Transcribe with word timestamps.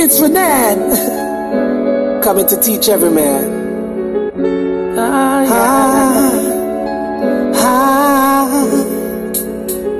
It's 0.00 0.20
Renan 0.20 0.78
coming 2.22 2.46
to 2.46 2.56
teach 2.60 2.88
every 2.88 3.10
man. 3.10 3.44
Ah, 4.98 5.42
yeah. 5.42 5.52
ah, 7.54 8.48
ah. 8.52 8.64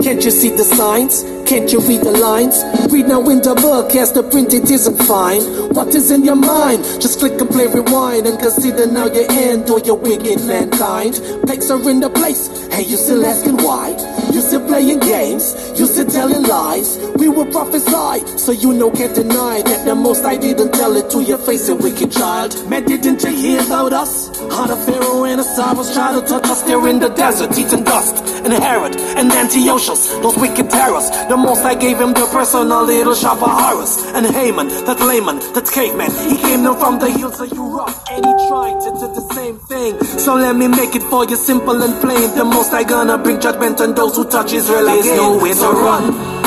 Can't 0.03 0.25
you 0.25 0.31
see 0.31 0.51
the 0.51 0.65
signs? 0.65 1.38
Can't 1.49 1.73
you 1.73 1.81
read 1.81 2.03
the 2.03 2.13
lines? 2.13 2.63
Read 2.93 3.09
now 3.09 3.27
in 3.31 3.41
the 3.41 3.55
book, 3.55 3.97
as 3.97 4.13
the 4.13 4.23
print 4.23 4.53
it 4.53 4.71
isn't 4.71 4.99
fine. 5.09 5.41
What 5.73 5.89
is 5.95 6.11
in 6.11 6.23
your 6.23 6.37
mind? 6.37 6.85
Just 7.01 7.21
click 7.21 7.41
and 7.41 7.49
play 7.49 7.67
rewind 7.67 8.27
and 8.27 8.39
consider 8.39 8.85
now 8.87 9.07
your 9.07 9.25
end 9.33 9.71
or 9.71 9.81
your 9.81 9.97
wicked 9.97 10.45
mankind. 10.45 11.17
Plagues 11.49 11.71
are 11.71 11.81
in 11.89 12.01
the 12.01 12.11
place, 12.11 12.53
hey, 12.69 12.85
you 12.85 12.99
still 13.01 13.25
asking 13.25 13.57
why? 13.65 13.97
You 14.29 14.43
still 14.43 14.61
playing 14.69 15.01
games, 15.01 15.57
you 15.81 15.87
still 15.87 16.05
telling 16.05 16.43
lies. 16.43 17.01
We 17.17 17.31
will 17.31 17.49
prophesy, 17.49 18.29
so 18.37 18.53
you 18.53 18.75
know 18.75 18.91
can't 18.91 19.15
deny 19.15 19.63
that 19.65 19.87
the 19.87 19.95
most 19.95 20.27
I 20.27 20.37
didn't 20.37 20.73
tell 20.73 20.95
it 21.01 21.09
to 21.13 21.23
your 21.23 21.39
face, 21.39 21.67
a 21.71 21.75
wicked 21.75 22.13
child. 22.13 22.53
Man, 22.69 22.85
didn't 22.85 23.25
you 23.25 23.33
hear 23.33 23.65
about 23.65 23.95
us? 23.95 24.37
How 24.53 24.67
the 24.67 24.77
Pharaoh 24.77 25.25
and 25.25 25.41
the 25.41 25.45
Cyrus 25.45 25.95
try 25.95 26.13
to 26.13 26.21
touch 26.29 26.45
us 26.45 26.61
there 26.65 26.87
in 26.89 26.99
the 26.99 27.09
desert, 27.09 27.57
eating 27.57 27.85
dust. 27.85 28.28
And 28.45 28.53
Herod 28.53 28.97
and 29.17 29.33
Antiochus, 29.33 30.09
those 30.23 30.37
wicked 30.37 30.71
terrors. 30.71 31.11
The 31.29 31.37
most 31.37 31.65
I 31.65 31.75
gave 31.75 31.99
him 31.99 32.13
the 32.13 32.27
personal 32.31 32.85
little 32.85 33.15
shop 33.15 33.43
of 33.43 33.51
horrors. 33.51 33.97
And 34.15 34.27
Haman, 34.27 34.69
that 34.87 35.01
layman, 35.01 35.39
that 35.55 35.69
caveman, 35.71 36.11
he 36.31 36.37
came 36.39 36.63
down 36.63 36.79
from 36.79 36.99
the 36.99 37.11
hills 37.11 37.41
of 37.41 37.53
Europe. 37.53 37.95
And 38.11 38.25
he 38.25 38.33
tried 38.49 38.79
to 38.85 38.91
do 39.01 39.07
the 39.15 39.25
same 39.35 39.59
thing. 39.59 39.99
So 40.19 40.35
let 40.35 40.57
me 40.57 40.69
make 40.69 40.95
it 40.95 41.03
for 41.03 41.25
you 41.25 41.37
simple 41.37 41.83
and 41.83 42.01
plain. 42.01 42.35
The 42.37 42.45
most 42.45 42.73
I 42.73 42.85
gonna 42.85 43.19
bring 43.19 43.41
judgment 43.41 43.81
on 43.81 43.95
those 43.95 44.17
who 44.17 44.29
touch 44.29 44.53
Israel 44.53 44.89
again. 44.89 45.03
There's 45.03 45.17
nowhere 45.17 45.55
to 45.55 45.71
run. 45.87 46.39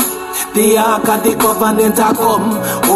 The 0.53 0.77
ark 0.77 1.07
of 1.07 1.23
the 1.23 1.35
covenant 1.35 1.99
a 1.99 2.11
come 2.11 2.51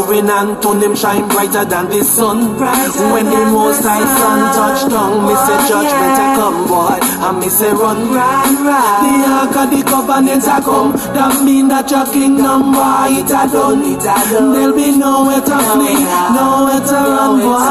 Moving 0.05 0.29
on 0.29 0.61
to 0.61 0.79
them 0.79 0.95
shine 0.95 1.27
brighter 1.29 1.65
than 1.65 1.89
the 1.89 2.03
sun. 2.03 2.57
Brighter 2.57 3.09
When 3.09 3.25
the 3.25 3.41
most 3.49 3.81
high 3.81 4.05
sun. 4.05 4.53
Touch 4.53 4.85
down 4.91 5.25
Me 5.25 5.33
say 5.33 5.57
oh, 5.57 5.65
judgment 5.65 6.13
I 6.21 6.35
come 6.37 6.67
boy. 6.69 7.01
And 7.25 7.39
me 7.41 7.49
say 7.49 7.71
run, 7.73 8.13
run, 8.13 8.53
run 8.61 9.01
The 9.01 9.13
ark 9.33 9.55
of 9.57 9.67
the 9.73 9.81
covenant 9.81 10.45
a 10.45 10.61
come. 10.61 10.93
That 11.17 11.41
mean 11.41 11.69
that 11.69 11.89
your 11.89 12.05
kingdom 12.13 12.77
boy 12.77 13.17
it 13.17 13.33
a 13.33 13.49
done. 13.49 13.81
It 13.81 14.05
a 14.05 14.17
done. 14.29 14.53
There'll 14.53 14.77
be 14.77 14.93
nowhere 14.93 15.41
to 15.41 15.57
flee 15.73 15.97
Nowhere 16.37 16.85
to 16.85 16.99
run 17.09 17.41
boy. 17.41 17.65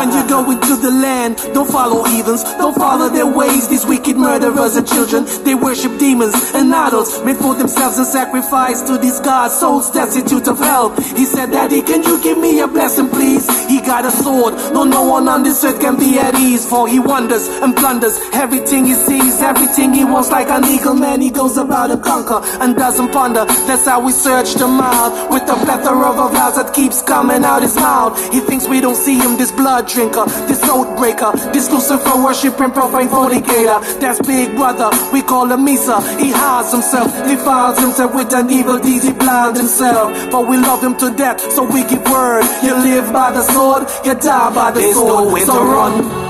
When 0.00 0.08
you 0.16 0.24
go 0.32 0.48
into 0.48 0.80
the 0.80 0.96
land 0.96 1.36
Don't 1.52 1.68
follow 1.68 2.04
heathens. 2.04 2.42
Don't 2.56 2.72
follow 2.74 3.10
their 3.10 3.28
ways. 3.28 3.68
These 3.68 3.84
wicked 3.84 4.16
murderers 4.16 4.76
and 4.76 4.88
children 4.88 5.28
They 5.44 5.54
worship 5.54 5.98
demons 6.00 6.32
and 6.56 6.72
idols. 6.72 7.20
Made 7.20 7.36
for 7.36 7.54
themselves 7.54 7.98
and 7.98 8.06
sacrifice 8.06 8.80
to 8.88 8.96
these 8.96 9.20
gods, 9.20 9.60
souls 9.60 9.90
destitute 9.90 10.48
of 10.48 10.69
help. 10.70 10.94
He 11.18 11.24
said, 11.24 11.50
Daddy, 11.50 11.82
can 11.82 12.02
you 12.02 12.22
give 12.22 12.38
me 12.38 12.60
a 12.60 12.68
blessing, 12.68 13.08
please? 13.08 13.46
He 13.68 13.80
got 13.80 14.04
a 14.04 14.12
sword, 14.22 14.54
no, 14.72 14.84
no 14.84 15.02
one 15.02 15.26
on 15.28 15.42
this 15.42 15.64
earth 15.64 15.80
can 15.80 15.98
be 15.98 16.18
at 16.18 16.34
ease, 16.38 16.64
for 16.68 16.86
he 16.86 16.98
wonders 17.00 17.48
and 17.62 17.74
plunders 17.76 18.16
everything 18.32 18.86
he 18.86 18.94
sees, 18.94 19.40
everything 19.40 19.92
he 19.92 20.04
wants, 20.04 20.30
like 20.30 20.48
an 20.48 20.64
eagle 20.64 20.94
man. 20.94 21.20
He 21.20 21.30
goes 21.30 21.56
about 21.56 21.90
and 21.90 22.02
conquer 22.02 22.40
and 22.62 22.76
doesn't 22.76 23.10
ponder. 23.12 23.44
That's 23.66 23.86
how 23.86 24.00
we 24.06 24.12
search 24.12 24.54
the 24.54 24.68
mouth 24.68 25.12
with 25.32 25.42
a 25.54 25.56
plethora 25.64 26.06
of 26.12 26.18
a 26.26 26.28
vows 26.34 26.56
that 26.56 26.72
keeps 26.72 27.02
coming 27.02 27.44
out 27.44 27.62
his 27.62 27.76
mouth. 27.76 28.14
He 28.32 28.40
thinks 28.40 28.68
we 28.68 28.80
don't 28.80 29.00
see 29.06 29.18
him, 29.18 29.36
this 29.36 29.50
blood 29.50 29.88
drinker, 29.88 30.24
this 30.46 30.62
oath 30.64 30.96
breaker, 30.96 31.32
this 31.52 31.70
Lucifer 31.70 32.16
worshiping 32.22 32.70
profane 32.70 33.08
fornicator. 33.08 33.78
That's 34.00 34.20
Big 34.26 34.54
Brother, 34.54 34.90
we 35.12 35.22
call 35.22 35.50
him 35.50 35.66
Misa. 35.66 35.98
He 36.18 36.30
hides 36.30 36.70
himself, 36.72 37.10
defiles 37.26 37.78
himself 37.78 38.14
with 38.14 38.32
an 38.34 38.50
evil 38.50 38.78
deed, 38.78 39.02
he 39.02 39.12
blinds 39.12 39.58
himself. 39.58 40.12
But 40.30 40.46
we 40.46 40.59
love 40.62 40.82
him 40.82 40.96
to 40.98 41.10
death, 41.16 41.40
so 41.52 41.62
we 41.64 41.82
give 41.84 42.02
word. 42.10 42.44
You 42.62 42.74
live 42.76 43.12
by 43.12 43.30
the 43.32 43.42
sword, 43.42 43.88
you 44.04 44.14
die 44.14 44.54
by 44.54 44.70
the 44.70 44.80
There's 44.80 44.94
sword. 44.94 45.24
nowhere 45.26 45.46
so 45.46 45.52
to 45.58 45.64
run. 45.64 46.29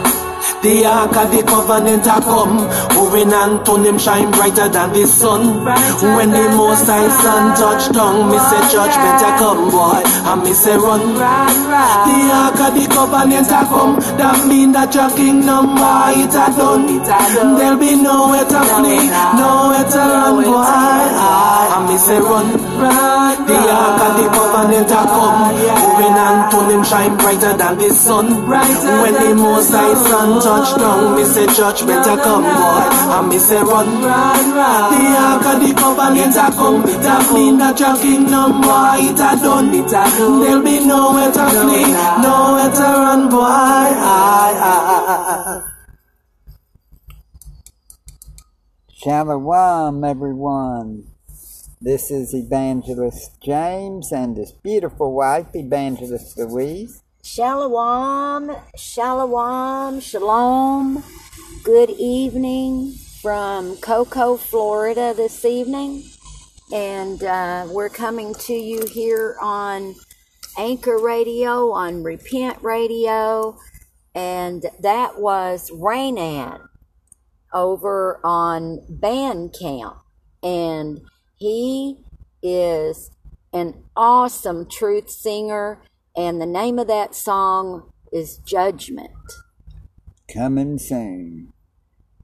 The 0.63 0.85
ark 0.85 1.17
of 1.17 1.31
the 1.31 1.43
covenant 1.43 2.07
a 2.07 2.21
come 2.21 2.69
to 3.65 3.77
him 3.83 3.99
shine 3.99 4.31
brighter 4.31 4.69
than 4.69 4.93
the 4.93 5.07
sun. 5.07 5.65
When 5.65 6.31
the 6.31 6.45
most 6.57 6.87
high 6.87 7.09
sun. 7.09 7.57
touch 7.57 7.93
down 7.93 8.31
Me 8.31 8.39
say 8.39 8.61
oh, 8.61 8.73
judgment 8.73 9.23
a 9.25 9.31
come 9.41 9.71
boy 9.71 10.03
And 10.05 10.43
me 10.43 10.53
say 10.53 10.77
run. 10.77 11.01
The 11.15 12.19
ark 12.33 12.61
of 12.61 12.73
the 12.77 12.85
covenant 12.89 13.49
a 13.49 13.63
come. 13.69 14.01
That 14.17 14.47
mean 14.49 14.73
that 14.73 14.95
your 14.95 15.11
kingdom 15.17 15.77
boy 15.77 16.13
it 16.25 16.35
a 16.37 16.47
done. 16.57 16.87
There'll 17.59 17.79
be 17.79 17.97
nowhere 17.97 18.45
to 18.45 18.61
flee 18.77 19.09
Nowhere 19.37 19.87
to 19.89 20.03
run 20.13 20.37
boy 20.45 21.05
And 21.73 21.85
me 21.89 21.97
say 21.99 22.19
run. 22.21 22.49
The 23.49 23.57
ark 23.57 24.01
of 24.01 24.13
the 24.17 24.27
covenant 24.29 24.91
a 24.91 25.03
come 25.05 25.91
to 26.51 26.59
him 26.69 26.83
shine 26.85 27.17
brighter 27.17 27.57
than 27.57 27.79
the 27.79 27.91
sun. 27.91 28.27
When 28.47 29.15
the 29.15 29.35
most 29.35 29.71
high 29.71 29.95
sun 29.95 30.30
touch 30.39 30.79
down 30.79 31.17
Me 31.17 31.25
say 31.25 31.47
judgment 31.47 32.07
a 32.07 32.17
come 32.21 32.45
boy 32.45 32.85
And 33.17 33.29
me 33.29 33.39
say 33.39 33.59
run 33.59 33.89
run, 34.05 34.45
run. 34.55 34.93
The 34.93 35.03
ark 35.19 35.47
of 35.51 35.57
the 35.65 35.75
covenant 35.75 36.37
a 36.37 36.47
come 36.55 36.83
That 37.03 37.33
mean 37.35 37.59
that 37.59 37.81
your 37.81 37.97
kingdom 37.97 38.61
boy 38.61 39.11
it 39.11 39.19
a 39.19 39.35
done 39.43 39.73
There'll 39.73 40.63
be 40.63 40.87
nowhere 40.87 41.33
to 41.33 41.45
flee 41.51 41.91
Nowhere 42.23 42.71
to 42.71 42.87
run 43.03 43.31
boy 43.31 43.41
I, 43.41 44.55
aye, 44.55 44.57
aye. 44.61 45.71
Shalom, 49.03 50.05
everyone. 50.05 51.07
This 51.81 52.11
is 52.11 52.35
Evangelist 52.35 53.41
James 53.41 54.13
and 54.13 54.37
his 54.37 54.53
beautiful 54.53 55.15
wife, 55.15 55.47
Evangelist 55.55 56.37
Louise. 56.37 57.03
Shalom, 57.23 58.57
shalom, 58.77 60.01
shalom. 60.01 61.05
Good 61.63 61.91
evening 61.91 62.95
from 63.21 63.77
Cocoa, 63.77 64.39
Florida 64.39 65.13
this 65.15 65.45
evening. 65.45 66.05
And 66.73 67.23
uh, 67.23 67.67
we're 67.69 67.91
coming 67.91 68.33
to 68.47 68.55
you 68.55 68.87
here 68.87 69.37
on 69.43 69.97
Anchor 70.57 70.99
Radio, 70.99 71.71
on 71.73 72.03
Repent 72.03 72.57
Radio. 72.63 73.59
And 74.15 74.65
that 74.81 75.21
was 75.21 75.71
Rainan 75.71 76.69
over 77.53 78.19
on 78.25 78.79
Bandcamp. 78.91 79.99
And 80.43 81.03
he 81.37 81.99
is 82.43 83.11
an 83.53 83.75
awesome 83.95 84.67
truth 84.71 85.11
singer. 85.11 85.83
And 86.21 86.39
the 86.39 86.45
name 86.45 86.79
of 86.79 86.87
that 86.89 87.15
song 87.15 87.91
is 88.13 88.37
Judgment. 88.45 89.11
Coming 90.31 90.77
soon. 90.77 91.55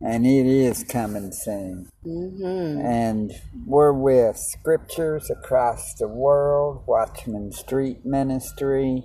And 0.02 0.26
it 0.26 0.44
is 0.44 0.84
coming 0.84 1.32
soon. 1.32 1.88
hmm 2.04 2.78
And 2.78 3.32
we're 3.64 3.94
with 3.94 4.36
Scriptures 4.36 5.30
Across 5.30 5.94
the 5.94 6.08
World, 6.08 6.84
Watchman 6.86 7.52
Street 7.52 8.04
Ministry, 8.04 9.04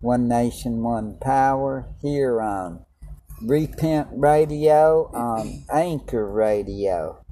One 0.00 0.26
Nation, 0.26 0.82
One 0.82 1.16
Power, 1.22 1.86
here 2.02 2.42
on 2.42 2.84
Repent 3.40 4.08
Radio, 4.10 5.12
on 5.14 5.62
Anchor 5.72 6.28
Radio. 6.28 7.24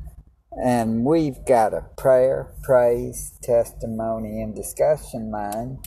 And 0.52 1.04
we've 1.04 1.44
got 1.44 1.74
a 1.74 1.86
prayer, 1.96 2.54
praise, 2.62 3.36
testimony, 3.42 4.40
and 4.40 4.54
discussion 4.54 5.32
line. 5.32 5.80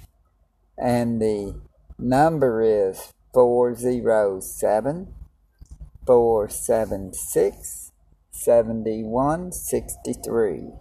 And 0.78 1.22
the 1.22 1.62
number 1.98 2.62
is 2.62 3.14
407 3.34 5.14
476 6.06 7.92
7163. 8.32 10.72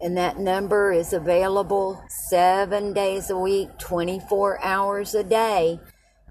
And 0.00 0.16
that 0.16 0.38
number 0.38 0.92
is 0.92 1.12
available 1.12 2.00
seven 2.08 2.92
days 2.92 3.30
a 3.30 3.38
week, 3.38 3.70
24 3.78 4.64
hours 4.64 5.12
a 5.14 5.24
day. 5.24 5.80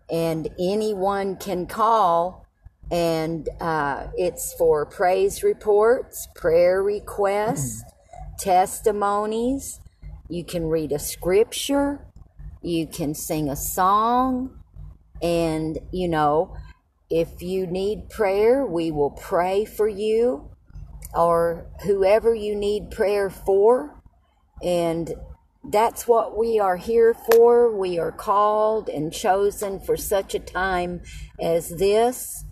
And 0.10 0.48
anyone 0.58 1.36
can 1.36 1.68
call, 1.68 2.46
and 2.90 3.50
uh, 3.60 4.08
it's 4.16 4.54
for 4.54 4.86
praise 4.86 5.44
reports, 5.44 6.30
prayer 6.34 6.82
requests, 6.82 7.84
testimonies. 8.40 9.82
You 10.30 10.46
can 10.46 10.68
read 10.68 10.94
a 10.94 11.00
scripture, 11.00 12.07
you 12.62 12.88
can 12.88 13.14
sing 13.14 13.50
a 13.50 13.56
song, 13.56 14.60
and 15.22 15.80
you 15.92 16.08
know, 16.08 16.56
if 17.10 17.42
you 17.42 17.68
need 17.68 18.10
prayer, 18.10 18.66
we 18.66 18.92
will 18.92 19.12
pray 19.12 19.66
for 19.66 19.88
you 19.88 20.50
or 21.14 21.66
whoever 21.84 22.34
you 22.36 22.56
need 22.56 22.92
prayer 22.92 23.30
for. 23.30 23.96
And 24.62 25.14
that's 25.64 26.08
what 26.08 26.38
we 26.38 26.60
are 26.60 26.78
here 26.78 27.14
for. 27.14 27.76
We 27.76 28.00
are 28.00 28.12
called 28.12 28.90
and 28.90 29.14
chosen 29.14 29.80
for 29.80 29.98
such 29.98 30.36
a 30.36 30.40
time 30.40 31.02
as 31.40 31.70
this. 31.70 32.44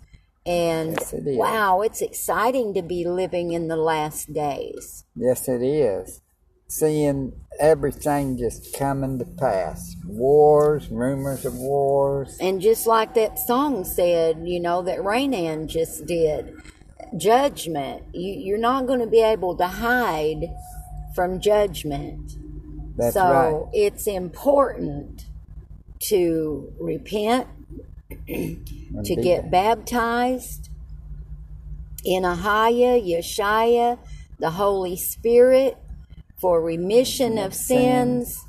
And 0.44 0.92
Yes, 0.92 1.12
it 1.12 1.22
wow, 1.24 1.80
it's 1.80 2.00
exciting 2.00 2.72
to 2.74 2.82
be 2.82 3.04
living 3.04 3.52
in 3.52 3.68
the 3.68 3.76
last 3.76 4.32
days. 4.32 5.04
Yes, 5.16 5.48
it 5.48 5.62
is. 5.62 6.20
Seeing 6.68 7.32
everything 7.58 8.38
just 8.38 8.76
coming 8.76 9.18
to 9.18 9.24
pass. 9.24 9.96
Wars, 10.06 10.88
rumors 10.90 11.44
of 11.44 11.54
wars. 11.54 12.36
And 12.40 12.60
just 12.60 12.86
like 12.86 13.14
that 13.14 13.38
song 13.38 13.84
said, 13.84 14.42
you 14.44 14.60
know, 14.60 14.82
that 14.82 14.98
Rainan 14.98 15.66
just 15.66 16.06
did, 16.06 16.54
judgment. 17.16 18.04
You, 18.12 18.32
you're 18.32 18.58
not 18.58 18.86
going 18.86 19.00
to 19.00 19.06
be 19.06 19.22
able 19.22 19.56
to 19.56 19.66
hide 19.66 20.54
from 21.14 21.40
judgment. 21.40 22.32
That's 22.96 23.14
so 23.14 23.24
right. 23.24 23.70
it's 23.72 24.06
important 24.06 25.26
to 26.08 26.72
repent, 26.80 27.46
to 28.26 29.16
get 29.16 29.50
baptized 29.50 30.70
in 32.04 32.22
Ahaya, 32.22 33.02
Yeshaya, 33.04 33.98
the 34.38 34.50
Holy 34.50 34.96
Spirit, 34.96 35.76
for 36.38 36.62
remission 36.62 37.38
of 37.38 37.54
sins 37.54 38.44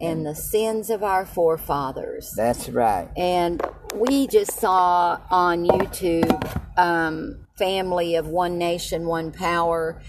and 0.00 0.26
the 0.26 0.34
sins 0.34 0.90
of 0.90 1.02
our 1.02 1.24
forefathers. 1.24 2.32
That's 2.36 2.68
right. 2.68 3.08
And 3.16 3.62
we 3.94 4.26
just 4.26 4.58
saw 4.58 5.20
on 5.30 5.64
YouTube, 5.64 6.78
um, 6.78 7.46
Family 7.56 8.16
of 8.16 8.26
One 8.26 8.58
Nation, 8.58 9.06
One 9.06 9.32
Power. 9.32 10.02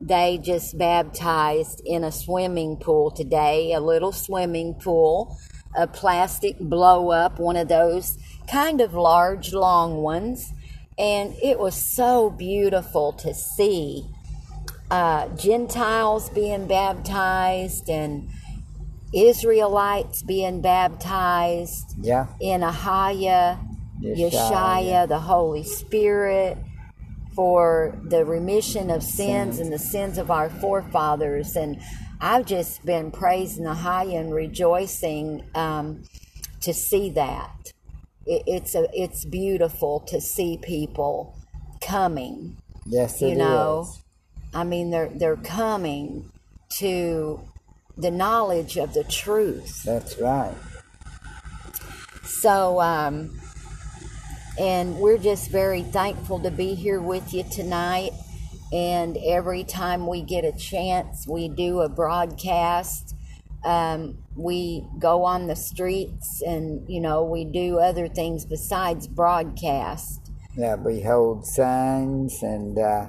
They 0.00 0.38
just 0.38 0.78
baptized 0.78 1.82
in 1.84 2.04
a 2.04 2.12
swimming 2.12 2.76
pool 2.76 3.10
today, 3.10 3.72
a 3.72 3.80
little 3.80 4.12
swimming 4.12 4.74
pool, 4.74 5.36
a 5.76 5.86
plastic 5.86 6.58
blow 6.58 7.10
up, 7.10 7.38
one 7.38 7.56
of 7.56 7.68
those 7.68 8.18
kind 8.50 8.80
of 8.80 8.94
large, 8.94 9.52
long 9.52 10.02
ones. 10.02 10.52
And 10.98 11.34
it 11.42 11.58
was 11.58 11.74
so 11.74 12.30
beautiful 12.30 13.12
to 13.14 13.34
see 13.34 14.06
uh, 14.92 15.26
Gentiles 15.36 16.28
being 16.28 16.66
baptized 16.66 17.88
and 17.88 18.28
Israelites 19.14 20.22
being 20.22 20.60
baptized 20.60 21.94
Yeah. 21.98 22.26
in 22.40 22.60
Ahaya, 22.60 23.58
Yeshaya. 24.02 24.30
Yeshaya, 24.30 25.08
the 25.08 25.20
Holy 25.20 25.62
Spirit, 25.64 26.58
for 27.34 27.98
the 28.04 28.26
remission 28.26 28.90
of 28.90 29.02
sins 29.02 29.58
and 29.58 29.72
the 29.72 29.78
sins 29.78 30.18
of 30.18 30.30
our 30.30 30.50
forefathers. 30.50 31.56
And 31.56 31.80
I've 32.20 32.44
just 32.44 32.84
been 32.84 33.10
praising 33.10 33.64
Ahaya 33.64 34.20
and 34.20 34.34
rejoicing 34.34 35.42
um, 35.54 36.02
to 36.60 36.74
see 36.74 37.08
that. 37.10 37.72
It, 38.26 38.42
it's 38.46 38.74
a, 38.74 38.88
it's 38.92 39.24
beautiful 39.24 40.00
to 40.00 40.20
see 40.20 40.58
people 40.62 41.34
coming. 41.80 42.58
Yes, 42.84 43.22
You 43.22 43.28
it 43.28 43.38
is. 43.38 44.01
I 44.54 44.64
mean, 44.64 44.90
they're 44.90 45.08
they're 45.08 45.36
coming 45.36 46.30
to 46.78 47.40
the 47.96 48.10
knowledge 48.10 48.76
of 48.76 48.94
the 48.94 49.04
truth. 49.04 49.82
That's 49.84 50.18
right. 50.18 50.54
So, 52.24 52.80
um, 52.80 53.38
and 54.58 54.98
we're 54.98 55.18
just 55.18 55.50
very 55.50 55.82
thankful 55.82 56.40
to 56.40 56.50
be 56.50 56.74
here 56.74 57.00
with 57.00 57.32
you 57.32 57.44
tonight. 57.44 58.12
And 58.72 59.18
every 59.18 59.64
time 59.64 60.06
we 60.06 60.22
get 60.22 60.44
a 60.44 60.52
chance, 60.52 61.26
we 61.28 61.48
do 61.48 61.80
a 61.80 61.88
broadcast. 61.88 63.14
Um, 63.64 64.18
we 64.34 64.84
go 64.98 65.24
on 65.24 65.46
the 65.46 65.54
streets 65.54 66.42
and, 66.42 66.88
you 66.88 67.00
know, 67.00 67.22
we 67.22 67.44
do 67.44 67.78
other 67.78 68.08
things 68.08 68.44
besides 68.44 69.06
broadcast. 69.06 70.32
Yeah, 70.56 70.74
we 70.74 71.00
hold 71.00 71.46
signs, 71.46 72.42
and 72.42 72.78
uh, 72.78 73.08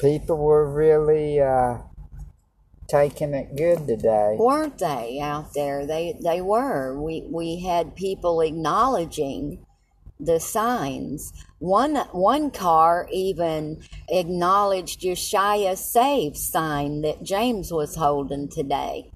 people 0.00 0.38
were 0.38 0.68
really 0.68 1.40
uh, 1.40 1.78
taking 2.88 3.34
it 3.34 3.56
good 3.56 3.86
today. 3.86 4.36
weren't 4.38 4.78
they 4.78 5.20
out 5.20 5.52
there? 5.54 5.86
They 5.86 6.18
they 6.22 6.40
were. 6.40 7.00
We 7.00 7.26
we 7.30 7.60
had 7.60 7.94
people 7.94 8.40
acknowledging 8.40 9.64
the 10.18 10.40
signs. 10.40 11.32
One 11.58 11.96
one 12.12 12.50
car 12.50 13.08
even 13.12 13.82
acknowledged 14.08 15.02
Yeshaya 15.02 15.76
Save 15.76 16.36
sign 16.36 17.02
that 17.02 17.22
James 17.22 17.72
was 17.72 17.94
holding 17.96 18.48
today. 18.48 19.12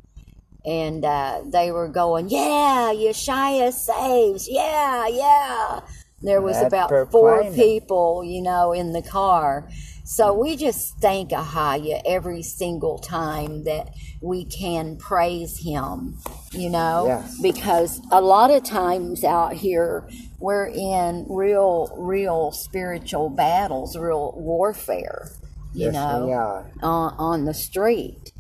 And 0.67 1.05
uh, 1.05 1.43
they 1.45 1.71
were 1.71 1.89
going, 1.89 2.31
yeah, 2.31 2.91
Yeshaya 2.95 3.71
saves, 3.71 4.49
yeah, 4.49 5.07
yeah. 5.09 5.81
There 6.25 6.41
was 6.41 6.57
That's 6.57 6.69
about 6.69 7.11
four 7.13 7.45
people, 7.53 8.25
you 8.25 8.43
know, 8.43 8.73
in 8.73 8.93
the 8.93 9.03
car. 9.03 9.69
So 10.07 10.35
we 10.35 10.57
just 10.57 10.99
thank 11.01 11.31
Ahaya 11.31 12.03
every 12.07 12.43
single 12.43 12.99
time 12.99 13.65
that 13.65 13.91
we 14.21 14.45
can 14.45 14.97
praise 14.97 15.59
him, 15.59 16.19
you 16.53 16.69
know, 16.71 17.07
Yes. 17.07 17.41
because 17.41 18.01
a 18.11 18.21
lot 18.21 18.51
of 18.51 18.65
times 18.65 19.25
out 19.25 19.55
here 19.55 20.09
we're 20.39 20.67
in 20.67 21.27
real, 21.29 21.89
real 21.97 22.53
spiritual 22.53 23.31
battles, 23.31 23.97
real 23.97 24.33
warfare, 24.37 25.31
you 25.73 25.87
yes, 25.87 25.95
know, 25.95 26.27
we 26.27 26.33
are. 26.35 26.71
on, 26.83 27.15
on 27.19 27.45
the 27.47 27.55
street. 27.55 28.33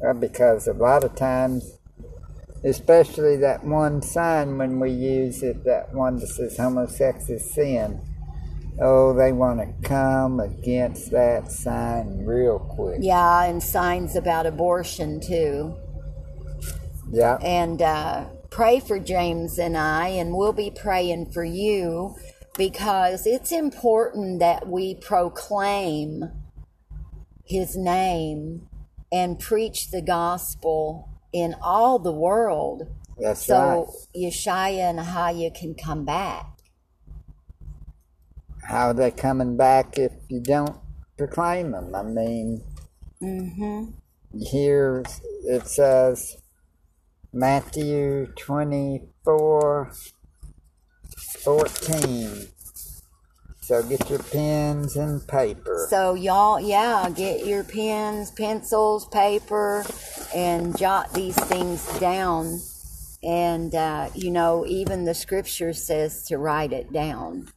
Well, 0.00 0.14
because 0.14 0.66
a 0.66 0.72
lot 0.74 1.04
of 1.04 1.14
times, 1.16 1.78
especially 2.66 3.36
that 3.36 3.62
one 3.62 4.02
sign 4.02 4.58
when 4.58 4.80
we 4.80 4.90
use 4.90 5.42
it, 5.42 5.64
that 5.64 5.94
one 5.94 6.16
that 6.16 6.26
says 6.26 6.56
homosexual 6.56 7.38
is 7.38 7.54
sin, 7.54 8.00
oh, 8.80 9.14
they 9.14 9.32
want 9.32 9.60
to 9.60 9.88
come 9.88 10.40
against 10.40 11.12
that 11.12 11.50
sign 11.50 12.24
real 12.24 12.58
quick. 12.58 12.98
Yeah, 13.00 13.44
and 13.44 13.62
signs 13.62 14.16
about 14.16 14.46
abortion 14.46 15.20
too. 15.20 15.76
Yeah. 17.08 17.38
and 17.40 17.80
uh, 17.80 18.24
pray 18.50 18.80
for 18.80 18.98
James 18.98 19.60
and 19.60 19.76
I, 19.76 20.08
and 20.08 20.34
we'll 20.34 20.52
be 20.52 20.72
praying 20.72 21.30
for 21.30 21.44
you 21.44 22.16
because 22.58 23.26
it's 23.26 23.52
important 23.52 24.40
that 24.40 24.66
we 24.66 24.96
proclaim 24.96 26.24
his 27.44 27.76
name 27.76 28.68
and 29.12 29.38
preach 29.38 29.92
the 29.92 30.02
gospel 30.02 31.15
in 31.36 31.54
all 31.62 31.98
the 31.98 32.12
world 32.12 32.84
That's 33.20 33.44
so 33.44 33.58
right. 33.58 33.86
Yeshaya 34.16 34.88
and 34.90 34.98
Ahaya 34.98 35.54
can 35.54 35.74
come 35.74 36.06
back. 36.06 36.46
How 38.62 38.88
are 38.88 38.94
they 38.94 39.10
coming 39.10 39.56
back 39.58 39.98
if 39.98 40.12
you 40.28 40.40
don't 40.40 40.76
proclaim 41.18 41.72
them? 41.72 41.94
I 41.94 42.02
mean, 42.02 42.62
Mm-hmm. 43.22 43.84
here 44.38 45.02
it 45.44 45.66
says 45.66 46.36
Matthew 47.32 48.26
24 48.38 49.92
14. 51.44 52.48
So 53.66 53.82
get 53.82 54.08
your 54.08 54.20
pens 54.20 54.94
and 54.94 55.26
paper. 55.26 55.88
So 55.90 56.14
y'all, 56.14 56.60
yeah, 56.60 57.10
get 57.10 57.44
your 57.44 57.64
pens, 57.64 58.30
pencils, 58.30 59.08
paper, 59.08 59.84
and 60.32 60.78
jot 60.78 61.12
these 61.12 61.34
things 61.34 61.84
down. 61.98 62.60
And 63.24 63.74
uh, 63.74 64.10
you 64.14 64.30
know, 64.30 64.64
even 64.68 65.04
the 65.04 65.14
scripture 65.14 65.72
says 65.72 66.22
to 66.28 66.38
write 66.38 66.72
it 66.72 66.92
down. 66.92 67.48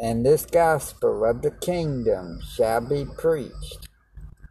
And 0.00 0.24
this 0.24 0.46
gospel 0.46 1.24
of 1.24 1.42
the 1.42 1.50
kingdom 1.50 2.40
shall 2.54 2.80
be 2.80 3.04
preached 3.04 3.88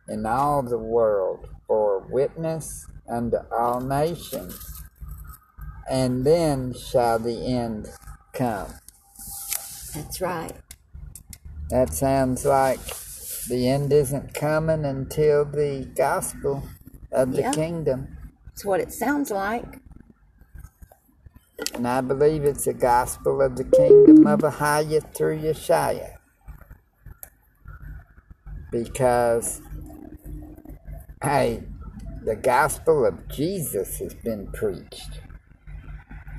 in 0.09 0.25
all 0.25 0.61
the 0.61 0.77
world 0.77 1.47
for 1.67 1.99
witness 1.99 2.85
unto 3.07 3.37
all 3.57 3.79
nations, 3.79 4.83
and 5.89 6.25
then 6.25 6.73
shall 6.73 7.17
the 7.17 7.45
end 7.45 7.87
come. 8.33 8.73
That's 9.97 10.21
right. 10.21 10.53
That 11.69 11.93
sounds 11.93 12.45
like 12.45 12.79
the 13.49 13.67
end 13.67 13.91
isn't 13.91 14.33
coming 14.33 14.85
until 14.85 15.43
the 15.43 15.91
gospel 15.95 16.63
of 17.11 17.33
the 17.33 17.41
Yeah. 17.41 17.51
kingdom. 17.51 18.17
That's 18.45 18.63
what 18.63 18.79
it 18.79 18.93
sounds 18.93 19.31
like. 19.31 19.79
And 21.73 21.87
I 21.87 22.01
believe 22.01 22.43
it's 22.45 22.65
the 22.65 22.73
gospel 22.73 23.41
of 23.41 23.55
the 23.55 23.63
kingdom 23.63 24.27
of 24.27 24.41
Ahaya 24.41 25.01
through 25.13 25.39
Yeshaya. 25.39 26.13
Because, 28.71 29.61
hey, 31.23 31.63
the 32.23 32.35
gospel 32.35 33.05
of 33.05 33.27
Jesus 33.27 33.97
has 33.99 34.13
been 34.13 34.51
preached 34.51 35.21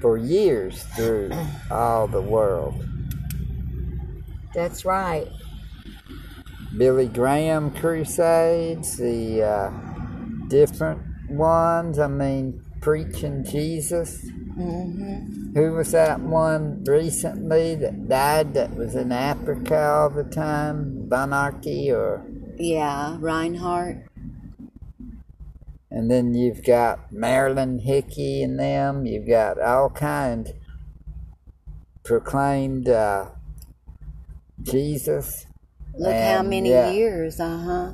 for 0.01 0.17
years 0.17 0.85
through 0.95 1.33
all 1.71 2.07
the 2.07 2.23
world. 2.23 2.87
That's 4.55 4.85
right. 4.85 5.29
Billy 6.77 7.09
Graham 7.09 7.71
crusades, 7.71 8.97
the 8.97 9.43
uh, 9.43 9.71
different 10.49 11.03
ones. 11.29 11.99
I 11.99 12.07
mean, 12.07 12.63
preaching 12.81 13.45
Jesus. 13.45 14.25
Mm-hmm. 14.57 15.55
Who 15.55 15.73
was 15.73 15.93
that 15.93 16.21
one 16.21 16.85
recently 16.85 17.75
that 17.77 18.09
died 18.09 18.55
that 18.55 18.75
was 18.77 18.95
in 18.95 19.13
Africa 19.13 19.81
all 19.81 20.11
the 20.11 20.25
time? 20.25 21.09
Monarchy 21.09 21.91
or? 21.91 22.25
Yeah, 22.57 23.17
Reinhard. 23.21 24.09
And 25.91 26.11
then 26.11 26.35
you've 26.35 26.65
got 26.65 27.13
Marilyn 27.13 27.81
Hickey 27.81 28.43
and 28.43 28.59
them. 28.59 29.07
You've 29.07 29.27
got 29.27 29.61
all 29.61 29.91
kinds 29.91 30.53
proclaimed 32.05 32.89
uh, 32.89 33.27
Jesus. 34.63 35.47
Look 35.95 36.15
how 36.15 36.43
many 36.43 36.71
yeah. 36.71 36.91
years, 36.91 37.41
uh 37.41 37.59
huh. 37.59 37.93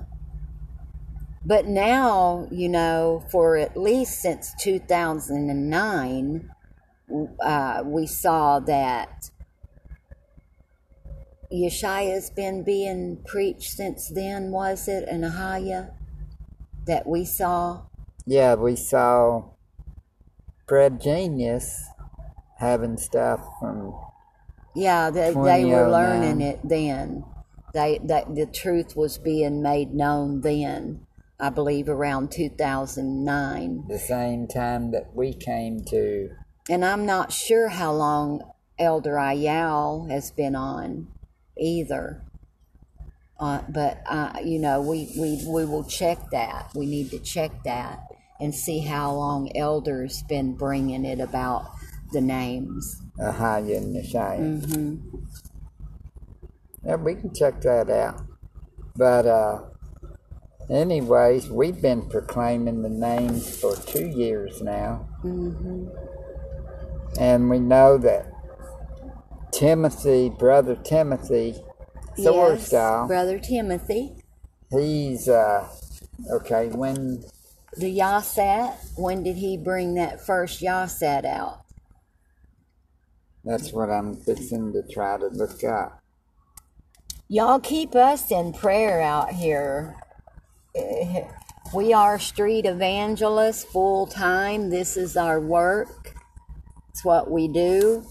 But 1.46 1.66
now, 1.66 2.48
you 2.50 2.68
know, 2.68 3.24
for 3.30 3.56
at 3.56 3.76
least 3.76 4.20
since 4.20 4.54
2009, 4.60 6.50
uh, 7.42 7.82
we 7.84 8.06
saw 8.06 8.60
that 8.60 9.30
Yeshua's 11.52 12.30
been 12.30 12.64
being 12.64 13.22
preached 13.26 13.70
since 13.70 14.08
then, 14.08 14.50
was 14.50 14.88
it? 14.88 15.06
And 15.08 15.22
Ahaya 15.24 15.92
that 16.86 17.06
we 17.06 17.24
saw? 17.24 17.82
Yeah, 18.26 18.54
we 18.54 18.74
saw 18.76 19.50
Fred 20.66 21.00
Genius 21.00 21.88
having 22.58 22.96
stuff 22.96 23.40
from. 23.60 23.94
Yeah, 24.74 25.10
they, 25.10 25.32
they 25.32 25.64
were 25.64 25.90
learning 25.90 26.40
it 26.40 26.60
then. 26.64 27.24
They 27.72 27.98
that 28.04 28.34
the 28.34 28.46
truth 28.46 28.96
was 28.96 29.18
being 29.18 29.62
made 29.62 29.94
known 29.94 30.40
then. 30.40 31.06
I 31.38 31.50
believe 31.50 31.88
around 31.88 32.30
2009. 32.30 33.84
The 33.88 33.98
same 33.98 34.46
time 34.46 34.92
that 34.92 35.14
we 35.14 35.34
came 35.34 35.84
to. 35.86 36.30
And 36.70 36.84
I'm 36.84 37.04
not 37.04 37.32
sure 37.32 37.68
how 37.68 37.92
long 37.92 38.42
Elder 38.78 39.14
Ayal 39.14 40.10
has 40.10 40.30
been 40.30 40.54
on 40.54 41.08
either. 41.58 42.22
Uh, 43.38 43.62
but, 43.68 44.00
uh, 44.08 44.38
you 44.44 44.60
know, 44.60 44.80
we, 44.80 45.12
we, 45.18 45.44
we 45.46 45.64
will 45.64 45.84
check 45.84 46.30
that. 46.30 46.70
We 46.74 46.86
need 46.86 47.10
to 47.10 47.18
check 47.18 47.50
that 47.64 48.00
and 48.40 48.54
see 48.54 48.80
how 48.80 49.12
long 49.12 49.54
Elder's 49.56 50.22
been 50.22 50.54
bringing 50.54 51.04
it 51.04 51.20
about 51.20 51.66
the 52.14 52.20
names. 52.20 53.02
Ahaya 53.20 53.76
and 53.76 53.94
Yeshua. 53.94 54.38
Mm-hmm. 54.40 55.18
Yeah, 56.86 56.96
we 56.96 57.14
can 57.14 57.32
check 57.34 57.60
that 57.62 57.90
out. 57.90 58.22
But, 58.96 59.26
uh, 59.26 59.60
anyways, 60.70 61.50
we've 61.50 61.80
been 61.80 62.08
proclaiming 62.08 62.82
the 62.82 62.88
names 62.88 63.58
for 63.60 63.76
two 63.76 64.06
years 64.06 64.62
now. 64.62 65.08
Mm-hmm. 65.22 65.88
And 67.18 67.50
we 67.50 67.58
know 67.60 67.98
that 67.98 68.26
Timothy, 69.52 70.30
brother 70.30 70.76
Timothy, 70.76 71.56
Yes, 72.16 72.28
Sourstyle, 72.28 73.08
Brother 73.08 73.40
Timothy. 73.40 74.16
he's, 74.70 75.28
uh, 75.28 75.68
okay, 76.32 76.68
when, 76.68 77.24
The 77.76 77.98
Yasat, 77.98 78.76
when 78.96 79.24
did 79.24 79.36
he 79.36 79.56
bring 79.56 79.94
that 79.94 80.24
first 80.24 80.60
Yasat 80.62 81.24
out? 81.24 81.63
That's 83.44 83.72
what 83.72 83.90
I'm 83.90 84.16
fixing 84.16 84.72
to 84.72 84.82
try 84.82 85.18
to 85.18 85.26
look 85.28 85.62
up. 85.64 86.00
Y'all 87.28 87.60
keep 87.60 87.94
us 87.94 88.30
in 88.30 88.52
prayer 88.52 89.00
out 89.00 89.30
here. 89.30 89.96
We 91.74 91.92
are 91.92 92.18
street 92.18 92.66
evangelists 92.66 93.64
full 93.64 94.06
time. 94.06 94.70
This 94.70 94.96
is 94.96 95.16
our 95.16 95.40
work. 95.40 96.14
It's 96.90 97.04
what 97.04 97.30
we 97.30 97.48
do. 97.48 98.06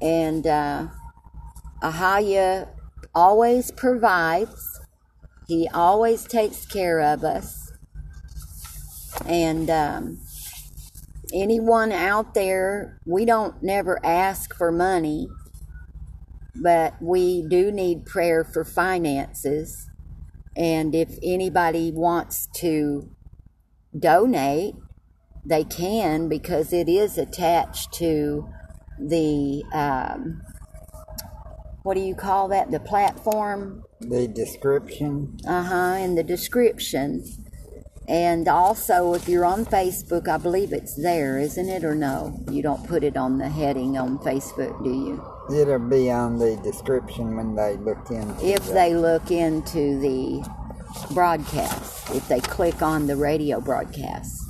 And 0.00 0.46
uh, 0.46 0.88
Ahaya 1.82 2.68
always 3.14 3.70
provides. 3.70 4.80
He 5.46 5.68
always 5.72 6.24
takes 6.24 6.66
care 6.66 7.00
of 7.00 7.24
us. 7.24 7.72
And 9.26 9.70
um, 9.70 10.18
anyone 11.32 11.92
out 11.92 12.34
there, 12.34 13.00
we 13.06 13.24
don't 13.24 13.62
never 13.62 14.04
ask 14.04 14.54
for 14.54 14.72
money 14.72 15.28
but 16.54 16.94
we 17.00 17.42
do 17.42 17.70
need 17.72 18.04
prayer 18.04 18.44
for 18.44 18.64
finances. 18.64 19.88
And 20.56 20.94
if 20.94 21.18
anybody 21.22 21.90
wants 21.90 22.48
to 22.56 23.10
donate, 23.98 24.74
they 25.44 25.64
can 25.64 26.28
because 26.28 26.72
it 26.72 26.88
is 26.88 27.18
attached 27.18 27.92
to 27.94 28.48
the 28.98 29.64
um, 29.72 30.42
what 31.82 31.94
do 31.94 32.00
you 32.00 32.14
call 32.14 32.48
that? 32.48 32.70
The 32.70 32.78
platform, 32.78 33.82
The 34.00 34.28
description, 34.28 35.38
uh 35.46 35.64
huh, 35.64 35.96
in 36.00 36.14
the 36.14 36.22
description. 36.22 37.24
And 38.08 38.48
also, 38.48 39.14
if 39.14 39.28
you're 39.28 39.44
on 39.44 39.64
Facebook, 39.64 40.26
I 40.28 40.36
believe 40.36 40.72
it's 40.72 40.94
there, 41.00 41.38
isn't 41.38 41.68
it, 41.68 41.84
or 41.84 41.94
no? 41.94 42.36
You 42.50 42.60
don't 42.62 42.84
put 42.86 43.04
it 43.04 43.16
on 43.16 43.38
the 43.38 43.48
heading 43.48 43.96
on 43.96 44.18
Facebook, 44.18 44.82
do 44.82 44.90
you? 44.90 45.24
it'll 45.52 45.78
be 45.78 46.10
on 46.10 46.38
the 46.38 46.56
description 46.62 47.36
when 47.36 47.54
they 47.56 47.76
look 47.76 48.10
into 48.10 48.46
if 48.46 48.64
the- 48.66 48.72
they 48.72 48.94
look 48.94 49.30
into 49.30 49.98
the 50.00 50.48
broadcast, 51.12 52.10
if 52.14 52.26
they 52.28 52.40
click 52.40 52.80
on 52.80 53.06
the 53.06 53.16
radio 53.16 53.60
broadcast. 53.60 54.40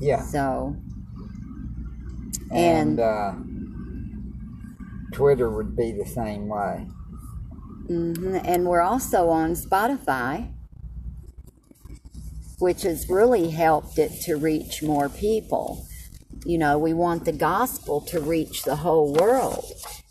Yeah. 0.00 0.20
So, 0.22 0.76
And, 2.50 2.98
and- 2.98 3.00
uh, 3.00 3.32
Twitter 5.12 5.48
would 5.50 5.76
be 5.76 5.92
the 5.92 6.06
same 6.06 6.48
way. 6.48 6.86
Mm-hmm. 7.88 8.36
and 8.44 8.66
we're 8.66 8.82
also 8.82 9.28
on 9.28 9.52
Spotify, 9.54 10.52
which 12.58 12.82
has 12.82 13.08
really 13.08 13.50
helped 13.50 13.98
it 13.98 14.20
to 14.22 14.36
reach 14.36 14.82
more 14.82 15.08
people. 15.08 15.86
You 16.44 16.58
know, 16.58 16.78
we 16.78 16.92
want 16.92 17.24
the 17.24 17.32
gospel 17.32 18.00
to 18.02 18.20
reach 18.20 18.62
the 18.62 18.76
whole 18.76 19.12
world. 19.12 19.64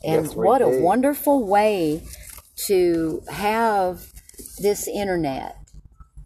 And 0.04 0.26
Yes, 0.26 0.36
what 0.36 0.62
a 0.62 0.82
wonderful 0.82 1.46
way 1.46 2.04
to 2.68 3.22
have 3.30 4.12
this 4.60 4.88
internet, 4.88 5.58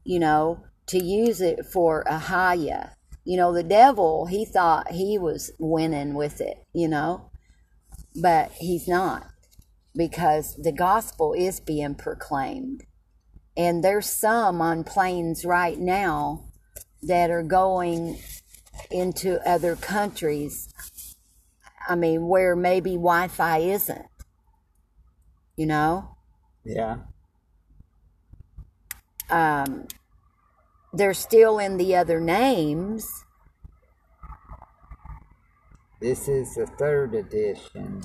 you 0.04 0.20
know, 0.20 0.64
to 0.88 1.04
use 1.04 1.42
it 1.42 1.66
for 1.66 2.04
Ahaya. 2.06 2.92
You 3.24 3.38
know, 3.38 3.54
the 3.54 3.64
devil, 3.64 4.26
he 4.26 4.46
thought 4.46 4.92
he 4.92 5.18
was 5.18 5.52
winning 5.60 6.14
with 6.14 6.42
it, 6.42 6.58
you 6.74 6.88
know, 6.88 7.30
but 8.16 8.52
he's 8.54 8.88
not 8.88 9.28
because 9.96 10.56
the 10.56 10.72
gospel 10.72 11.34
is 11.34 11.60
being 11.60 11.96
proclaimed. 11.96 12.84
And 13.58 13.84
there's 13.84 14.10
some 14.10 14.62
on 14.62 14.84
planes 14.84 15.44
right 15.44 15.78
now 15.78 16.46
that 17.04 17.30
are 17.30 17.44
going 17.44 18.20
into 18.90 19.40
other 19.48 19.76
countries. 19.76 20.74
I 21.88 21.96
mean, 21.96 22.28
where 22.28 22.56
maybe 22.56 22.92
Wi 22.92 23.28
Fi 23.28 23.58
isn't, 23.58 24.06
you 25.56 25.66
know? 25.66 26.16
Yeah. 26.64 26.98
Um, 29.30 29.88
they're 30.94 31.14
still 31.14 31.58
in 31.60 31.78
the 31.78 31.96
other 31.96 32.20
names. 32.20 33.06
This 36.00 36.28
is 36.28 36.56
the 36.56 36.66
third 36.66 37.14
edition, 37.14 38.02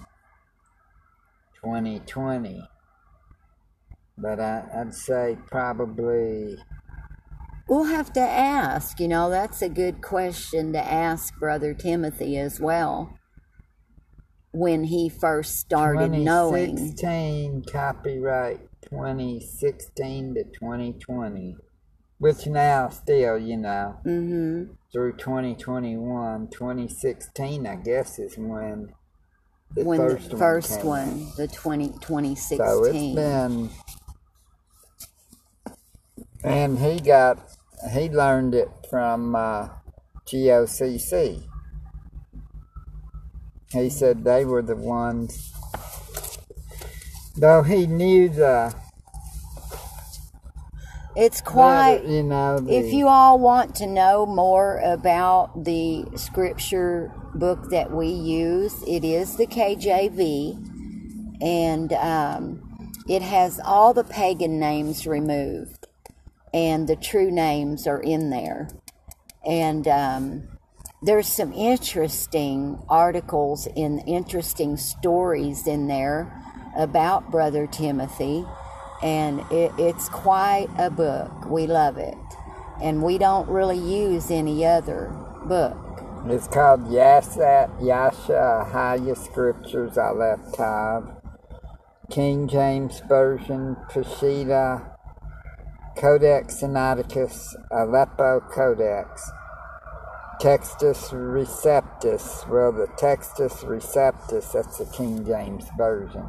2020. 1.62 2.68
But 4.18 4.40
I, 4.40 4.64
I'd 4.74 4.94
say 4.94 5.36
probably, 5.50 6.56
We'll 7.68 7.84
have 7.84 8.12
to 8.12 8.20
ask, 8.20 9.00
you 9.00 9.08
know, 9.08 9.28
that's 9.28 9.60
a 9.60 9.68
good 9.68 10.00
question 10.00 10.72
to 10.72 10.78
ask 10.80 11.36
Brother 11.38 11.74
Timothy 11.74 12.38
as 12.38 12.60
well 12.60 13.18
when 14.52 14.84
he 14.84 15.08
first 15.08 15.56
started 15.58 16.12
knowing. 16.12 16.76
2016 16.76 17.64
copyright 17.70 18.60
2016 18.82 20.34
to 20.34 20.44
2020. 20.44 21.56
Which 22.18 22.46
now 22.46 22.88
still, 22.88 23.36
you 23.36 23.58
know, 23.58 23.98
Mm-hmm. 24.06 24.72
through 24.90 25.16
2021, 25.18 26.48
2016, 26.48 27.66
I 27.66 27.76
guess, 27.76 28.18
is 28.18 28.38
when 28.38 28.94
the 29.74 29.84
When 29.84 29.98
first 29.98 30.30
the 30.30 30.36
one 30.36 30.38
first 30.38 30.76
came 30.78 30.86
one, 30.86 31.26
the 31.36 31.46
20, 31.48 31.88
2016. 31.88 32.58
So 32.58 32.84
it's 32.84 33.14
been, 33.14 33.68
and 36.46 36.78
he 36.78 37.00
got, 37.00 37.38
he 37.92 38.08
learned 38.08 38.54
it 38.54 38.68
from 38.88 39.34
uh, 39.34 39.68
GOCC. 40.26 41.42
He 43.72 43.90
said 43.90 44.24
they 44.24 44.44
were 44.44 44.62
the 44.62 44.76
ones, 44.76 45.52
though 47.36 47.62
he 47.62 47.86
knew 47.86 48.28
the 48.28 48.74
It's 51.16 51.40
quite. 51.40 52.04
you 52.04 52.22
know, 52.22 52.60
the, 52.60 52.72
If 52.72 52.92
you 52.92 53.08
all 53.08 53.38
want 53.38 53.74
to 53.76 53.86
know 53.86 54.24
more 54.24 54.78
about 54.78 55.64
the 55.64 56.04
scripture 56.14 57.12
book 57.34 57.70
that 57.70 57.90
we 57.90 58.08
use, 58.08 58.82
it 58.86 59.04
is 59.04 59.36
the 59.36 59.46
KJV, 59.46 61.42
and 61.42 61.92
um, 61.94 62.92
it 63.08 63.22
has 63.22 63.60
all 63.64 63.94
the 63.94 64.04
pagan 64.04 64.58
names 64.60 65.06
removed, 65.06 65.75
and 66.56 66.88
the 66.88 66.96
true 66.96 67.30
names 67.30 67.86
are 67.86 68.00
in 68.00 68.30
there. 68.30 68.66
And 69.44 69.86
um, 69.86 70.48
there's 71.02 71.28
some 71.28 71.52
interesting 71.52 72.82
articles 72.88 73.68
and 73.76 74.02
interesting 74.08 74.78
stories 74.78 75.66
in 75.66 75.86
there 75.86 76.32
about 76.74 77.30
Brother 77.30 77.66
Timothy, 77.66 78.46
and 79.02 79.40
it, 79.52 79.70
it's 79.78 80.08
quite 80.08 80.68
a 80.78 80.88
book. 80.88 81.44
We 81.44 81.66
love 81.66 81.98
it, 81.98 82.16
and 82.82 83.02
we 83.02 83.18
don't 83.18 83.46
really 83.50 83.78
use 83.78 84.30
any 84.30 84.64
other 84.64 85.14
book. 85.44 85.76
It's 86.24 86.48
called 86.48 86.90
Yasha, 86.90 87.70
Yasha 87.82 88.66
Haya 88.72 89.14
Scriptures 89.14 89.96
Aleptav, 89.96 91.20
King 92.10 92.48
James 92.48 93.00
Version, 93.06 93.76
Peshitta, 93.90 94.95
Codex 95.96 96.62
Sinaiticus, 96.62 97.54
Aleppo 97.70 98.40
Codex, 98.52 99.30
Textus 100.40 101.10
Receptus. 101.12 102.48
Well, 102.48 102.72
the 102.72 102.86
Textus 102.98 103.64
Receptus, 103.64 104.52
that's 104.52 104.78
the 104.78 104.86
King 104.86 105.24
James 105.24 105.64
Version. 105.78 106.24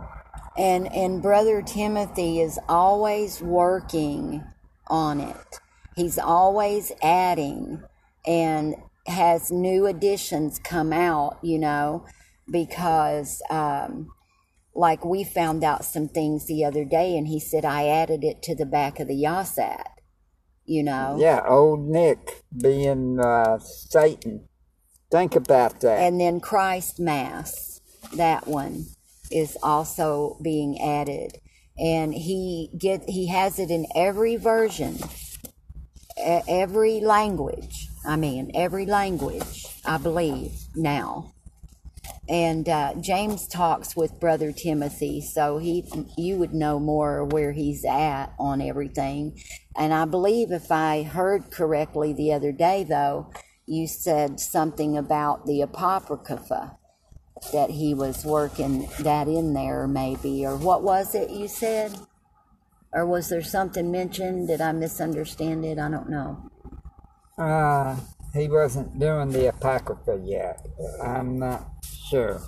and 0.57 0.91
and 0.93 1.21
brother 1.21 1.62
timothy 1.62 2.39
is 2.41 2.59
always 2.67 3.41
working 3.41 4.43
on 4.88 5.19
it 5.19 5.59
he's 5.95 6.17
always 6.17 6.91
adding 7.03 7.83
and 8.25 8.75
has 9.07 9.51
new 9.51 9.86
additions 9.86 10.59
come 10.59 10.91
out 10.93 11.38
you 11.43 11.59
know 11.59 12.05
because 12.51 13.41
um 13.50 14.09
like 14.77 15.03
we 15.03 15.24
found 15.24 15.63
out 15.63 15.84
some 15.84 16.07
things 16.07 16.46
the 16.46 16.63
other 16.63 16.86
day 16.86 17.17
and 17.17 17.27
he 17.27 17.39
said 17.39 17.65
i 17.65 17.88
added 17.88 18.24
it 18.24 18.41
to 18.43 18.55
the 18.55 18.65
back 18.65 19.00
of 19.00 19.07
the 19.07 19.24
yasat 19.24 19.98
you 20.67 20.84
know 20.84 21.15
Yeah, 21.17 21.41
old 21.48 21.88
Nick 21.88 22.43
being 22.55 23.19
uh, 23.19 23.57
Satan. 23.60 24.48
Think 25.10 25.36
about 25.36 25.79
that. 25.79 26.00
and 26.00 26.19
then 26.19 26.41
Christ 26.41 27.00
Mass, 27.00 27.79
that 28.13 28.46
one 28.46 28.88
is 29.31 29.57
also 29.63 30.38
being 30.43 30.79
added, 30.81 31.39
and 31.79 32.13
he 32.13 32.69
get 32.77 33.03
he 33.07 33.27
has 33.27 33.57
it 33.57 33.72
in 33.72 33.88
every 33.96 34.36
version, 34.36 34.98
every 36.17 37.00
language. 37.00 37.88
I 38.05 38.17
mean, 38.17 38.51
every 38.53 38.86
language, 38.86 39.65
I 39.86 39.98
believe 39.98 40.51
now. 40.75 41.34
And 42.29 42.67
uh, 42.67 42.93
James 43.00 43.48
talks 43.48 43.96
with 43.96 44.19
Brother 44.19 44.51
Timothy, 44.51 45.22
so 45.22 45.60
he 45.60 45.86
you 46.17 46.38
would 46.38 46.53
know 46.53 46.79
more 46.79 47.24
where 47.24 47.53
he's 47.53 47.86
at 47.86 48.34
on 48.38 48.62
everything. 48.62 49.39
And 49.77 49.93
I 49.93 50.05
believe 50.05 50.51
if 50.51 50.72
I 50.72 51.03
heard 51.03 51.51
correctly 51.51 52.12
the 52.12 52.34
other 52.34 52.51
day, 52.51 52.84
though, 52.84 53.31
you 53.65 53.88
said 53.88 54.39
something 54.39 54.98
about 54.98 55.46
the 55.46 55.62
Apocrypha 55.62 56.77
that 57.53 57.69
he 57.69 57.93
was 57.93 58.25
working 58.25 58.89
that 59.00 59.27
in 59.27 59.53
there, 59.53 59.88
maybe, 59.88 60.46
or 60.46 60.57
what 60.57 60.84
was 60.84 61.15
it 61.15 61.29
you 61.29 61.48
said? 61.48 61.98
Or 62.91 63.05
was 63.05 63.29
there 63.29 63.43
something 63.43 63.91
mentioned? 63.91 64.48
Did 64.48 64.60
I 64.62 64.72
misunderstand 64.72 65.63
it? 65.63 65.77
I 65.77 65.89
don't 65.89 66.10
know. 66.10 66.50
Uh, 67.38 67.96
he 68.34 68.48
wasn't 68.48 68.98
doing 68.98 69.31
the 69.31 69.50
Apocrypha 69.50 70.22
yet. 70.25 70.65
I'm 71.03 71.38
not 71.39 71.69
sure. 72.09 72.41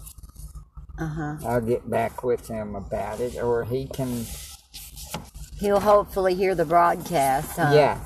Uh 0.97 1.07
huh. 1.07 1.35
I'll 1.45 1.61
get 1.61 1.89
back 1.89 2.23
with 2.23 2.47
him 2.47 2.75
about 2.75 3.19
it, 3.19 3.37
or 3.37 3.63
he 3.63 3.87
can. 3.87 4.25
He'll 5.59 5.79
hopefully 5.79 6.35
hear 6.35 6.55
the 6.55 6.65
broadcast. 6.65 7.57
Huh? 7.57 7.71
Yeah, 7.73 7.99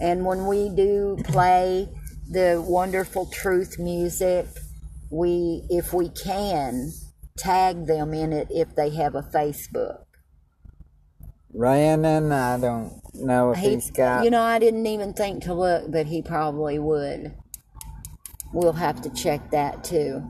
And 0.00 0.24
when 0.26 0.46
we 0.46 0.68
do 0.68 1.16
play 1.24 1.88
the 2.28 2.60
wonderful 2.66 3.26
truth 3.26 3.78
music, 3.78 4.46
we, 5.10 5.62
if 5.70 5.92
we 5.92 6.08
can, 6.08 6.90
tag 7.36 7.86
them 7.86 8.12
in 8.12 8.32
it 8.32 8.48
if 8.50 8.74
they 8.74 8.90
have 8.90 9.14
a 9.14 9.22
Facebook. 9.22 10.04
Rainan, 11.54 12.32
I 12.32 12.58
don't 12.58 13.00
know 13.14 13.52
if 13.52 13.58
He, 13.58 13.70
he's 13.70 13.90
got. 13.92 14.24
you 14.24 14.30
know, 14.30 14.42
I 14.42 14.58
didn't 14.58 14.86
even 14.86 15.12
think 15.12 15.44
to 15.44 15.54
look, 15.54 15.92
but 15.92 16.06
he 16.06 16.20
probably 16.20 16.80
would. 16.80 17.34
We'll 18.52 18.72
have 18.74 19.00
to 19.02 19.10
check 19.10 19.50
that 19.50 19.82
too. 19.84 20.22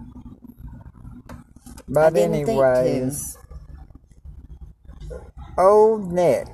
but 1.89 2.17
anyways, 2.17 3.37
old 5.59 6.13
Nick 6.13 6.47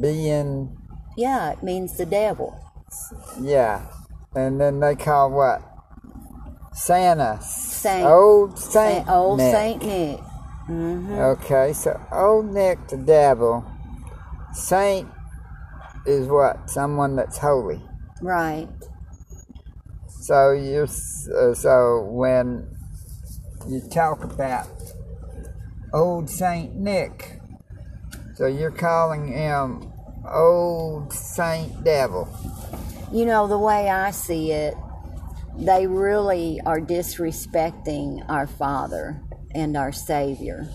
being 0.00 0.76
Yeah, 1.16 1.52
it 1.52 1.62
means 1.62 1.96
the 1.96 2.06
devil. 2.06 2.58
yeah, 3.40 3.86
and 4.34 4.60
then 4.60 4.80
they 4.80 4.94
call 4.96 5.30
what 5.30 5.62
Santa 6.72 7.38
Saint. 7.40 8.06
old 8.06 8.58
Saint 8.58 8.96
Saint, 9.06 9.08
old 9.08 9.38
Nick. 9.38 9.54
Saint 9.54 9.82
Nick. 9.84 10.20
Mm-hmm. 10.68 11.12
Okay, 11.12 11.72
so 11.72 11.98
old 12.12 12.52
Nick 12.52 12.88
the 12.88 12.96
devil, 12.96 13.64
Saint 14.52 15.08
is 16.04 16.26
what 16.26 16.68
someone 16.68 17.14
that's 17.16 17.38
holy. 17.38 17.80
Right. 18.20 18.68
So 20.26 20.50
you 20.50 20.88
uh, 21.38 21.54
so 21.54 22.02
when 22.10 22.66
you 23.68 23.80
talk 23.80 24.24
about 24.24 24.66
old 25.92 26.28
Saint 26.28 26.74
Nick, 26.74 27.38
so 28.34 28.48
you're 28.48 28.72
calling 28.72 29.28
him 29.28 29.92
old 30.28 31.12
Saint 31.12 31.84
Devil. 31.84 32.28
You 33.12 33.24
know, 33.24 33.46
the 33.46 33.56
way 33.56 33.88
I 33.88 34.10
see 34.10 34.50
it, 34.50 34.74
they 35.58 35.86
really 35.86 36.60
are 36.66 36.80
disrespecting 36.80 38.28
our 38.28 38.48
Father 38.48 39.22
and 39.54 39.76
our 39.76 39.92
Savior 39.92 40.66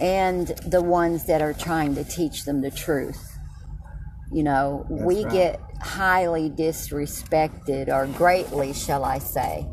and 0.00 0.46
the 0.64 0.80
ones 0.80 1.26
that 1.26 1.42
are 1.42 1.54
trying 1.54 1.96
to 1.96 2.04
teach 2.04 2.44
them 2.44 2.60
the 2.60 2.70
truth. 2.70 3.36
You 4.30 4.44
know, 4.44 4.86
we 4.88 5.24
right. 5.24 5.32
get 5.32 5.69
highly 5.82 6.50
disrespected, 6.50 7.88
or 7.88 8.06
greatly, 8.06 8.72
shall 8.72 9.04
I 9.04 9.18
say, 9.18 9.66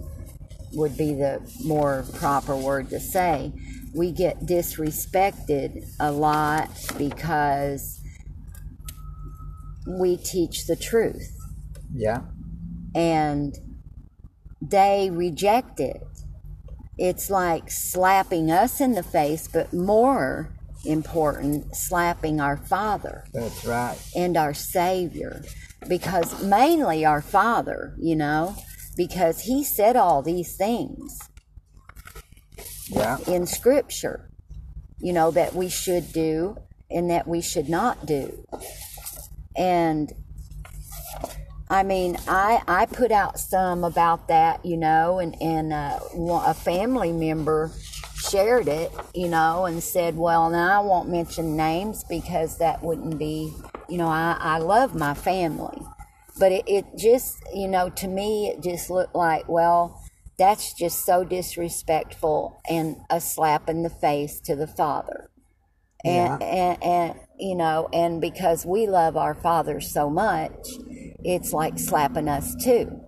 would 0.73 0.97
be 0.97 1.13
the 1.13 1.41
more 1.63 2.05
proper 2.15 2.55
word 2.55 2.89
to 2.89 2.99
say. 2.99 3.51
We 3.95 4.11
get 4.11 4.41
disrespected 4.41 5.85
a 5.99 6.11
lot 6.11 6.69
because 6.97 7.99
we 9.87 10.17
teach 10.17 10.67
the 10.67 10.75
truth 10.75 11.31
Yeah, 11.93 12.21
and 12.93 13.55
they 14.61 15.09
reject 15.11 15.79
it. 15.79 16.03
It's 16.97 17.29
like 17.29 17.69
slapping 17.71 18.51
us 18.51 18.81
in 18.81 18.93
the 18.93 19.03
face, 19.03 19.47
but 19.47 19.71
more 19.73 20.51
important, 20.85 21.75
slapping 21.75 22.39
our 22.41 22.57
Father 22.57 23.23
that's 23.33 23.65
right. 23.65 23.97
and 24.15 24.35
our 24.37 24.53
Savior. 24.53 25.43
Because 25.87 26.43
mainly 26.43 27.05
our 27.05 27.21
Father, 27.21 27.95
you 27.99 28.15
know, 28.15 28.55
because 28.95 29.41
He 29.41 29.63
said 29.63 29.95
all 29.95 30.21
these 30.21 30.55
things 30.55 31.19
Yeah, 32.89 33.17
in 33.27 33.45
Scripture, 33.45 34.29
you 34.99 35.13
know, 35.13 35.31
that 35.31 35.53
we 35.53 35.69
should 35.69 36.11
do 36.13 36.57
and 36.89 37.09
that 37.09 37.27
we 37.27 37.41
should 37.41 37.69
not 37.69 38.05
do. 38.05 38.45
And 39.55 40.11
I 41.69 41.83
mean, 41.83 42.17
I 42.27 42.61
I 42.67 42.85
put 42.85 43.11
out 43.11 43.39
some 43.39 43.83
about 43.83 44.29
that, 44.29 44.65
you 44.65 44.77
know, 44.77 45.19
and 45.19 45.35
and 45.41 45.73
uh, 45.73 45.99
a 46.45 46.53
family 46.53 47.11
member 47.11 47.71
shared 48.15 48.67
it, 48.67 48.91
you 49.13 49.27
know, 49.27 49.65
and 49.65 49.83
said, 49.83 50.15
"Well, 50.15 50.49
now 50.49 50.81
I 50.81 50.85
won't 50.85 51.09
mention 51.09 51.57
names 51.57 52.05
because 52.05 52.57
that 52.59 52.81
wouldn't 52.81 53.17
be, 53.19 53.53
you 53.89 53.97
know, 53.97 54.07
I 54.07 54.37
I 54.39 54.57
love 54.59 54.95
my 54.95 55.13
family." 55.13 55.81
But 56.39 56.51
it, 56.51 56.63
it 56.67 56.85
just, 56.95 57.37
you 57.53 57.67
know, 57.67 57.89
to 57.89 58.07
me, 58.07 58.49
it 58.49 58.61
just 58.61 58.89
looked 58.89 59.15
like, 59.15 59.49
well, 59.49 59.99
that's 60.37 60.73
just 60.73 61.03
so 61.03 61.23
disrespectful 61.23 62.61
and 62.69 62.97
a 63.09 63.19
slap 63.19 63.67
in 63.69 63.81
the 63.81 63.89
face 63.89 64.39
to 64.41 64.55
the 64.55 64.67
father. 64.67 65.31
And, 66.05 66.41
and, 66.43 66.83
and, 66.83 67.19
you 67.39 67.55
know, 67.55 67.89
and 67.91 68.21
because 68.21 68.65
we 68.65 68.85
love 68.85 69.17
our 69.17 69.33
father 69.33 69.81
so 69.81 70.09
much, 70.09 70.69
it's 71.23 71.53
like 71.53 71.79
slapping 71.79 72.29
us 72.29 72.55
too. 72.55 73.01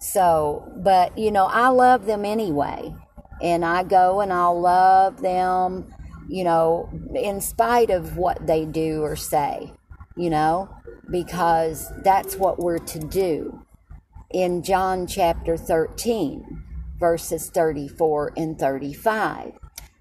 So, 0.00 0.70
but, 0.76 1.16
you 1.16 1.30
know, 1.30 1.46
I 1.46 1.68
love 1.68 2.04
them 2.04 2.24
anyway. 2.24 2.92
And 3.40 3.64
I 3.64 3.84
go 3.84 4.20
and 4.20 4.32
I'll 4.32 4.60
love 4.60 5.22
them 5.22 5.94
you 6.28 6.44
know, 6.44 6.88
in 7.14 7.40
spite 7.40 7.90
of 7.90 8.16
what 8.16 8.46
they 8.46 8.64
do 8.64 9.02
or 9.02 9.16
say, 9.16 9.72
you 10.16 10.30
know, 10.30 10.68
because 11.10 11.92
that's 12.02 12.36
what 12.36 12.58
we're 12.58 12.78
to 12.78 12.98
do. 12.98 13.60
In 14.30 14.62
John 14.62 15.06
chapter 15.06 15.56
13, 15.56 16.62
verses 16.98 17.50
34 17.50 18.32
and 18.36 18.58
35, 18.58 19.52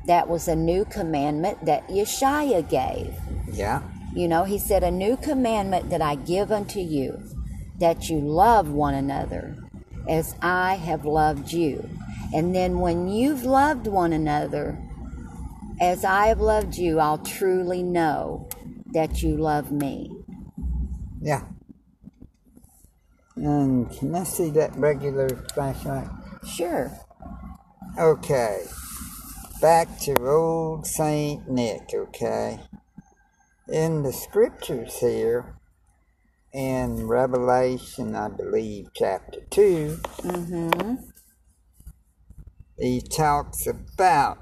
that 0.07 0.27
was 0.27 0.47
a 0.47 0.55
new 0.55 0.85
commandment 0.85 1.65
that 1.65 1.87
Yeshua 1.87 2.67
gave. 2.69 3.13
Yeah. 3.51 3.81
You 4.15 4.27
know, 4.27 4.43
he 4.43 4.59
said, 4.59 4.83
A 4.83 4.91
new 4.91 5.17
commandment 5.17 5.89
that 5.89 6.01
I 6.01 6.15
give 6.15 6.51
unto 6.51 6.79
you, 6.79 7.21
that 7.79 8.09
you 8.09 8.19
love 8.19 8.69
one 8.69 8.93
another 8.93 9.57
as 10.07 10.35
I 10.41 10.75
have 10.75 11.05
loved 11.05 11.51
you. 11.51 11.89
And 12.33 12.55
then 12.55 12.79
when 12.79 13.07
you've 13.07 13.43
loved 13.43 13.87
one 13.87 14.13
another 14.13 14.77
as 15.79 16.03
I 16.05 16.27
have 16.27 16.39
loved 16.39 16.77
you, 16.77 16.99
I'll 16.99 17.17
truly 17.17 17.83
know 17.83 18.49
that 18.93 19.21
you 19.23 19.37
love 19.37 19.71
me. 19.71 20.11
Yeah. 21.21 21.43
And 23.35 23.89
can 23.91 24.13
I 24.15 24.23
see 24.23 24.49
that 24.51 24.75
regular 24.75 25.29
flashlight? 25.53 26.07
Sure. 26.47 26.91
Okay. 27.97 28.63
Back 29.61 29.99
to 30.01 30.15
old 30.27 30.85
Saint 30.85 31.49
Nick, 31.49 31.89
okay? 31.93 32.59
In 33.67 34.03
the 34.03 34.11
scriptures 34.11 34.99
here, 34.99 35.55
in 36.51 37.07
Revelation, 37.07 38.15
I 38.15 38.27
believe, 38.27 38.89
chapter 38.93 39.39
2, 39.49 39.99
Mm-hmm. 40.19 40.95
he 42.77 43.01
talks 43.01 43.65
about 43.65 44.37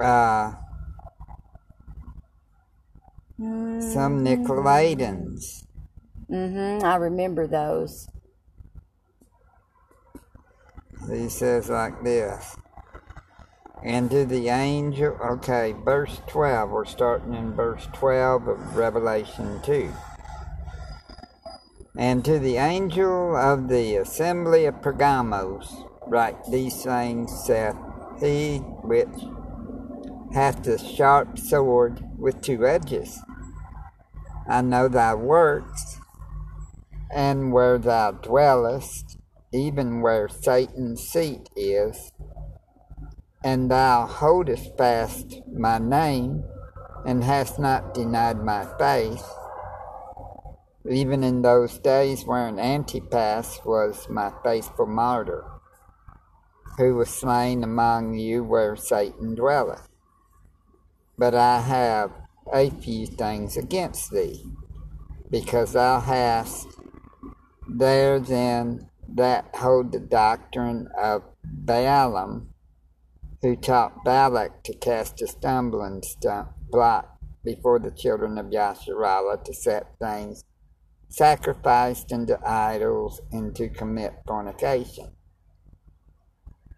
uh, 0.00 0.52
some 3.38 4.24
Nicolaitans. 4.24 5.64
Mm-hmm. 6.30 6.84
I 6.84 6.96
remember 6.96 7.46
those. 7.46 8.08
He 11.10 11.28
says 11.28 11.68
like 11.68 12.02
this. 12.02 12.56
And 13.84 14.10
to 14.10 14.24
the 14.24 14.48
angel, 14.48 15.18
okay, 15.22 15.74
verse 15.84 16.22
12, 16.28 16.70
we're 16.70 16.84
starting 16.86 17.34
in 17.34 17.52
verse 17.52 17.86
12 17.92 18.48
of 18.48 18.76
Revelation 18.76 19.60
2. 19.62 19.92
And 21.96 22.24
to 22.24 22.38
the 22.38 22.56
angel 22.56 23.36
of 23.36 23.68
the 23.68 23.96
assembly 23.96 24.64
of 24.64 24.80
Pergamos, 24.80 25.84
write 26.06 26.42
these 26.50 26.82
things 26.82 27.30
saith 27.44 27.76
he 28.20 28.58
which 28.58 29.08
hath 30.34 30.66
a 30.66 30.76
sharp 30.76 31.38
sword 31.38 32.02
with 32.18 32.42
two 32.42 32.66
edges. 32.66 33.20
I 34.48 34.62
know 34.62 34.88
thy 34.88 35.14
works, 35.14 36.00
and 37.14 37.52
where 37.52 37.78
thou 37.78 38.10
dwellest, 38.10 39.16
even 39.52 40.00
where 40.00 40.28
Satan's 40.28 41.06
seat 41.06 41.48
is, 41.54 42.10
and 43.44 43.70
thou 43.70 44.06
holdest 44.06 44.76
fast 44.76 45.40
my 45.52 45.78
name, 45.78 46.42
and 47.06 47.22
hast 47.22 47.60
not 47.60 47.94
denied 47.94 48.42
my 48.42 48.66
faith, 48.76 49.24
even 50.90 51.22
in 51.22 51.42
those 51.42 51.78
days 51.78 52.24
wherein 52.24 52.58
Antipas 52.58 53.60
was 53.64 54.08
my 54.08 54.32
faithful 54.42 54.86
martyr, 54.86 55.44
who 56.76 56.96
was 56.96 57.08
slain 57.08 57.62
among 57.62 58.14
you 58.14 58.42
where 58.42 58.74
Satan 58.74 59.36
dwelleth. 59.36 59.88
But 61.16 61.34
I 61.34 61.60
have 61.60 62.10
a 62.52 62.70
few 62.70 63.06
things 63.06 63.56
against 63.56 64.10
thee, 64.10 64.44
because 65.30 65.72
thou 65.72 66.00
hast 66.00 66.66
there 67.68 68.18
then 68.18 68.90
that 69.08 69.54
hold 69.54 69.92
the 69.92 70.00
doctrine 70.00 70.88
of 70.98 71.22
Balaam, 71.44 72.50
who 73.42 73.56
taught 73.56 74.04
Balak 74.04 74.62
to 74.64 74.74
cast 74.74 75.22
a 75.22 75.26
stumbling 75.26 76.02
st- 76.02 76.46
block 76.70 77.18
before 77.44 77.78
the 77.78 77.90
children 77.90 78.38
of 78.38 78.46
Yasharallah 78.46 79.44
to 79.44 79.54
set 79.54 79.98
things 79.98 80.44
sacrificed 81.08 82.12
unto 82.12 82.34
idols 82.44 83.20
and 83.30 83.54
to 83.54 83.68
commit 83.68 84.14
fornication. 84.26 85.13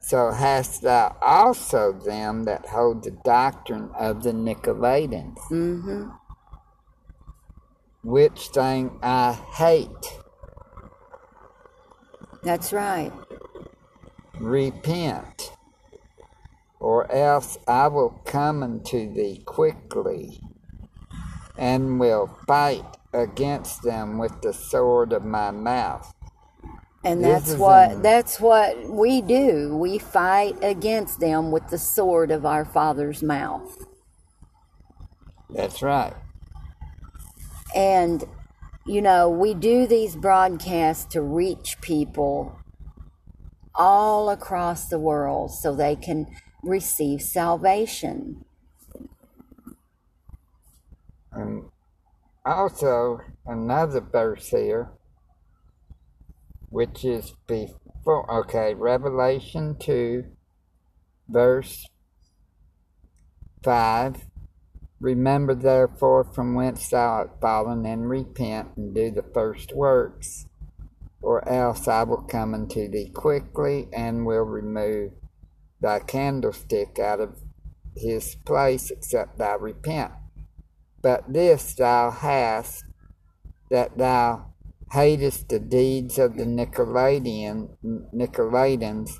So 0.07 0.31
hast 0.31 0.83
thou 0.83 1.16
also 1.21 1.90
them 1.90 2.45
that 2.45 2.66
hold 2.66 3.03
the 3.03 3.11
doctrine 3.11 3.90
of 3.99 4.23
the 4.23 4.31
Nicolaitans, 4.31 5.37
Mm-hmm. 5.51 6.11
which 8.05 8.47
thing 8.55 9.01
I 9.03 9.33
hate. 9.33 10.21
That's 12.45 12.73
right. 12.73 13.11
repent, 14.38 15.51
or 16.79 17.11
else 17.11 17.59
I 17.66 17.88
will 17.88 18.21
come 18.25 18.62
unto 18.62 19.12
thee 19.12 19.42
quickly, 19.45 20.40
and 21.59 21.99
will 21.99 22.29
fight 22.47 22.85
against 23.12 23.83
them 23.83 24.19
with 24.19 24.40
the 24.42 24.53
sword 24.53 25.12
of 25.12 25.25
my 25.25 25.51
mouth. 25.51 26.14
And 27.04 27.22
that's 27.22 27.54
what 27.54 28.02
that's 28.02 28.40
what 28.40 28.88
we 28.88 29.20
do. 29.20 29.76
We 29.76 29.98
fight 29.98 30.56
against 30.62 31.20
them 31.20 31.52
with 31.52 31.68
the 31.68 31.78
sword 31.78 32.30
of 32.30 32.44
our 32.44 32.64
Father's 32.64 33.22
mouth. 33.22 33.87
That's 35.50 35.82
right. 35.82 36.14
And 37.74 38.24
you 38.87 39.02
know, 39.02 39.28
we 39.28 39.54
do 39.54 39.87
these 39.87 40.16
broadcasts 40.16 41.04
to 41.12 41.20
reach 41.20 41.80
people 41.80 42.59
all 43.74 44.30
across 44.30 44.88
the 44.88 44.98
world 44.98 45.50
so 45.52 45.74
they 45.74 45.96
can 45.96 46.26
receive 46.62 47.20
salvation. 47.22 48.44
And 51.32 51.64
also 52.44 53.20
another 53.44 54.00
verse 54.00 54.48
here, 54.48 54.90
which 56.70 57.05
is 57.05 57.35
before, 57.46 58.31
okay, 58.31 58.74
Revelation 58.74 59.76
2, 59.79 60.24
verse 61.29 61.87
5. 63.62 64.26
Remember 65.00 65.55
therefore 65.55 66.24
from 66.24 66.55
whence 66.55 66.88
thou 66.88 67.09
art 67.09 67.40
fallen, 67.40 67.85
and 67.85 68.09
repent, 68.09 68.68
and 68.76 68.94
do 68.94 69.11
the 69.11 69.24
first 69.35 69.74
works, 69.74 70.46
or 71.20 71.46
else 71.48 71.87
I 71.87 72.02
will 72.05 72.22
come 72.22 72.55
unto 72.55 72.88
thee 72.88 73.11
quickly, 73.11 73.88
and 73.92 74.24
will 74.24 74.44
remove 74.44 75.12
thy 75.81 75.98
candlestick 76.00 76.98
out 76.98 77.20
of 77.20 77.40
his 77.94 78.37
place, 78.46 78.90
except 78.90 79.38
thou 79.38 79.59
repent. 79.59 80.12
But 81.02 81.33
this 81.33 81.74
thou 81.74 82.11
hast, 82.11 82.85
that 83.70 83.98
thou 83.98 84.52
hatest 84.92 85.49
the 85.49 85.59
deeds 85.59 86.18
of 86.18 86.37
the 86.37 86.44
Nicolaitan, 86.44 87.77
Nicolaitans, 88.14 89.11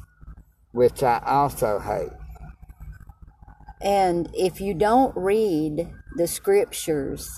which 0.73 1.03
I 1.03 1.23
also 1.25 1.81
hate. 1.81 2.13
And 3.81 4.31
if 4.33 4.61
you 4.61 4.75
don't 4.75 5.15
read 5.17 5.93
the 6.17 6.27
scriptures, 6.27 7.29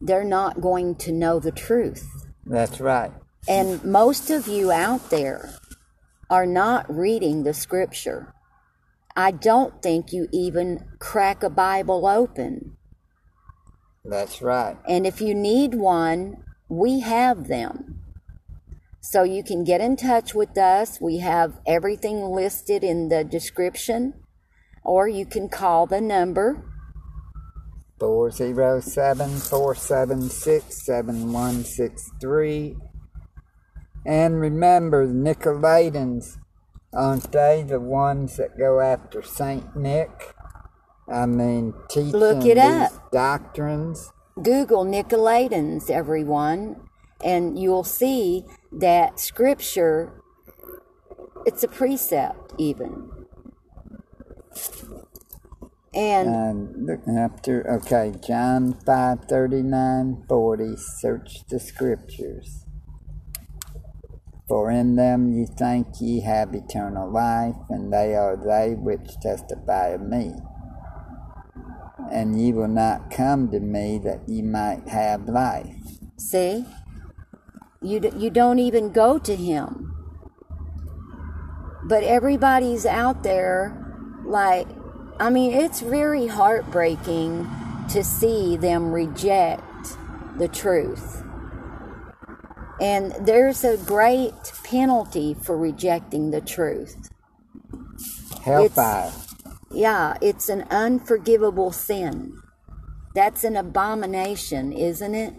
they're 0.00 0.24
not 0.24 0.60
going 0.60 0.96
to 0.96 1.12
know 1.12 1.38
the 1.38 1.52
truth. 1.52 2.06
That's 2.44 2.80
right. 2.80 3.12
And 3.48 3.84
most 3.84 4.30
of 4.30 4.48
you 4.48 4.72
out 4.72 5.10
there 5.10 5.54
are 6.28 6.46
not 6.46 6.92
reading 6.92 7.42
the 7.42 7.54
scripture. 7.54 8.34
I 9.16 9.30
don't 9.30 9.82
think 9.82 10.12
you 10.12 10.28
even 10.32 10.86
crack 10.98 11.42
a 11.42 11.50
Bible 11.50 12.06
open. 12.06 12.76
That's 14.04 14.40
right. 14.40 14.76
And 14.88 15.06
if 15.06 15.20
you 15.20 15.34
need 15.34 15.74
one, 15.74 16.44
we 16.70 17.00
have 17.00 17.48
them. 17.48 18.00
So 19.00 19.24
you 19.24 19.42
can 19.42 19.64
get 19.64 19.80
in 19.80 19.96
touch 19.96 20.34
with 20.34 20.56
us. 20.56 21.00
We 21.00 21.18
have 21.18 21.58
everything 21.66 22.22
listed 22.22 22.84
in 22.84 23.08
the 23.08 23.24
description, 23.24 24.14
or 24.84 25.08
you 25.08 25.26
can 25.26 25.48
call 25.48 25.86
the 25.86 26.00
number 26.00 26.64
407 27.98 29.28
476 29.40 30.86
7163. 30.86 32.76
And 34.06 34.40
remember, 34.40 35.06
the 35.06 35.12
Nicolaitans, 35.12 36.38
aren't 36.94 37.32
they 37.32 37.62
the 37.62 37.80
ones 37.80 38.36
that 38.36 38.56
go 38.56 38.80
after 38.80 39.22
Saint 39.22 39.76
Nick? 39.76 40.34
I 41.12 41.26
mean, 41.26 41.74
teaching 41.90 42.12
Look 42.12 42.44
it 42.46 42.54
these 42.54 42.64
up. 42.64 43.10
doctrines. 43.10 44.12
Google 44.42 44.84
Nicolaitans, 44.84 45.90
everyone, 45.90 46.88
and 47.22 47.58
you'll 47.58 47.84
see 47.84 48.44
that 48.72 49.20
scripture, 49.20 50.22
it's 51.44 51.62
a 51.62 51.68
precept 51.68 52.52
even. 52.58 53.10
And 55.92 57.18
up 57.18 57.42
to 57.42 57.62
okay, 57.68 58.14
John 58.24 58.78
five 58.86 59.24
thirty 59.28 59.62
nine 59.62 60.24
forty. 60.28 60.76
Search 60.76 61.44
the 61.48 61.58
scriptures. 61.58 62.64
For 64.46 64.70
in 64.70 64.96
them 64.96 65.32
ye 65.32 65.46
think 65.46 65.88
ye 66.00 66.20
have 66.20 66.54
eternal 66.54 67.10
life, 67.10 67.56
and 67.68 67.92
they 67.92 68.14
are 68.14 68.36
they 68.36 68.74
which 68.74 69.18
testify 69.20 69.88
of 69.88 70.02
me. 70.02 70.34
And 72.10 72.40
ye 72.40 72.52
will 72.52 72.68
not 72.68 73.10
come 73.10 73.50
to 73.50 73.60
me 73.60 73.98
that 74.04 74.28
ye 74.28 74.42
might 74.42 74.88
have 74.88 75.28
life. 75.28 75.76
see, 76.16 76.66
you 77.82 77.98
d- 78.00 78.12
you 78.16 78.28
don't 78.30 78.58
even 78.58 78.92
go 78.92 79.18
to 79.18 79.34
him. 79.34 79.94
But 81.84 82.04
everybody's 82.04 82.84
out 82.84 83.22
there, 83.22 83.74
like, 84.24 84.68
I 85.18 85.30
mean, 85.30 85.52
it's 85.52 85.80
very 85.80 86.26
heartbreaking 86.26 87.48
to 87.88 88.04
see 88.04 88.56
them 88.56 88.92
reject 88.92 89.96
the 90.36 90.48
truth. 90.48 91.22
And 92.80 93.12
there's 93.20 93.64
a 93.64 93.76
great 93.78 94.52
penalty 94.64 95.34
for 95.42 95.56
rejecting 95.56 96.30
the 96.30 96.40
truth. 96.40 97.10
Hellfire. 98.42 99.12
Yeah, 99.70 100.16
it's 100.20 100.48
an 100.48 100.62
unforgivable 100.70 101.72
sin. 101.72 102.40
That's 103.14 103.44
an 103.44 103.56
abomination, 103.56 104.72
isn't 104.72 105.14
it? 105.14 105.34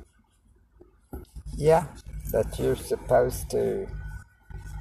Yeah, 1.55 1.85
that 2.31 2.57
you're 2.59 2.75
supposed 2.75 3.49
to. 3.51 3.87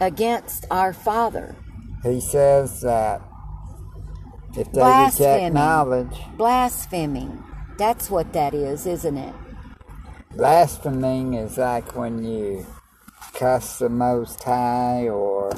Against 0.01 0.67
our 0.71 0.93
Father. 0.93 1.57
He 2.03 2.21
says 2.21 2.81
that 2.83 3.23
if 4.57 4.67
they 4.73 4.81
Blasphemy. 4.81 5.35
reject 5.35 5.55
knowledge, 5.55 6.17
Blaspheming. 6.37 7.45
That's 7.79 8.11
what 8.11 8.33
that 8.33 8.55
is, 8.55 8.87
isn't 8.87 9.17
it? 9.17 9.35
blaspheming 10.37 11.35
is 11.35 11.59
like 11.59 11.97
when 11.97 12.23
you 12.23 12.65
cuss 13.35 13.79
the 13.81 13.89
Most 13.89 14.43
High 14.45 15.09
or 15.09 15.51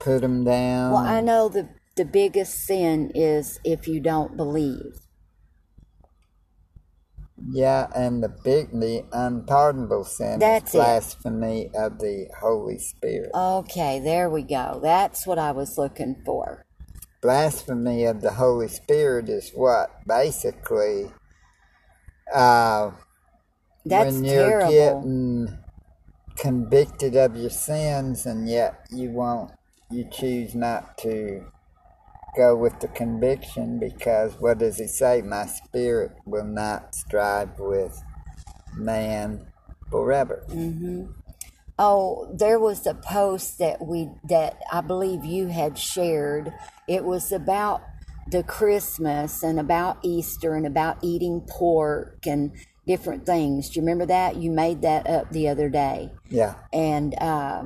put 0.00 0.22
them 0.22 0.44
down. 0.44 0.90
Well, 0.90 1.04
I 1.06 1.20
know 1.20 1.48
the, 1.48 1.68
the 1.96 2.04
biggest 2.04 2.64
sin 2.66 3.12
is 3.14 3.60
if 3.64 3.88
you 3.88 4.00
don't 4.00 4.36
believe. 4.36 5.00
Yeah, 7.50 7.88
and 7.94 8.22
the 8.22 8.28
big, 8.30 8.70
the 8.72 9.04
unpardonable 9.12 10.04
sin 10.04 10.40
That's 10.40 10.72
is 10.72 10.74
it. 10.74 10.76
blasphemy 10.76 11.70
of 11.74 11.98
the 11.98 12.28
Holy 12.40 12.78
Spirit. 12.78 13.32
Okay, 13.34 14.00
there 14.00 14.30
we 14.30 14.42
go. 14.42 14.80
That's 14.82 15.26
what 15.26 15.38
I 15.38 15.52
was 15.52 15.78
looking 15.78 16.22
for. 16.24 16.64
blasphemy 17.22 18.04
of 18.04 18.20
the 18.20 18.32
Holy 18.32 18.68
Spirit 18.68 19.28
is 19.28 19.50
what 19.54 19.90
basically, 20.06 21.12
uh, 22.34 22.92
That's 23.84 24.20
when 24.20 24.24
you're 24.24 24.52
terrible. 24.52 24.52
getting 24.52 25.58
convicted 26.36 27.16
of 27.16 27.36
your 27.36 27.50
sins 27.50 28.26
and 28.26 28.48
yet 28.48 28.86
you 28.90 29.10
won't, 29.10 29.52
you 29.90 30.08
choose 30.10 30.54
not 30.54 30.98
to 30.98 31.44
go 32.36 32.54
with 32.54 32.78
the 32.80 32.88
conviction 32.88 33.78
because 33.78 34.34
what 34.38 34.58
does 34.58 34.76
he 34.78 34.86
say? 34.86 35.22
My 35.22 35.46
spirit 35.46 36.12
will 36.24 36.44
not 36.44 36.94
strive 36.94 37.58
with 37.58 38.02
man 38.76 39.46
forever. 39.90 40.44
Mhm. 40.48 41.14
Oh, 41.78 42.28
there 42.34 42.58
was 42.58 42.86
a 42.86 42.94
post 42.94 43.58
that 43.58 43.86
we 43.86 44.10
that 44.28 44.60
I 44.72 44.80
believe 44.80 45.24
you 45.24 45.46
had 45.48 45.78
shared. 45.78 46.52
It 46.88 47.04
was 47.04 47.32
about 47.32 47.82
the 48.30 48.42
Christmas 48.42 49.42
and 49.42 49.58
about 49.58 49.98
Easter 50.02 50.54
and 50.54 50.66
about 50.66 50.98
eating 51.02 51.40
pork 51.48 52.26
and 52.26 52.52
different 52.86 53.24
things. 53.24 53.70
Do 53.70 53.80
you 53.80 53.82
remember 53.82 54.06
that? 54.06 54.36
You 54.36 54.50
made 54.50 54.82
that 54.82 55.08
up 55.08 55.30
the 55.30 55.48
other 55.48 55.68
day. 55.68 56.12
Yeah. 56.30 56.54
and 56.72 57.14
uh, 57.20 57.64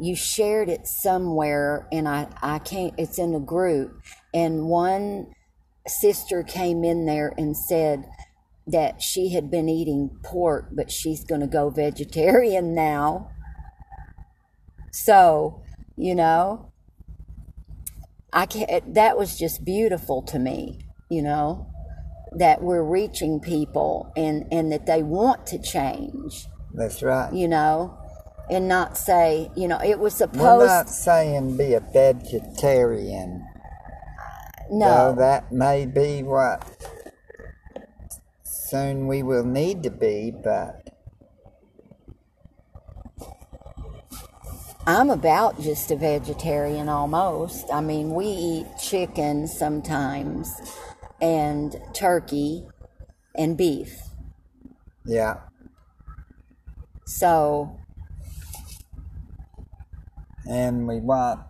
you 0.00 0.16
shared 0.16 0.68
it 0.68 0.86
somewhere 0.86 1.86
and 1.92 2.08
I, 2.08 2.28
I 2.42 2.58
can't 2.58 2.94
it's 2.98 3.18
in 3.18 3.34
a 3.34 3.40
group. 3.40 4.00
And 4.32 4.66
one 4.66 5.32
sister 5.86 6.42
came 6.42 6.84
in 6.84 7.06
there 7.06 7.32
and 7.36 7.56
said 7.56 8.04
that 8.66 9.02
she 9.02 9.30
had 9.30 9.50
been 9.50 9.68
eating 9.68 10.18
pork 10.22 10.68
but 10.72 10.90
she's 10.90 11.22
going 11.24 11.42
to 11.42 11.46
go 11.46 11.70
vegetarian 11.70 12.74
now. 12.74 13.30
So 14.92 15.62
you 15.96 16.14
know 16.14 16.72
i 18.32 18.46
can't 18.46 18.94
that 18.94 19.16
was 19.16 19.38
just 19.38 19.64
beautiful 19.64 20.20
to 20.20 20.40
me 20.40 20.76
you 21.08 21.22
know 21.22 21.72
that 22.36 22.62
we're 22.62 22.82
reaching 22.82 23.40
people 23.40 24.12
and 24.16 24.46
and 24.50 24.72
that 24.72 24.86
they 24.86 25.02
want 25.02 25.46
to 25.46 25.58
change. 25.58 26.46
That's 26.72 27.02
right. 27.02 27.32
you 27.32 27.48
know, 27.48 27.96
and 28.50 28.68
not 28.68 28.96
say, 28.96 29.50
you 29.56 29.68
know, 29.68 29.80
it 29.82 29.98
was 29.98 30.14
supposed. 30.14 30.40
We're 30.42 30.66
not 30.66 30.88
saying 30.88 31.56
be 31.56 31.74
a 31.74 31.80
vegetarian. 31.80 33.46
Uh, 33.46 34.62
no, 34.70 34.86
Though 35.14 35.20
that 35.20 35.52
may 35.52 35.86
be 35.86 36.22
what 36.22 36.62
soon 38.44 39.06
we 39.06 39.22
will 39.22 39.44
need 39.44 39.82
to 39.84 39.90
be, 39.90 40.30
but 40.42 40.84
I'm 44.86 45.08
about 45.08 45.60
just 45.60 45.90
a 45.90 45.96
vegetarian 45.96 46.88
almost. 46.90 47.72
I 47.72 47.80
mean, 47.80 48.14
we 48.14 48.26
eat 48.26 48.66
chicken 48.82 49.48
sometimes, 49.48 50.52
and 51.22 51.74
turkey, 51.94 52.66
and 53.34 53.56
beef. 53.56 53.98
yeah, 55.06 55.36
So, 57.06 57.78
and 60.48 60.86
we 60.86 61.00
want 61.00 61.40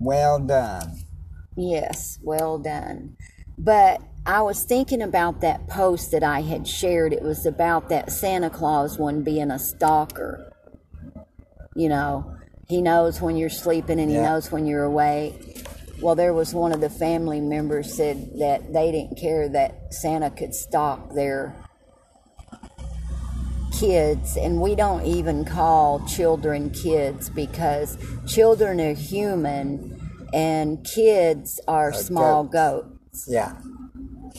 well 0.00 0.38
done. 0.38 0.98
yes, 1.56 2.18
well 2.22 2.58
done. 2.58 3.16
But 3.56 4.00
I 4.26 4.42
was 4.42 4.64
thinking 4.64 5.02
about 5.02 5.40
that 5.42 5.68
post 5.68 6.10
that 6.10 6.24
I 6.24 6.40
had 6.42 6.66
shared. 6.66 7.12
It 7.12 7.22
was 7.22 7.46
about 7.46 7.88
that 7.90 8.10
Santa 8.10 8.50
Claus 8.50 8.98
one 8.98 9.22
being 9.22 9.50
a 9.50 9.58
stalker. 9.58 10.52
You 11.76 11.88
know, 11.88 12.34
he 12.68 12.82
knows 12.82 13.20
when 13.20 13.36
you're 13.36 13.50
sleeping 13.50 14.00
and 14.00 14.10
he 14.10 14.16
Yeah. 14.16 14.30
knows 14.30 14.50
when 14.50 14.66
you're 14.66 14.84
awake. 14.84 15.66
Well, 16.02 16.14
there 16.16 16.34
was 16.34 16.52
one 16.52 16.72
of 16.72 16.80
the 16.80 16.90
family 16.90 17.40
members 17.40 17.94
said 17.94 18.38
that 18.38 18.72
they 18.72 18.90
didn't 18.90 19.16
care 19.16 19.48
that 19.50 19.94
Santa 19.94 20.30
could 20.30 20.54
stalk 20.54 21.14
their 21.14 21.54
kids, 23.84 24.36
and 24.36 24.60
we 24.60 24.74
don't 24.74 25.04
even 25.04 25.44
call 25.44 26.04
children 26.06 26.70
kids 26.70 27.28
because 27.28 27.98
children 28.26 28.80
are 28.80 28.94
human 28.94 30.00
and 30.32 30.84
kids 30.84 31.60
are 31.68 31.92
small 31.92 32.44
goats. 32.44 32.88
goats 33.12 33.28
Yeah, 33.28 33.54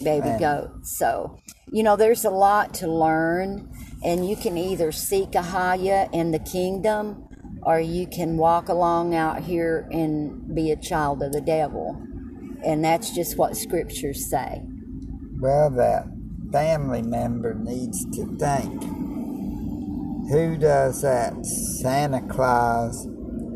baby 0.03 0.37
goats. 0.39 0.97
So, 0.97 1.39
you 1.71 1.83
know, 1.83 1.95
there's 1.95 2.25
a 2.25 2.31
lot 2.31 2.73
to 2.75 2.87
learn, 2.87 3.71
and 4.03 4.27
you 4.27 4.35
can 4.35 4.57
either 4.57 4.91
seek 4.91 5.31
Ahaya 5.31 6.09
in 6.11 6.31
the 6.31 6.39
kingdom, 6.39 7.27
or 7.61 7.79
you 7.79 8.07
can 8.07 8.37
walk 8.37 8.69
along 8.69 9.13
out 9.13 9.43
here 9.43 9.87
and 9.91 10.55
be 10.55 10.71
a 10.71 10.75
child 10.75 11.21
of 11.21 11.31
the 11.31 11.41
devil. 11.41 12.01
And 12.63 12.83
that's 12.83 13.13
just 13.13 13.37
what 13.37 13.55
scriptures 13.55 14.27
say. 14.29 14.63
well, 15.39 15.69
that 15.69 16.05
family 16.51 17.01
member 17.01 17.53
needs 17.53 18.05
to 18.15 18.25
think 18.37 19.04
who 20.29 20.57
does 20.57 21.01
that 21.01 21.45
Santa 21.81 22.21
Claus 22.27 23.07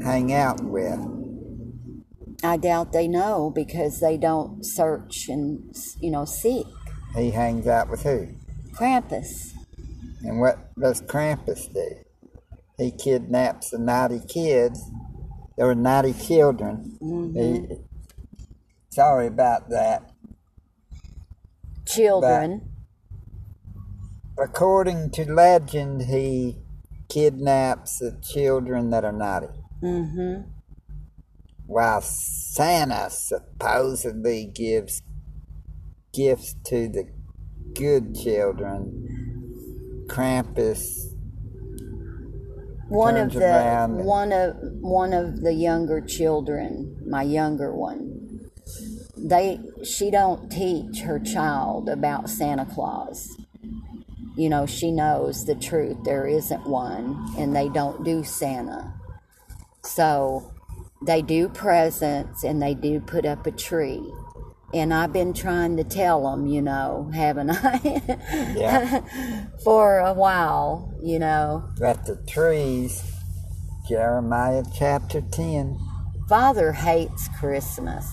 hang 0.04 0.34
out 0.34 0.64
with? 0.64 1.00
I 2.44 2.58
doubt 2.58 2.94
they 2.94 3.08
know 3.08 3.52
because 3.54 4.00
they 4.00 4.18
don't 4.18 4.66
search 4.66 5.28
and, 5.28 5.76
you 6.00 6.12
know, 6.12 6.26
seek. 6.26 6.68
He 7.16 7.32
hangs 7.32 7.68
out 7.68 7.90
with 7.90 8.04
who? 8.04 8.28
Krampus. 8.72 9.54
And 10.24 10.40
what 10.40 10.70
does 10.80 11.02
Krampus 11.02 11.74
do? 11.74 11.96
He 12.78 12.92
kidnaps 12.92 13.72
the 13.72 13.80
naughty 13.80 14.22
kids, 14.28 14.80
There 15.58 15.68
were 15.68 15.76
naughty 15.76 16.14
children. 16.14 16.98
He- 17.00 17.06
mm-hmm. 17.06 17.74
sorry 18.90 19.28
about 19.28 19.70
that. 19.70 20.12
Children. 21.86 22.72
According 24.42 25.12
to 25.12 25.32
legend, 25.32 26.04
he 26.04 26.58
kidnaps 27.10 28.00
the 28.00 28.18
children 28.22 28.90
that 28.92 29.04
are 29.04 29.12
naughty. 29.12 29.48
Mm-hmm. 29.84 30.50
While 31.66 32.02
Santa 32.02 33.10
supposedly 33.10 34.46
gives 34.46 35.02
gifts 36.14 36.56
to 36.66 36.88
the 36.88 37.10
good 37.76 38.16
children, 38.16 40.06
Krampus 40.08 41.10
one 42.90 43.18
of 43.18 43.34
the 43.34 43.88
one 43.88 44.32
of 44.32 44.56
one 44.82 45.14
of 45.14 45.42
the 45.42 45.54
younger 45.54 46.02
children, 46.02 46.98
my 47.08 47.22
younger 47.22 47.74
one, 47.74 48.50
they 49.16 49.60
she 49.84 50.10
don't 50.10 50.50
teach 50.50 51.02
her 51.02 51.20
child 51.20 51.88
about 51.88 52.30
Santa 52.30 52.66
Claus. 52.66 53.39
You 54.40 54.48
know, 54.50 54.66
she 54.66 54.90
knows 54.90 55.44
the 55.46 55.54
truth. 55.56 55.98
There 56.06 56.26
isn't 56.26 56.66
one, 56.66 57.28
and 57.38 57.54
they 57.54 57.68
don't 57.68 58.06
do 58.06 58.24
Santa. 58.24 58.94
So 59.84 60.54
they 61.06 61.22
do 61.22 61.50
presents 61.50 62.46
and 62.46 62.62
they 62.62 62.74
do 62.74 63.02
put 63.02 63.26
up 63.26 63.46
a 63.46 63.52
tree. 63.52 64.02
And 64.74 64.94
I've 64.94 65.12
been 65.12 65.34
trying 65.34 65.76
to 65.76 65.84
tell 65.84 66.24
them, 66.32 66.48
you 66.48 66.62
know, 66.62 67.12
haven't 67.14 67.50
I? 67.50 68.02
Yeah. 68.56 69.02
For 69.66 70.00
a 70.00 70.14
while, 70.14 70.94
you 71.04 71.20
know. 71.20 71.66
At 71.84 72.06
the 72.06 72.16
trees, 72.26 73.04
Jeremiah 73.90 74.64
chapter 74.74 75.20
10. 75.20 75.78
Father 76.30 76.72
hates 76.72 77.28
Christmas. 77.40 78.10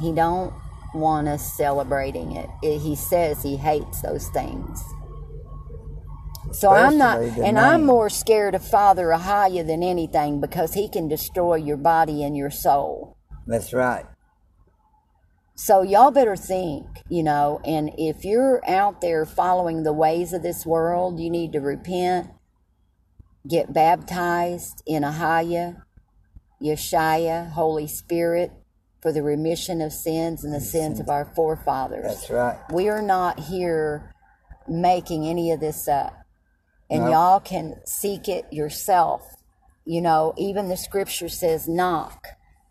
He 0.00 0.10
don't 0.12 0.54
want 0.94 1.28
us 1.28 1.52
celebrating. 1.54 2.32
It- 2.62 2.80
He 2.80 2.96
says 2.96 3.42
he 3.42 3.56
hates 3.58 4.00
those 4.00 4.28
things. 4.28 4.82
So 6.52 6.70
I'm 6.70 6.98
not, 6.98 7.20
and 7.20 7.58
I'm 7.58 7.84
more 7.86 8.10
scared 8.10 8.54
of 8.54 8.66
Father 8.66 9.06
Ahaya 9.06 9.66
than 9.66 9.82
anything 9.82 10.40
because 10.40 10.74
he 10.74 10.88
can 10.88 11.08
destroy 11.08 11.56
your 11.56 11.76
body 11.76 12.24
and 12.24 12.36
your 12.36 12.50
soul. 12.50 13.16
That's 13.46 13.72
right. 13.72 14.06
So 15.54 15.82
y'all 15.82 16.10
better 16.10 16.36
think, 16.36 16.86
you 17.10 17.22
know, 17.22 17.60
and 17.64 17.90
if 17.98 18.24
you're 18.24 18.62
out 18.66 19.00
there 19.02 19.26
following 19.26 19.82
the 19.82 19.92
ways 19.92 20.32
of 20.32 20.42
this 20.42 20.64
world, 20.64 21.20
you 21.20 21.28
need 21.28 21.52
to 21.52 21.60
repent, 21.60 22.30
get 23.46 23.72
baptized 23.72 24.82
in 24.86 25.02
Ahaya, 25.02 25.82
Yeshaya, 26.62 27.50
Holy 27.50 27.86
Spirit, 27.86 28.52
for 29.02 29.12
the 29.12 29.22
remission 29.22 29.80
of 29.80 29.92
sins 29.92 30.44
and 30.44 30.54
the 30.54 30.60
sins 30.60 30.98
of 30.98 31.08
our 31.08 31.26
forefathers. 31.34 32.04
That's 32.04 32.30
right. 32.30 32.58
We 32.72 32.88
are 32.88 33.02
not 33.02 33.38
here 33.40 34.14
making 34.66 35.26
any 35.26 35.52
of 35.52 35.60
this 35.60 35.88
up. 35.88 36.14
And 36.90 37.04
No. 37.04 37.10
y'all 37.10 37.40
can 37.40 37.80
seek 37.86 38.28
it 38.28 38.52
yourself. 38.52 39.22
You 39.84 40.00
know, 40.00 40.34
even 40.36 40.68
the 40.68 40.76
scripture 40.76 41.28
says, 41.28 41.68
knock 41.68 42.26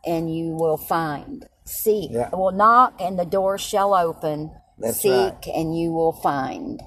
and 0.06 0.34
you 0.36 0.56
will 0.56 0.78
find. 0.78 1.48
Seek. 1.66 2.12
Yeah. 2.12 2.30
Well, 2.34 2.52
knock 2.52 3.00
and 3.00 3.18
the 3.18 3.26
door 3.26 3.58
shall 3.58 3.94
open. 3.94 4.52
That's 4.78 5.02
seek 5.02 5.12
right. 5.12 5.48
and 5.54 5.78
you 5.78 5.92
will 5.92 6.14
find. 6.14 6.82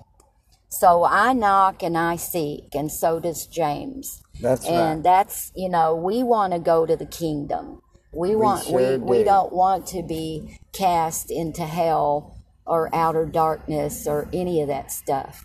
So 0.69 1.05
I 1.05 1.35
knock 1.35 1.83
and 1.83 1.99
I 1.99 2.17
seek, 2.17 2.75
and 2.75 2.91
so 2.91 3.21
does 3.21 3.47
James. 3.47 4.23
That's 4.41 4.67
and 4.67 4.97
right. 4.97 5.03
that's 5.03 5.53
you 5.55 5.69
know 5.69 5.95
we 5.95 6.23
want 6.23 6.55
to 6.55 6.59
go 6.59 6.87
to 6.87 6.97
the 6.97 7.05
kingdom. 7.07 7.83
We 8.13 8.35
want 8.35 8.67
sure 8.67 8.99
we 8.99 9.19
we 9.19 9.23
don't 9.23 9.53
want 9.53 9.87
to 9.89 10.03
be 10.03 10.59
cast 10.73 11.31
into 11.31 11.67
hell 11.67 12.39
or 12.67 12.89
outer 12.95 13.27
darkness 13.27 14.07
or 14.07 14.29
any 14.33 14.63
of 14.63 14.69
that 14.69 14.91
stuff. 14.91 15.45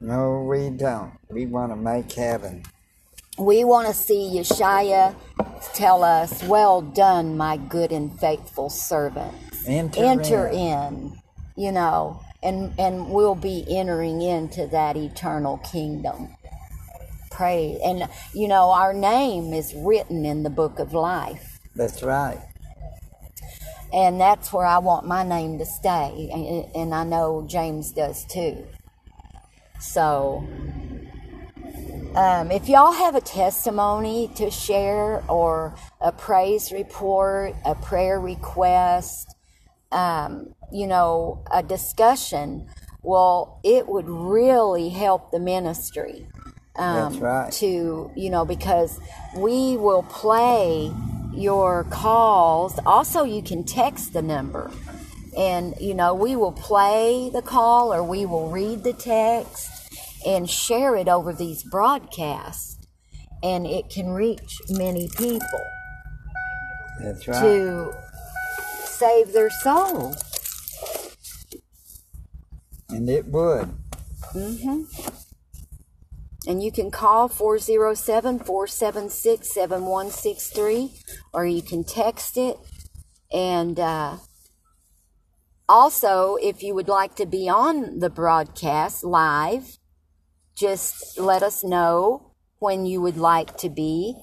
No, 0.00 0.42
we 0.42 0.70
don't. 0.70 1.12
We 1.30 1.46
want 1.46 1.72
to 1.72 1.76
make 1.76 2.12
heaven. 2.12 2.64
We 3.38 3.64
want 3.64 3.88
to 3.88 3.94
see 3.94 4.32
Yeshaya 4.36 5.14
tell 5.74 6.04
us, 6.04 6.42
"Well 6.44 6.82
done, 6.82 7.36
my 7.36 7.56
good 7.56 7.92
and 7.92 8.18
faithful 8.20 8.70
servant." 8.70 9.34
Enter, 9.66 10.04
Enter 10.04 10.46
in. 10.48 10.56
in, 10.58 11.22
you 11.56 11.72
know, 11.72 12.20
and 12.42 12.72
and 12.78 13.10
we'll 13.10 13.34
be 13.34 13.64
entering 13.68 14.22
into 14.22 14.66
that 14.68 14.96
eternal 14.96 15.58
kingdom. 15.58 16.28
Pray, 17.30 17.78
and 17.84 18.08
you 18.34 18.48
know, 18.48 18.70
our 18.70 18.94
name 18.94 19.52
is 19.52 19.74
written 19.74 20.24
in 20.24 20.42
the 20.42 20.50
book 20.50 20.78
of 20.78 20.94
life. 20.94 21.58
That's 21.74 22.02
right. 22.02 22.40
and 23.92 24.20
that's 24.20 24.52
where 24.52 24.66
I 24.66 24.78
want 24.78 25.06
my 25.06 25.22
name 25.24 25.58
to 25.58 25.66
stay, 25.66 26.28
and, 26.32 26.74
and 26.74 26.94
I 26.94 27.04
know 27.04 27.46
James 27.48 27.92
does 27.92 28.24
too. 28.26 28.64
So, 29.80 30.46
um, 32.14 32.50
if 32.50 32.68
y'all 32.68 32.92
have 32.92 33.14
a 33.14 33.20
testimony 33.20 34.30
to 34.36 34.50
share, 34.50 35.22
or 35.28 35.74
a 36.00 36.12
praise 36.12 36.72
report, 36.72 37.54
a 37.64 37.74
prayer 37.74 38.20
request, 38.20 39.36
um, 39.92 40.54
you 40.72 40.86
know, 40.86 41.44
a 41.52 41.62
discussion, 41.62 42.68
well, 43.02 43.60
it 43.62 43.86
would 43.86 44.08
really 44.08 44.88
help 44.88 45.30
the 45.30 45.38
ministry 45.38 46.26
um, 46.78 47.12
That's 47.12 47.16
right. 47.16 47.52
to 47.52 48.10
you 48.14 48.30
know 48.30 48.44
because 48.44 49.00
we 49.36 49.76
will 49.76 50.02
play 50.04 50.92
your 51.34 51.84
calls 51.84 52.78
also 52.86 53.24
you 53.24 53.42
can 53.42 53.64
text 53.64 54.12
the 54.12 54.22
number 54.22 54.70
and 55.36 55.74
you 55.80 55.94
know 55.94 56.14
we 56.14 56.34
will 56.36 56.52
play 56.52 57.30
the 57.32 57.42
call 57.42 57.92
or 57.92 58.02
we 58.02 58.24
will 58.26 58.50
read 58.50 58.82
the 58.84 58.92
text 58.92 59.70
and 60.26 60.48
share 60.48 60.96
it 60.96 61.08
over 61.08 61.32
these 61.32 61.62
broadcasts 61.64 62.78
and 63.42 63.66
it 63.66 63.88
can 63.90 64.08
reach 64.08 64.58
many 64.70 65.08
people 65.16 65.64
That's 67.02 67.28
right. 67.28 67.40
to 67.40 67.92
save 68.84 69.32
their 69.32 69.50
soul 69.50 70.14
And 72.88 73.10
it 73.10 73.26
would. 73.26 73.68
Mhm. 74.32 74.86
And 76.46 76.62
you 76.62 76.70
can 76.70 76.90
call 76.90 77.28
407 77.28 78.38
476 78.38 79.52
7163 79.52 80.92
or 81.32 81.44
you 81.44 81.62
can 81.62 81.82
text 81.82 82.36
it. 82.36 82.56
And 83.32 83.78
uh, 83.80 84.18
also, 85.68 86.36
if 86.36 86.62
you 86.62 86.74
would 86.74 86.88
like 86.88 87.14
to 87.16 87.26
be 87.26 87.48
on 87.48 87.98
the 87.98 88.10
broadcast 88.10 89.04
live, 89.04 89.78
just 90.56 91.18
let 91.18 91.42
us 91.42 91.64
know 91.64 92.32
when 92.58 92.86
you 92.86 93.00
would 93.00 93.16
like 93.16 93.56
to 93.58 93.68
be. 93.68 94.14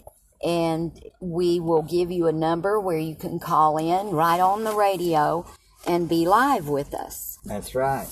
And 0.43 0.91
we 1.21 1.60
will 1.60 1.84
give 1.84 2.12
you 2.12 2.27
a 2.27 2.34
number 2.34 2.79
where 2.79 2.97
you 2.97 3.15
can 3.15 3.39
call 3.39 3.77
in 3.77 4.12
right 4.12 4.39
on 4.39 4.65
the 4.65 4.75
radio 4.75 5.45
and 5.88 6.10
be 6.10 6.25
live 6.25 6.67
with 6.67 6.93
us. 6.93 7.38
That's 7.45 7.75
right. 7.75 8.08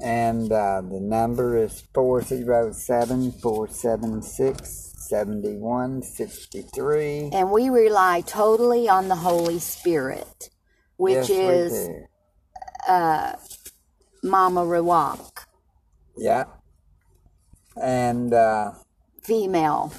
And 0.00 0.52
uh, 0.52 0.82
the 0.82 1.00
number 1.00 1.56
is 1.56 1.80
407 1.94 3.32
476 3.32 4.92
7163. 5.08 7.30
And 7.32 7.50
we 7.50 7.70
rely 7.70 8.20
totally 8.20 8.88
on 8.88 9.08
the 9.08 9.16
Holy 9.16 9.58
Spirit, 9.58 10.50
which 10.96 11.28
Yes, 11.28 11.30
is 11.30 11.88
do. 11.88 12.06
Mama 14.22 14.64
Rawak, 14.64 15.46
Yeah. 16.16 16.44
And 17.80 18.32
uh, 18.32 18.72
female. 19.22 19.92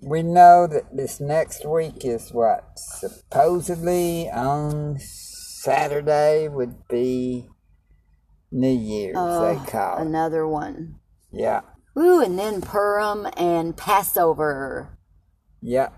we 0.00 0.22
know 0.22 0.66
that 0.68 0.96
this 0.96 1.18
next 1.20 1.66
week 1.66 2.04
is 2.04 2.32
what? 2.32 2.78
Supposedly 2.78 4.30
on 4.30 4.98
Saturday 5.00 6.46
would 6.48 6.86
be 6.88 7.48
New 8.52 8.68
Year's, 8.68 9.14
they 9.14 9.70
call 9.70 9.98
it. 9.98 10.02
Another 10.06 10.46
one. 10.46 11.00
Yeah. 11.32 11.62
Ooh, 11.98 12.20
and 12.20 12.38
then 12.38 12.60
Purim 12.60 13.26
and 13.36 13.76
Passover. 13.76 14.96
Yeah. 15.60 15.88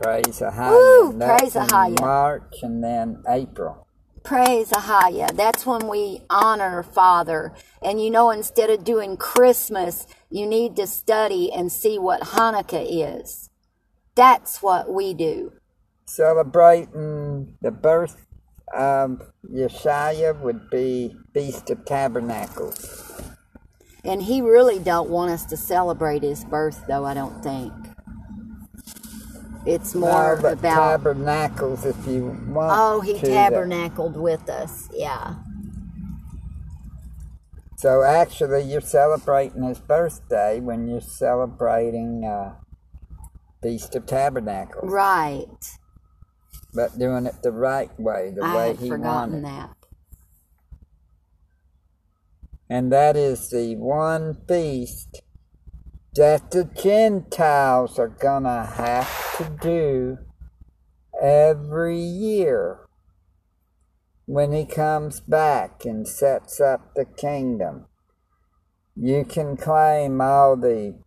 Praise 0.00 0.40
Ahaya. 0.40 0.70
Woo, 0.70 1.18
praise 1.18 1.54
Ahaya. 1.54 2.00
March 2.00 2.54
and 2.62 2.82
then 2.82 3.22
April. 3.28 3.86
Praise 4.22 4.70
Ahaya. 4.70 5.34
That's 5.34 5.66
when 5.66 5.88
we 5.88 6.20
honor 6.30 6.82
Father. 6.82 7.54
And 7.82 8.00
you 8.00 8.10
know, 8.10 8.30
instead 8.30 8.70
of 8.70 8.84
doing 8.84 9.16
Christmas, 9.16 10.06
you 10.30 10.46
need 10.46 10.76
to 10.76 10.86
study 10.86 11.50
and 11.52 11.72
see 11.72 11.98
what 11.98 12.20
Hanukkah 12.20 12.86
is. 12.88 13.50
That's 14.14 14.62
what 14.62 14.92
we 14.92 15.14
do. 15.14 15.52
Celebrating 16.06 17.56
the 17.60 17.70
birth 17.70 18.26
of 18.74 19.32
Yeshua 19.50 20.40
would 20.40 20.70
be 20.70 21.16
Feast 21.32 21.70
of 21.70 21.84
Tabernacles. 21.84 23.22
And 24.04 24.22
he 24.22 24.40
really 24.40 24.78
don't 24.78 25.10
want 25.10 25.32
us 25.32 25.44
to 25.46 25.56
celebrate 25.56 26.22
his 26.22 26.44
birth, 26.44 26.84
though, 26.86 27.04
I 27.04 27.14
don't 27.14 27.42
think. 27.42 27.72
It's 29.66 29.94
more 29.94 30.38
No, 30.42 30.48
about. 30.50 31.02
Tabernacles 31.02 31.84
if 31.84 31.96
you 32.06 32.36
want 32.48 32.72
oh, 32.74 33.00
he 33.00 33.14
to, 33.14 33.26
tabernacled 33.26 34.16
with 34.16 34.48
us. 34.48 34.88
Yeah. 34.92 35.34
So 37.76 38.02
actually 38.02 38.62
you're 38.62 38.80
celebrating 38.80 39.62
his 39.62 39.78
birthday 39.78 40.60
when 40.60 40.88
you're 40.88 41.00
celebrating 41.00 42.24
uh, 42.24 42.54
Feast 43.62 43.94
of 43.94 44.06
Tabernacles. 44.06 44.90
Right. 44.90 45.46
But 46.74 46.98
doing 46.98 47.26
it 47.26 47.42
the 47.42 47.52
right 47.52 47.90
way, 47.98 48.32
the 48.34 48.44
I 48.44 48.56
way 48.56 48.68
had 48.68 48.78
he 48.78 48.88
forgotten 48.88 49.42
wanted. 49.42 49.46
that. 49.46 49.70
And 52.70 52.92
that 52.92 53.16
is 53.16 53.48
the 53.50 53.76
one 53.76 54.36
feast 54.46 55.22
that 56.14 56.50
the 56.50 56.64
Gentiles 56.64 57.98
are 57.98 58.08
going 58.08 58.44
to 58.44 58.70
have 58.74 59.36
to 59.36 59.56
do 59.60 60.18
every 61.22 61.98
year 61.98 62.86
when 64.26 64.52
he 64.52 64.64
comes 64.64 65.20
back 65.20 65.84
and 65.84 66.06
sets 66.06 66.60
up 66.60 66.94
the 66.94 67.04
kingdom. 67.04 67.86
You 68.94 69.24
can 69.24 69.56
claim 69.56 70.20
all 70.20 70.56
the 70.56 70.98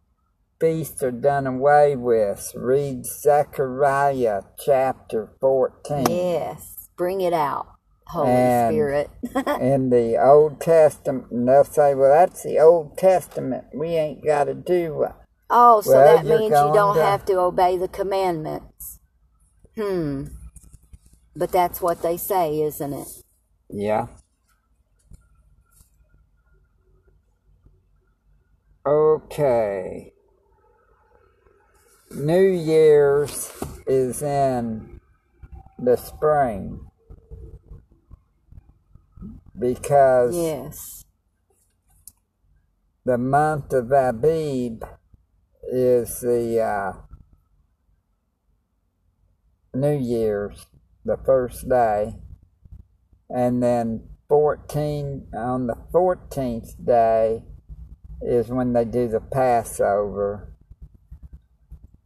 feasts 0.59 1.03
are 1.03 1.11
done 1.11 1.45
away 1.45 1.95
with. 1.95 2.51
Read 2.55 3.05
Zechariah 3.05 4.43
chapter 4.63 5.33
14. 5.39 6.05
Yes. 6.09 6.89
Bring 6.95 7.21
it 7.21 7.33
out, 7.33 7.67
Holy 8.11 8.29
And- 8.29 8.73
Spirit. 8.73 9.09
in 9.61 9.89
the 9.89 10.17
Old 10.21 10.59
Testament, 10.61 11.31
and 11.31 11.47
they'll 11.47 11.63
say, 11.63 11.95
well, 11.95 12.09
that's 12.11 12.43
the 12.43 12.59
Old 12.59 12.97
Testament. 12.97 13.65
We 13.73 13.89
ain't 13.89 14.25
got 14.25 14.45
to 14.45 14.53
do 14.53 14.95
what. 14.95 15.17
oh, 15.49 15.81
so 15.81 15.91
Well, 15.91 16.17
that 16.17 16.25
means 16.25 16.43
you 16.43 16.49
don't 16.73 16.95
to- 16.95 17.01
have 17.03 17.25
to 17.25 17.39
obey 17.39 17.77
the 17.77 17.87
commandments. 17.87 18.99
Hmm. 19.77 20.25
But 21.35 21.51
that's 21.53 21.81
what 21.81 22.01
they 22.01 22.17
say, 22.17 22.61
isn't 22.61 22.93
it? 22.93 23.07
Yeah. 23.69 24.07
Okay. 28.85 30.11
New 32.11 32.43
Year's 32.49 33.51
is 33.87 34.21
in 34.21 34.99
the 35.79 35.95
spring 35.95 36.90
because 39.61 40.35
Yes. 40.35 41.05
the 43.05 43.17
month 43.17 43.71
of 43.73 43.91
Abib 43.91 44.83
is 45.71 46.19
the 46.19 46.59
uh, 46.59 46.93
New 49.73 49.97
Year's, 49.97 50.65
the 51.05 51.17
first 51.17 51.69
day, 51.69 52.15
and 53.29 53.61
then 53.61 54.09
14 54.27 55.27
on 55.33 55.67
the 55.67 55.75
14th 55.93 56.83
day 56.83 57.43
is 58.21 58.49
when 58.49 58.73
they 58.73 58.85
do 58.85 59.07
the 59.07 59.21
Passover, 59.21 60.53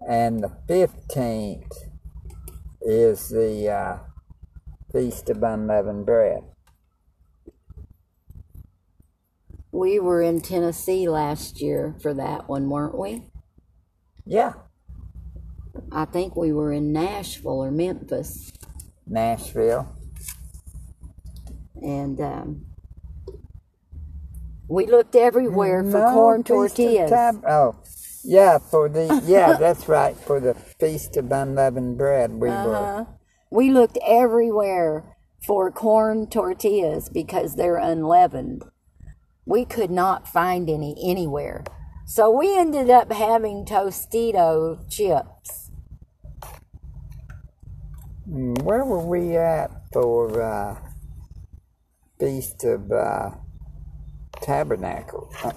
and 0.07 0.43
the 0.43 0.51
15th 0.67 1.71
is 2.81 3.29
the 3.29 3.69
uh, 3.69 3.97
Feast 4.91 5.29
of 5.29 5.41
Unleavened 5.41 6.05
Bread. 6.05 6.54
We 9.75 9.99
were 9.99 10.21
in 10.21 10.39
Tennessee 10.39 11.09
last 11.09 11.61
year 11.61 11.97
for 12.01 12.13
that 12.13 12.47
one, 12.47 12.69
weren't 12.69 12.97
we? 12.97 13.23
Yeah, 14.25 14.53
I 15.91 16.05
think 16.05 16.37
we 16.37 16.53
were 16.53 16.71
in 16.71 16.93
Nashville 16.93 17.61
or 17.61 17.71
Memphis. 17.71 18.53
Nashville. 19.05 19.93
And 21.81 22.21
um, 22.21 22.65
we 24.69 24.85
looked 24.85 25.13
everywhere 25.13 25.83
for 25.83 25.99
No, 25.99 26.13
corn 26.13 26.43
tortillas. 26.43 27.11
Oh, 27.45 27.75
yeah, 28.23 28.57
for 28.57 28.87
the 28.87 29.21
yeah, 29.25 29.53
that's 29.59 29.89
right, 29.89 30.15
for 30.15 30.39
the 30.39 30.53
Feast 30.53 31.17
of 31.17 31.29
Unleavened 31.29 31.97
Bread. 31.97 32.31
We 32.31 32.47
were 32.47 32.55
Uh-huh. 32.55 33.05
We 33.51 33.71
looked 33.71 33.97
everywhere 34.07 35.17
for 35.45 35.69
corn 35.69 36.27
tortillas 36.27 37.09
because 37.09 37.57
they're 37.57 37.75
unleavened. 37.75 38.63
We 39.45 39.65
could 39.65 39.91
not 39.91 40.27
find 40.27 40.69
any 40.69 40.95
anywhere. 41.03 41.63
So 42.05 42.29
we 42.29 42.57
ended 42.57 42.89
up 42.89 43.11
having 43.11 43.65
Tostito 43.65 44.79
chips. 44.89 45.71
Mm, 48.29 48.61
where 48.63 48.83
were 48.83 49.05
we 49.05 49.37
at 49.37 49.71
for 49.93 50.41
uh, 50.41 50.75
Feast 52.19 52.63
of 52.63 52.91
uh, 52.91 53.31
Tabernacle? 54.41 55.31
Uh, 55.43 55.51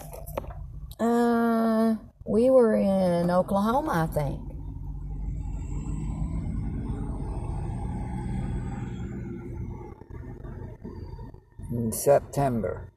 Uh, 1.01 1.95
we 2.25 2.51
were 2.51 2.75
in 2.75 3.31
Oklahoma, 3.31 4.09
I 4.11 4.13
think. 4.13 4.41
in 11.71 11.93
September. 11.93 12.88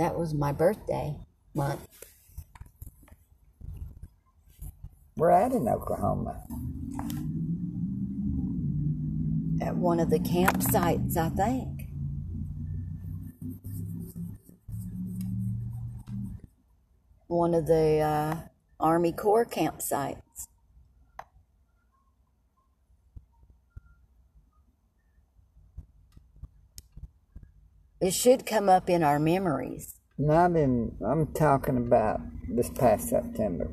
That 0.00 0.18
was 0.18 0.32
my 0.32 0.50
birthday 0.50 1.14
month. 1.54 1.86
We're 5.14 5.30
at 5.30 5.52
in 5.52 5.68
Oklahoma. 5.68 6.42
At 9.60 9.76
one 9.76 10.00
of 10.00 10.08
the 10.08 10.18
campsites, 10.18 11.18
I 11.18 11.28
think. 11.28 11.90
One 17.26 17.52
of 17.52 17.66
the 17.66 17.98
uh, 18.00 18.36
Army 18.82 19.12
Corps 19.12 19.44
campsites. 19.44 20.29
It 28.00 28.12
should 28.14 28.46
come 28.46 28.68
up 28.68 28.88
in 28.88 29.02
our 29.02 29.18
memories. 29.18 29.96
Not 30.16 30.56
in. 30.56 30.96
I'm 31.06 31.32
talking 31.34 31.76
about 31.76 32.20
this 32.48 32.70
past 32.70 33.08
September. 33.08 33.70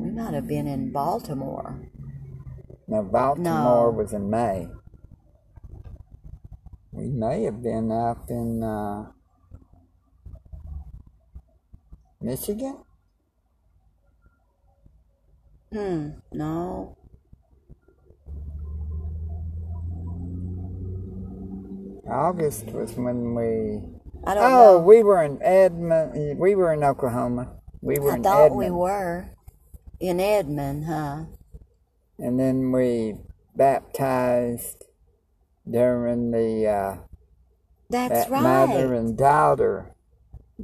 We 0.00 0.10
might 0.10 0.34
have 0.34 0.46
been 0.46 0.66
in 0.66 0.92
Baltimore. 0.92 1.88
Now 2.88 3.02
Baltimore 3.02 3.90
No. 3.90 3.96
was 3.96 4.12
in 4.12 4.28
May. 4.28 4.68
We 6.92 7.08
may 7.08 7.44
have 7.44 7.62
been 7.62 7.90
up 7.90 8.26
in 8.28 8.62
uh, 8.62 9.12
Michigan. 12.20 12.84
Hmm, 15.72 16.08
no. 16.32 16.98
August 22.10 22.66
was 22.66 22.94
when 22.94 23.34
we. 23.34 23.80
I 24.24 24.34
don't 24.34 24.44
Oh, 24.44 24.48
know. 24.48 24.78
we 24.78 25.02
were 25.02 25.22
in 25.22 25.38
Edmond. 25.42 26.38
We 26.38 26.54
were 26.54 26.72
in 26.72 26.84
Oklahoma. 26.84 27.54
We 27.80 27.98
were 27.98 28.12
I 28.12 28.16
in 28.16 28.22
thought 28.22 28.46
Edmond, 28.46 28.58
we 28.58 28.70
were 28.70 29.30
in 30.00 30.20
Edmond, 30.20 30.84
huh? 30.84 31.24
and 32.18 32.38
then 32.38 32.70
we 32.72 33.16
baptized 33.56 34.84
during 35.68 36.30
the 36.30 36.66
uh, 36.68 36.96
That's 37.90 38.26
that 38.26 38.30
right. 38.30 38.42
mother 38.42 38.94
and 38.94 39.16
daughter 39.18 39.94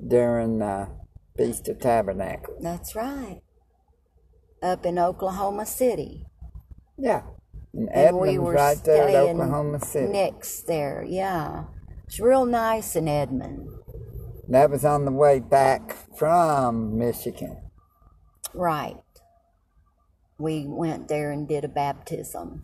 during 0.07 0.59
the 0.61 0.89
Feast 1.37 1.69
of 1.69 1.81
Tabernacle. 1.81 2.55
That's 2.61 2.95
right. 2.95 3.43
Up 4.63 4.85
in 4.87 4.99
Oklahoma 4.99 5.67
City. 5.67 6.27
Yeah, 6.97 7.23
and 7.87 7.91
And 7.91 8.19
we 8.19 8.39
were 8.39 8.53
right 8.53 8.83
there 8.85 9.09
at 9.09 9.15
Oklahoma 9.15 9.81
City. 9.81 10.13
next 10.13 10.63
there, 10.67 11.05
yeah. 11.07 11.65
It's 12.07 12.19
real 12.19 12.47
nice 12.47 12.97
in 12.97 13.07
Edmond. 13.07 13.69
That 14.49 14.71
was 14.71 14.85
on 14.85 15.05
the 15.05 15.13
way 15.13 15.41
back 15.41 15.97
from 16.17 16.99
Michigan. 16.99 17.59
Right. 18.55 18.97
We 20.39 20.67
went 20.67 21.09
there 21.09 21.31
and 21.31 21.47
did 21.47 21.65
a 21.65 21.69
baptism. 21.69 22.63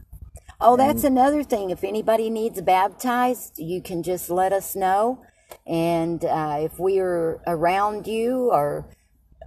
Oh, 0.61 0.77
that's 0.77 1.05
another 1.05 1.43
thing. 1.43 1.71
If 1.71 1.85
anybody 1.85 2.31
needs 2.31 2.61
baptized, 2.63 3.59
you 3.59 3.83
can 3.83 4.03
just 4.03 4.31
let 4.31 4.53
us 4.53 4.75
know. 4.75 5.23
And 5.67 6.25
uh, 6.25 6.57
if 6.61 6.79
we 6.79 6.99
are 7.01 7.43
around 7.47 8.07
you 8.07 8.51
or, 8.51 8.89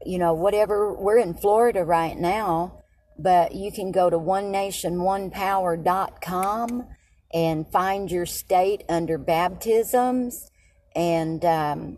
you 0.05 0.19
know, 0.19 0.33
whatever, 0.33 0.93
we're 0.93 1.17
in 1.17 1.33
Florida 1.33 1.83
right 1.83 2.17
now, 2.17 2.76
but 3.19 3.53
you 3.55 3.71
can 3.71 3.91
go 3.91 4.09
to 4.09 4.17
onenationonepower.com 4.17 6.87
and 7.33 7.71
find 7.71 8.11
your 8.11 8.25
state 8.25 8.83
under 8.87 9.17
baptisms 9.17 10.49
and 10.95 11.43
um, 11.45 11.97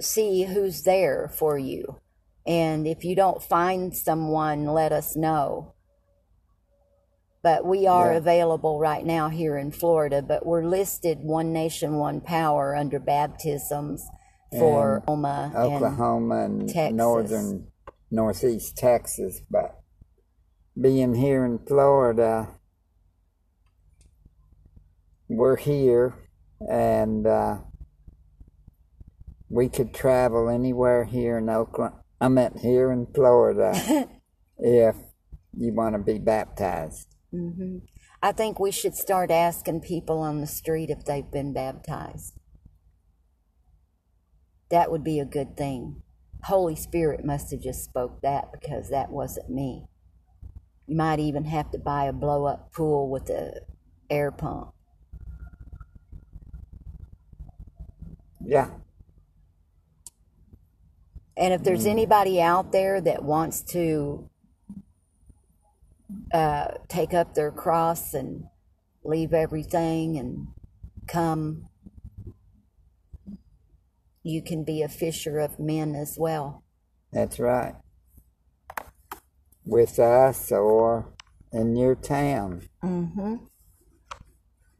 see 0.00 0.44
who's 0.44 0.82
there 0.82 1.28
for 1.32 1.56
you. 1.58 2.00
And 2.46 2.86
if 2.86 3.04
you 3.04 3.14
don't 3.14 3.42
find 3.42 3.94
someone, 3.96 4.66
let 4.66 4.92
us 4.92 5.16
know. 5.16 5.74
But 7.42 7.64
we 7.64 7.86
are 7.86 8.12
Yeah. 8.12 8.18
available 8.18 8.80
right 8.80 9.04
now 9.06 9.28
here 9.28 9.56
in 9.56 9.70
Florida, 9.70 10.22
but 10.22 10.44
we're 10.44 10.64
listed 10.64 11.20
One 11.22 11.52
Nation, 11.52 11.98
One 11.98 12.20
Power 12.20 12.74
under 12.74 12.98
baptisms 12.98 14.04
for 14.50 14.98
Oklahoma. 14.98 15.52
and- 15.54 15.72
Oklahoma 15.74 16.44
and, 16.44 16.68
Texas. 16.68 16.96
northern, 16.96 17.68
northeast 18.10 18.76
Texas. 18.76 19.40
But 19.50 19.77
being 20.80 21.14
here 21.14 21.44
in 21.44 21.58
Florida, 21.66 22.48
we're 25.28 25.56
here 25.56 26.14
and 26.60 27.26
uh, 27.26 27.58
we 29.48 29.68
could 29.68 29.92
travel 29.92 30.48
anywhere 30.48 31.04
here 31.04 31.38
in 31.38 31.48
Oakland. 31.48 31.94
I 32.20 32.28
meant 32.28 32.60
here 32.60 32.92
in 32.92 33.06
Florida, 33.14 33.72
if 34.58 34.96
you 35.56 35.72
want 35.72 35.94
to 35.94 35.98
be 35.98 36.18
baptized. 36.18 37.08
hmm 37.30 37.78
I 38.20 38.32
think 38.32 38.58
we 38.58 38.72
should 38.72 38.96
start 38.96 39.30
asking 39.30 39.82
people 39.82 40.18
on 40.18 40.40
the 40.40 40.46
street 40.48 40.90
if 40.90 41.04
they've 41.04 41.30
been 41.30 41.52
baptized. 41.52 42.34
That 44.70 44.90
would 44.90 45.04
be 45.04 45.20
a 45.20 45.24
good 45.24 45.56
thing. 45.56 46.02
Holy 46.44 46.74
Spirit 46.74 47.24
must 47.24 47.52
have 47.52 47.60
just 47.60 47.84
spoke 47.84 48.20
that 48.22 48.46
because 48.52 48.90
that 48.90 49.10
wasn't 49.10 49.50
me. 49.50 49.86
You 50.88 50.96
might 50.96 51.20
even 51.20 51.44
have 51.44 51.70
to 51.70 51.78
buy 51.78 52.06
a 52.06 52.12
blow 52.12 52.46
up 52.46 52.72
pool 52.72 53.08
with 53.08 53.30
a 53.30 53.60
air 54.10 54.32
pump. 54.32 54.70
Yeah, 58.44 58.70
And 61.38 61.54
if 61.54 61.62
there's 61.62 61.86
anybody 61.86 62.42
out 62.42 62.72
there 62.72 63.00
that 63.00 63.22
wants 63.22 63.62
to 63.70 64.28
uh, 66.34 66.68
take 66.88 67.14
up 67.14 67.34
their 67.34 67.52
cross 67.52 68.12
and 68.12 68.46
leave 69.04 69.32
everything 69.32 70.18
and 70.18 70.48
come, 71.06 71.68
you 74.24 74.42
can 74.42 74.64
be 74.64 74.82
a 74.82 74.88
fisher 74.88 75.38
of 75.38 75.60
men 75.60 75.94
as 75.94 76.16
well. 76.18 76.64
that's 77.12 77.38
right. 77.38 77.76
With 79.68 79.98
us 79.98 80.50
or 80.50 81.12
in 81.52 81.76
your 81.76 81.94
town. 81.94 82.62
Mm-hmm. 82.82 83.36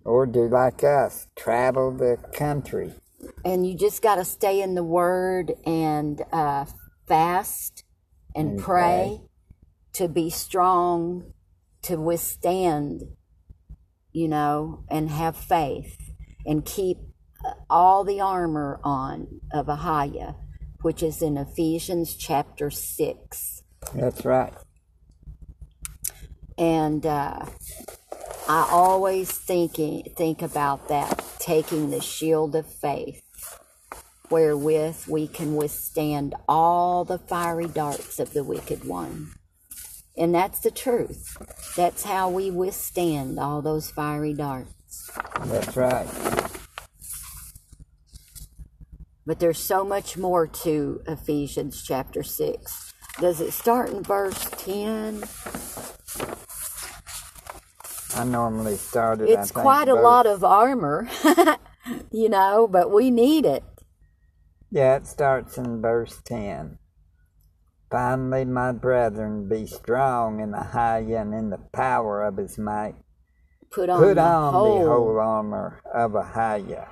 Or 0.05 0.26
do 0.26 0.49
like 0.49 0.82
us, 0.82 1.28
travel 1.36 1.95
the 1.95 2.16
country. 2.32 2.95
And 3.45 3.66
you 3.66 3.76
just 3.76 4.01
got 4.01 4.14
to 4.14 4.24
stay 4.24 4.62
in 4.62 4.74
the 4.74 4.84
Word 4.84 5.53
and 5.66 6.22
uh, 6.32 6.64
fast 7.07 7.84
and 8.34 8.53
And 8.53 8.61
pray 8.61 9.20
to 9.95 10.09
be 10.09 10.30
strong, 10.30 11.32
to 11.82 11.97
withstand, 11.97 13.03
you 14.12 14.28
know, 14.28 14.84
and 14.89 15.11
have 15.11 15.36
faith 15.36 15.97
and 16.47 16.64
keep 16.64 16.99
uh, 17.45 17.53
all 17.68 18.05
the 18.05 18.20
armor 18.20 18.80
on 18.82 19.41
of 19.53 19.66
Ahaya, 19.66 20.36
which 20.82 21.03
is 21.03 21.20
in 21.20 21.36
Ephesians 21.36 22.14
chapter 22.14 22.70
6. 22.70 23.62
That's 23.95 24.24
right. 24.24 24.55
And 26.59 27.06
uh, 27.06 27.46
I 28.48 28.68
always 28.70 29.30
thinking 29.30 30.02
think 30.16 30.42
about 30.42 30.88
that, 30.88 31.24
taking 31.38 31.90
the 31.90 32.00
shield 32.00 32.56
of 32.56 32.66
faith, 32.66 33.22
wherewith 34.28 35.06
we 35.06 35.28
can 35.28 35.54
withstand 35.54 36.34
all 36.48 37.04
the 37.04 37.18
fiery 37.18 37.68
darts 37.68 38.18
of 38.18 38.32
the 38.32 38.42
wicked 38.42 38.84
one. 38.84 39.32
And 40.16 40.34
that's 40.34 40.59
the 40.59 40.72
truth. 40.72 41.36
That's 41.76 42.02
how 42.02 42.28
we 42.28 42.50
withstand 42.50 43.38
all 43.38 43.62
those 43.62 43.90
fiery 43.90 44.34
darts. 44.34 45.11
That's 45.44 45.76
right. 45.76 46.09
But 49.24 49.38
there's 49.38 49.59
so 49.59 49.84
much 49.84 50.16
more 50.16 50.46
to 50.46 51.02
Ephesians 51.06 51.84
chapter 51.86 52.24
6. 52.24 52.94
Does 53.20 53.40
it 53.40 53.52
start 53.52 53.90
in 53.90 54.02
verse 54.02 54.50
10? 54.56 55.22
I 58.18 58.24
normally 58.24 58.76
started. 58.76 59.28
It's 59.28 59.52
quite 59.52 59.88
a 59.88 59.94
lot 59.94 60.26
of 60.26 60.42
armor, 60.42 61.08
you 62.10 62.28
know, 62.28 62.66
but 62.66 62.90
we 62.90 63.12
need 63.12 63.46
it. 63.46 63.62
Yeah, 64.72 64.96
it 64.96 65.06
starts 65.06 65.56
in 65.56 65.80
verse 65.80 66.20
10. 66.24 66.78
Finally, 67.90 68.44
my 68.44 68.72
brethren, 68.72 69.48
be 69.48 69.66
strong 69.66 70.40
in 70.40 70.50
the 70.50 70.62
high 70.62 70.98
and 70.98 71.32
in 71.32 71.50
the 71.50 71.60
power 71.72 72.24
of 72.24 72.36
his 72.38 72.58
might. 72.58 72.96
Put 73.70 73.88
on, 73.88 74.00
Put 74.00 74.16
the, 74.16 74.22
on 74.22 74.52
whole, 74.52 74.80
the 74.80 74.88
whole 74.88 75.20
armor 75.20 75.80
of 75.94 76.12
Ahaya, 76.12 76.88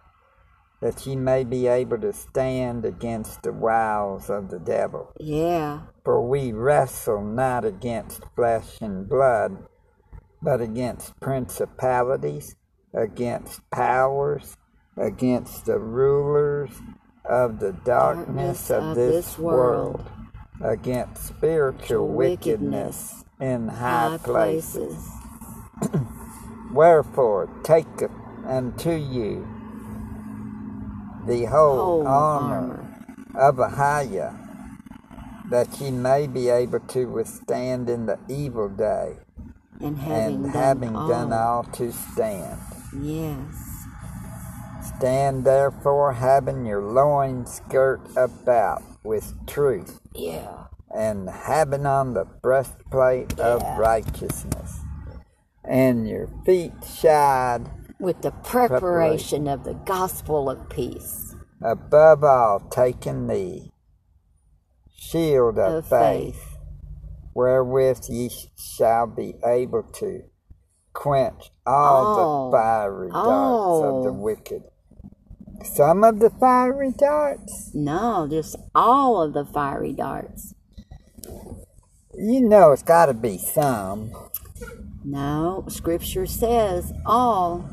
that 0.80 1.06
ye 1.06 1.16
may 1.16 1.42
be 1.42 1.66
able 1.66 1.98
to 1.98 2.12
stand 2.12 2.84
against 2.84 3.42
the 3.42 3.52
wiles 3.52 4.30
of 4.30 4.48
the 4.48 4.60
devil. 4.60 5.12
Yeah. 5.18 5.80
For 6.04 6.26
we 6.26 6.52
wrestle 6.52 7.22
not 7.22 7.64
against 7.64 8.22
flesh 8.36 8.80
and 8.80 9.08
blood, 9.08 9.66
but 10.42 10.60
against 10.60 11.18
principalities, 11.20 12.54
against 12.94 13.68
powers, 13.70 14.56
against 14.96 15.66
the 15.66 15.78
rulers 15.78 16.70
of 17.24 17.58
the 17.60 17.72
darkness, 17.84 18.70
of, 18.70 18.94
this, 18.94 19.38
world, 19.38 20.04
against 20.62 21.26
spiritual 21.26 22.08
wickedness 22.08 23.24
in 23.40 23.68
high, 23.68 24.18
places. 24.22 24.96
places. 25.80 26.00
Wherefore, 26.72 27.48
take 27.62 27.86
unto 28.46 28.92
you 28.92 29.46
the 31.26 31.46
whole, 31.46 31.76
Whole 31.76 32.06
armor, 32.06 32.86
of 33.34 33.56
Ahaya, 33.56 34.38
that 35.50 35.80
ye 35.80 35.90
may 35.90 36.26
be 36.26 36.48
able 36.48 36.80
to 36.80 37.06
withstand 37.06 37.88
in 37.90 38.06
the 38.06 38.18
evil 38.28 38.68
day, 38.68 39.18
And 39.80 39.98
having, 39.98 40.34
and 40.44 40.52
done, 40.52 40.52
having 40.52 40.96
all. 40.96 41.08
done 41.08 41.32
all 41.32 41.64
to 41.64 41.92
stand. 41.92 42.60
Yes. 43.00 43.54
Stand 44.96 45.44
therefore, 45.44 46.14
having 46.14 46.64
your 46.64 46.82
loins 46.82 47.60
girt 47.68 48.00
about 48.16 48.82
with 49.04 49.34
truth, 49.46 50.00
Yeah. 50.14 50.64
and 50.94 51.28
having 51.28 51.84
on 51.86 52.14
the 52.14 52.24
breastplate 52.24 53.38
of 53.38 53.62
righteousness, 53.78 54.80
and 55.64 56.08
your 56.08 56.28
feet 56.46 56.72
shod 56.84 57.70
With 58.00 58.22
the 58.22 58.30
preparation 58.30 59.48
of 59.48 59.64
the 59.64 59.74
gospel 59.74 60.48
of 60.50 60.68
peace, 60.70 61.34
above 61.62 62.24
all 62.24 62.60
taking 62.60 63.26
the 63.26 63.68
shield 64.94 65.58
of, 65.58 65.74
of 65.84 65.88
faith, 65.88 66.34
faith, 66.36 66.55
wherewith 67.36 68.00
ye 68.08 68.30
shall 68.56 69.06
be 69.06 69.34
able 69.44 69.82
to 69.82 70.22
quench 70.94 71.50
all 71.66 72.06
All. 72.06 72.50
the 72.50 72.56
oh. 72.56 72.60
fiery 72.62 73.10
darts 73.10 73.84
of 73.84 74.04
the 74.04 74.10
oh. 74.10 74.12
wicked. 74.12 74.62
Some 75.62 76.02
of 76.02 76.18
the 76.18 76.30
fiery 76.30 76.92
darts, 76.96 77.72
No, 77.74 78.26
just 78.30 78.56
all 78.74 79.20
of 79.20 79.34
the 79.34 79.44
fiery 79.44 79.92
darts. 79.92 80.54
you 82.14 82.40
know, 82.40 82.72
it's 82.72 82.82
got 82.82 83.06
to 83.06 83.14
be 83.14 83.36
some. 83.36 84.12
No, 85.04 85.64
Scripture 85.68 86.26
says 86.26 86.92
all. 87.04 87.68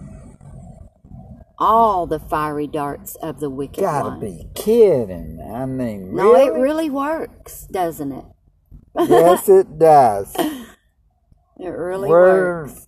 All 1.58 2.06
the 2.06 2.20
fiery 2.20 2.68
darts 2.68 3.16
of 3.16 3.40
the 3.40 3.50
wicked 3.50 3.80
Gotta 3.82 4.10
one. 4.10 4.20
be 4.20 4.46
kidding. 4.56 5.40
I 5.42 5.66
mean, 5.66 6.14
No, 6.14 6.34
really? 6.34 6.48
it 6.48 6.60
really 6.60 6.90
works, 6.90 7.66
doesn't 7.72 8.12
it? 8.12 8.26
Yes, 8.98 9.50
it 9.50 9.78
does. 9.80 10.36
It 11.56 11.68
really 11.70 12.10
We're 12.10 12.64
works. 12.64 12.88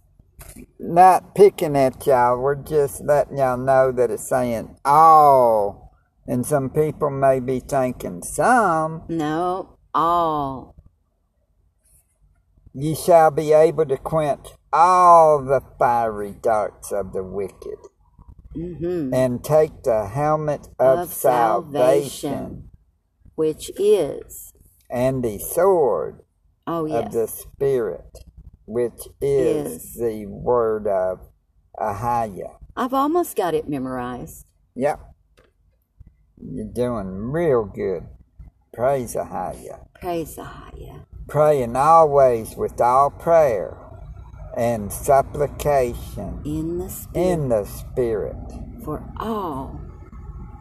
not 0.80 1.36
picking 1.36 1.78
at 1.78 2.06
y'all. 2.06 2.40
We're 2.40 2.56
just 2.56 3.02
letting 3.06 3.38
y'all 3.38 3.58
know 3.58 3.92
that 3.92 4.10
it's 4.12 4.28
saying 4.28 4.76
all. 4.84 5.94
And 6.28 6.46
some 6.46 6.72
people 6.72 7.12
may 7.12 7.40
be 7.40 7.60
thinking 7.60 8.24
some. 8.24 9.04
No, 9.08 9.78
all. 9.94 10.76
Ye 12.74 12.96
shall 12.96 13.32
be 13.32 13.54
able 13.54 13.86
to 13.86 13.98
quench 13.98 14.50
all 14.74 15.42
the 15.46 15.62
fiery 15.80 16.36
darts 16.42 16.92
of 16.92 17.14
the 17.14 17.24
wicked, 17.24 17.78
hmm 18.54 19.14
and 19.14 19.44
take 19.44 19.84
the 19.84 20.08
helmet 20.08 20.68
of, 20.80 21.00
Of 21.00 21.14
salvation, 21.14 22.10
salvation. 22.10 22.70
Which 23.36 23.72
is, 23.80 24.52
and 24.90 25.24
the 25.24 25.38
sword 25.40 26.22
oh 26.68 26.86
yes, 26.86 27.08
of 27.08 27.12
the 27.14 27.28
Spirit, 27.28 28.20
which 28.66 29.08
is, 29.22 29.72
Is. 29.72 29.94
the 29.96 30.26
word 30.28 30.88
of 30.88 31.20
Ahaya. 31.80 32.58
I've 32.76 32.94
almost 32.94 33.36
got 33.36 33.54
it 33.54 33.70
memorized. 33.70 34.46
Yep. 34.76 35.00
You're 36.42 36.66
doing 36.74 37.08
real 37.32 37.64
good. 37.66 38.04
Praise 38.74 39.16
Ahaya. 39.16 39.88
Praise 40.02 40.36
Ahaya. 40.38 41.06
Praying 41.28 41.76
always 41.76 42.56
with 42.56 42.80
all 42.82 43.10
prayer 43.10 43.78
and 44.58 44.92
supplication 44.92 46.42
In 46.46 46.78
the 46.80 46.90
Spirit 46.90 47.16
in 47.34 47.50
the 47.50 47.66
Spirit. 47.66 48.36
for 48.84 49.04
all 49.18 49.80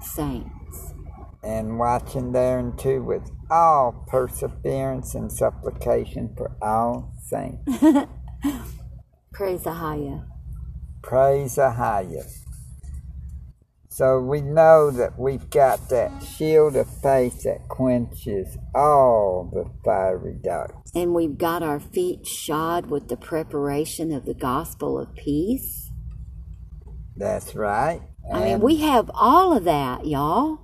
saints. 0.01 0.95
and 1.43 1.79
watching 1.79 2.33
there 2.33 2.59
and 2.59 2.79
too 2.79 3.03
with 3.03 3.31
all 3.55 4.05
perseverance 4.09 5.15
and 5.15 5.31
supplication 5.31 6.35
for 6.37 6.51
all 6.61 7.13
saints. 7.23 7.63
Praise 9.33 9.63
Ahaya. 9.63 10.27
Praise 11.03 11.55
Ahaya. 11.55 12.29
So 13.89 14.19
we 14.19 14.41
know 14.41 14.91
that 14.91 15.17
we've 15.17 15.49
got 15.51 15.89
that 15.91 16.21
shield 16.21 16.75
of 16.75 16.89
faith 17.01 17.45
that 17.45 17.69
quenches 17.69 18.59
all 18.75 19.49
the 19.55 19.71
fiery 19.85 20.37
darts. 20.43 20.91
And 20.93 21.15
we've 21.15 21.39
got 21.39 21.63
our 21.63 21.79
feet 21.79 22.27
shod 22.27 22.87
with 22.87 23.07
the 23.07 23.17
preparation 23.17 24.11
of 24.11 24.25
the 24.25 24.35
gospel 24.35 24.99
of 24.99 25.15
peace. 25.15 25.93
That's 27.17 27.55
right. 27.55 28.03
I 28.33 28.41
mean, 28.41 28.61
we 28.61 28.79
have 28.79 29.13
all 29.15 29.57
of 29.57 29.63
that, 29.63 30.07
y'all. 30.07 30.64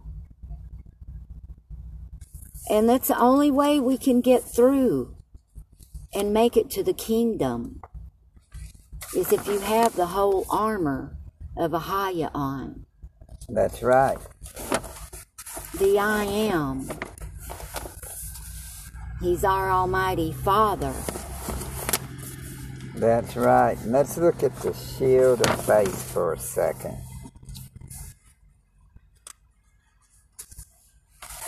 And 2.68 2.88
that's 2.88 3.08
the 3.08 3.18
only 3.18 3.50
way 3.50 3.80
we 3.80 3.96
can 3.96 4.20
get 4.20 4.42
through 4.42 5.16
and 6.14 6.32
make 6.32 6.56
it 6.56 6.70
to 6.70 6.82
the 6.82 6.92
kingdom 6.92 7.80
is 9.16 9.32
if 9.32 9.46
you 9.46 9.58
have 9.60 9.96
the 9.96 10.06
whole 10.06 10.46
armor 10.50 11.16
of 11.56 11.72
Ahaya 11.72 12.30
on. 12.34 12.86
That's 13.48 13.82
right. 13.82 14.18
The 15.78 15.98
I 15.98 16.24
am. 16.24 16.88
He's 19.20 19.44
our 19.44 19.70
Almighty 19.70 20.32
Father. 20.32 20.94
That's 22.94 23.36
right. 23.36 23.78
And 23.78 23.92
let's 23.92 24.16
look 24.16 24.42
at 24.42 24.54
the 24.56 24.74
shield 24.74 25.40
of 25.46 25.66
faith 25.66 26.12
for 26.12 26.32
a 26.34 26.38
second. 26.38 26.98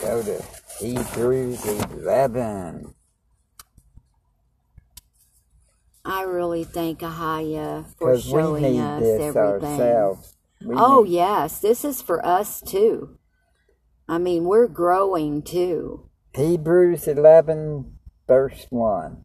Go 0.01 0.23
to 0.23 0.43
Hebrews 0.83 1.65
11. 1.65 2.93
I 6.05 6.23
really 6.23 6.65
thank 6.65 6.99
Ahaya 7.01 7.87
for 7.97 8.19
showing 8.19 8.81
us 8.81 9.01
this 9.01 9.21
everything. 9.37 9.81
ourselves. 9.81 10.37
We 10.65 10.75
Oh, 10.77 11.05
need- 11.05 11.13
yes, 11.13 11.61
this 11.61 11.85
is 11.85 12.03
for 12.03 12.25
us 12.27 12.61
too. 12.61 13.19
I 14.09 14.19
mean, 14.19 14.45
we're 14.45 14.67
growing 14.67 15.43
too. 15.43 16.11
Hebrews 16.35 17.07
11, 17.07 17.99
verse 18.27 18.67
1. 18.71 19.25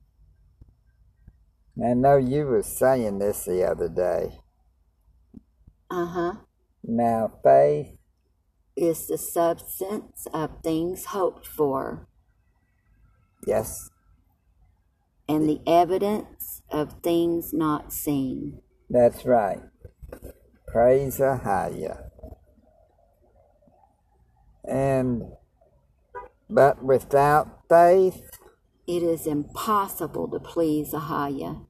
I 1.83 1.93
know 1.95 2.17
you 2.17 2.45
were 2.45 2.61
saying 2.63 3.17
this 3.19 3.45
the 3.45 3.63
other 3.63 3.89
day. 3.89 4.39
Uh 5.89 6.05
huh. 6.05 6.33
Now 6.83 7.31
faith 7.43 7.96
Is 8.77 9.07
the 9.07 9.17
substance 9.17 10.27
of 10.33 10.61
things 10.63 11.05
hoped 11.05 11.47
for 11.47 12.07
Yes, 13.47 13.89
and 15.27 15.49
the 15.49 15.61
evidence 15.65 16.61
of 16.69 17.01
things 17.01 17.53
not 17.53 17.91
seen. 17.91 18.61
that's 18.89 19.25
right. 19.25 19.61
Praise 20.67 21.17
Ahaya. 21.19 22.03
And 24.67 25.23
but 26.49 26.83
without 26.83 27.61
faith, 27.69 28.29
It 28.85 29.01
is 29.03 29.25
impossible 29.27 30.27
to 30.29 30.39
please 30.39 30.93
Ahaya. 30.93 31.65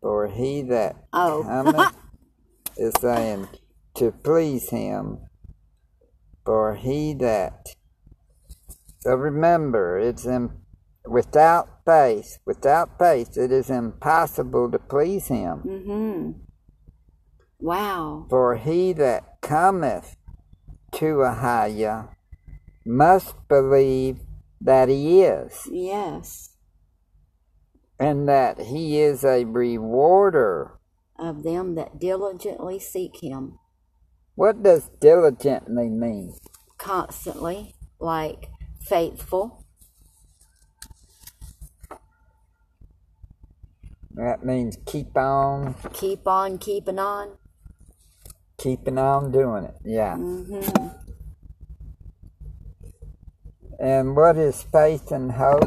for 0.00 0.28
he 0.28 0.62
that 0.62 1.04
Oh. 1.12 1.42
cometh 1.42 1.94
is 2.76 2.94
saying 3.00 3.48
to 3.96 4.12
please 4.12 4.70
him, 4.70 5.27
for 6.48 6.76
he 6.76 7.12
that. 7.12 7.66
So 9.00 9.14
remember, 9.14 9.98
it's 9.98 10.24
in, 10.24 10.48
without 11.04 11.68
faith. 11.84 12.38
Without 12.46 12.98
faith, 12.98 13.36
it 13.36 13.52
is 13.52 13.68
impossible 13.68 14.70
to 14.70 14.78
please 14.78 15.26
him. 15.28 15.58
Mm-hmm. 15.58 16.30
Wow. 17.60 18.26
For 18.30 18.56
he 18.56 18.94
that 18.94 19.42
cometh 19.42 20.16
to 20.92 21.16
Ahaya 21.16 22.08
must 22.86 23.34
believe 23.46 24.20
that 24.58 24.88
he 24.88 25.20
is, 25.20 25.68
Yes. 25.70 26.54
and 28.00 28.26
that 28.26 28.58
he 28.58 28.98
is 28.98 29.22
a 29.22 29.44
rewarder. 29.44 30.78
Of 31.18 31.42
them 31.42 31.74
that 31.74 31.98
diligently 31.98 32.78
seek 32.78 33.22
him 33.22 33.58
What 34.38 34.62
does 34.62 34.88
diligently 35.00 35.88
mean? 35.88 36.34
constantly, 36.78 37.74
like 37.98 38.50
faithful. 38.80 39.64
That 44.12 44.44
means 44.44 44.78
keep 44.86 45.16
on, 45.16 45.74
Keep 45.92 46.28
on 46.28 46.58
keeping 46.58 47.00
on. 47.00 47.32
keeping 48.58 48.96
on 48.96 49.32
doing 49.32 49.64
it. 49.64 49.74
Yeah. 49.84 50.14
Mm-hmm. 50.14 50.86
And 53.80 54.14
what 54.14 54.36
is 54.36 54.62
faith 54.62 55.10
and 55.10 55.32
hope? 55.32 55.64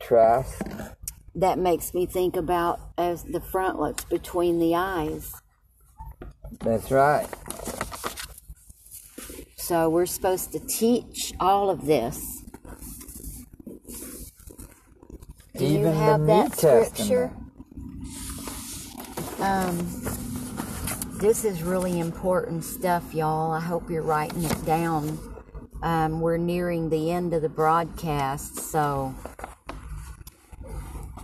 Trust. 0.00 0.62
That 1.34 1.58
makes 1.58 1.92
me 1.92 2.06
think 2.06 2.34
about 2.34 2.80
as 2.96 3.24
the 3.24 3.42
frontlets 3.42 4.04
between 4.06 4.58
the 4.58 4.74
eyes. 4.74 5.34
That's 6.60 6.90
right. 6.90 7.28
So 9.66 9.90
we're 9.90 10.06
supposed 10.06 10.52
to 10.52 10.60
teach 10.60 11.34
all 11.40 11.70
of 11.70 11.86
this. 11.86 12.44
Do 15.56 15.66
you 15.66 15.86
have 15.86 16.20
the 16.20 16.26
that 16.26 16.56
scripture? 16.56 17.32
Um, 19.40 19.76
this 21.14 21.44
is 21.44 21.64
really 21.64 21.98
important 21.98 22.62
stuff, 22.62 23.12
y'all. 23.12 23.50
I 23.50 23.58
hope 23.58 23.90
you're 23.90 24.02
writing 24.02 24.44
it 24.44 24.64
down. 24.64 25.18
Um, 25.82 26.20
we're 26.20 26.36
nearing 26.36 26.88
the 26.88 27.10
end 27.10 27.34
of 27.34 27.42
the 27.42 27.48
broadcast, 27.48 28.60
so 28.70 29.16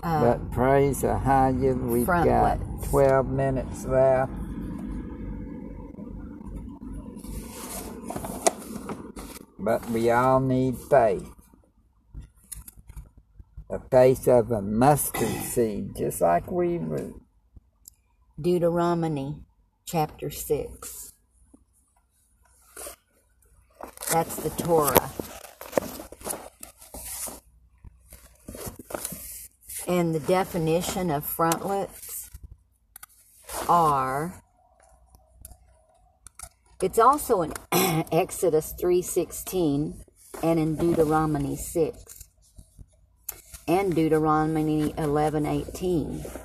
but 0.03 0.51
praise 0.51 1.05
Ahaya, 1.05 1.79
we've 1.81 2.05
got 2.05 2.59
frontlets. 2.59 2.89
12 2.89 3.29
minutes 3.29 3.85
left. 3.85 4.33
But 9.65 9.89
we 9.91 10.11
all 10.11 10.41
need 10.41 10.77
faith. 10.77 11.33
The 13.71 13.79
faith 13.93 14.27
of 14.27 14.51
a 14.51 14.61
mustard 14.61 15.29
seed, 15.45 15.95
just 15.97 16.21
like 16.21 16.51
we 16.51 16.79
were. 16.79 17.13
Deuteronomy 18.41 19.37
chapter 19.87 20.31
6. 20.31 21.13
That's 24.13 24.35
the 24.35 24.51
Torah. 24.51 25.13
And 29.87 30.13
the 30.13 30.21
definition 30.21 31.09
of 31.09 31.25
frontlets 31.25 32.31
are 33.69 34.42
it's 36.83 36.99
also 36.99 37.43
in 37.43 37.53
Exodus 38.13 38.75
3:16 38.81 40.03
and 40.43 40.59
in 40.59 40.77
Deuteronomy 40.77 41.57
6 41.57 42.25
and 43.69 43.95
Deuteronomy 43.95 44.93
11:18 44.95 46.43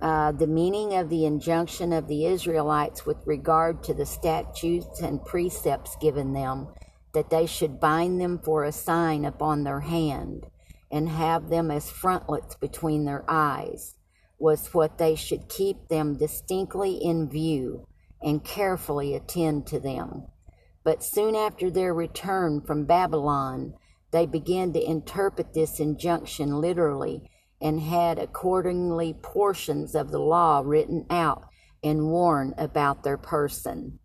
uh, 0.00 0.30
the 0.32 0.46
meaning 0.46 0.94
of 0.94 1.08
the 1.08 1.24
injunction 1.24 1.92
of 1.92 2.06
the 2.06 2.26
Israelites 2.26 3.06
with 3.06 3.16
regard 3.26 3.82
to 3.82 3.94
the 3.94 4.04
statutes 4.04 5.00
and 5.00 5.24
precepts 5.24 5.96
given 5.96 6.32
them, 6.32 6.68
that 7.14 7.30
they 7.30 7.46
should 7.46 7.80
bind 7.80 8.20
them 8.20 8.38
for 8.38 8.64
a 8.64 8.72
sign 8.72 9.24
upon 9.24 9.64
their 9.64 9.80
hand, 9.80 10.46
and 10.90 11.08
have 11.08 11.48
them 11.48 11.70
as 11.70 11.90
frontlets 11.90 12.54
between 12.56 13.04
their 13.06 13.24
eyes, 13.26 13.96
was 14.38 14.74
what 14.74 14.98
they 14.98 15.14
should 15.14 15.48
keep 15.48 15.88
them 15.88 16.16
distinctly 16.16 16.96
in 16.96 17.28
view, 17.28 17.86
and 18.22 18.44
carefully 18.44 19.14
attend 19.14 19.66
to 19.66 19.80
them. 19.80 20.26
But 20.84 21.02
soon 21.02 21.34
after 21.34 21.70
their 21.70 21.92
return 21.92 22.60
from 22.60 22.84
Babylon, 22.84 23.74
they 24.12 24.26
began 24.26 24.72
to 24.72 24.84
interpret 24.84 25.52
this 25.52 25.80
injunction 25.80 26.60
literally 26.60 27.30
and 27.60 27.80
had 27.80 28.18
accordingly 28.18 29.14
portions 29.14 29.94
of 29.94 30.10
the 30.10 30.18
law 30.18 30.62
written 30.64 31.06
out 31.10 31.46
and 31.82 32.06
worn 32.06 32.54
about 32.56 33.02
their 33.02 33.18
person. 33.18 33.98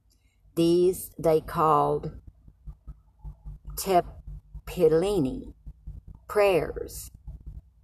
These 0.55 1.11
they 1.17 1.41
called 1.41 2.11
tephillin, 3.75 5.53
prayers. 6.27 7.11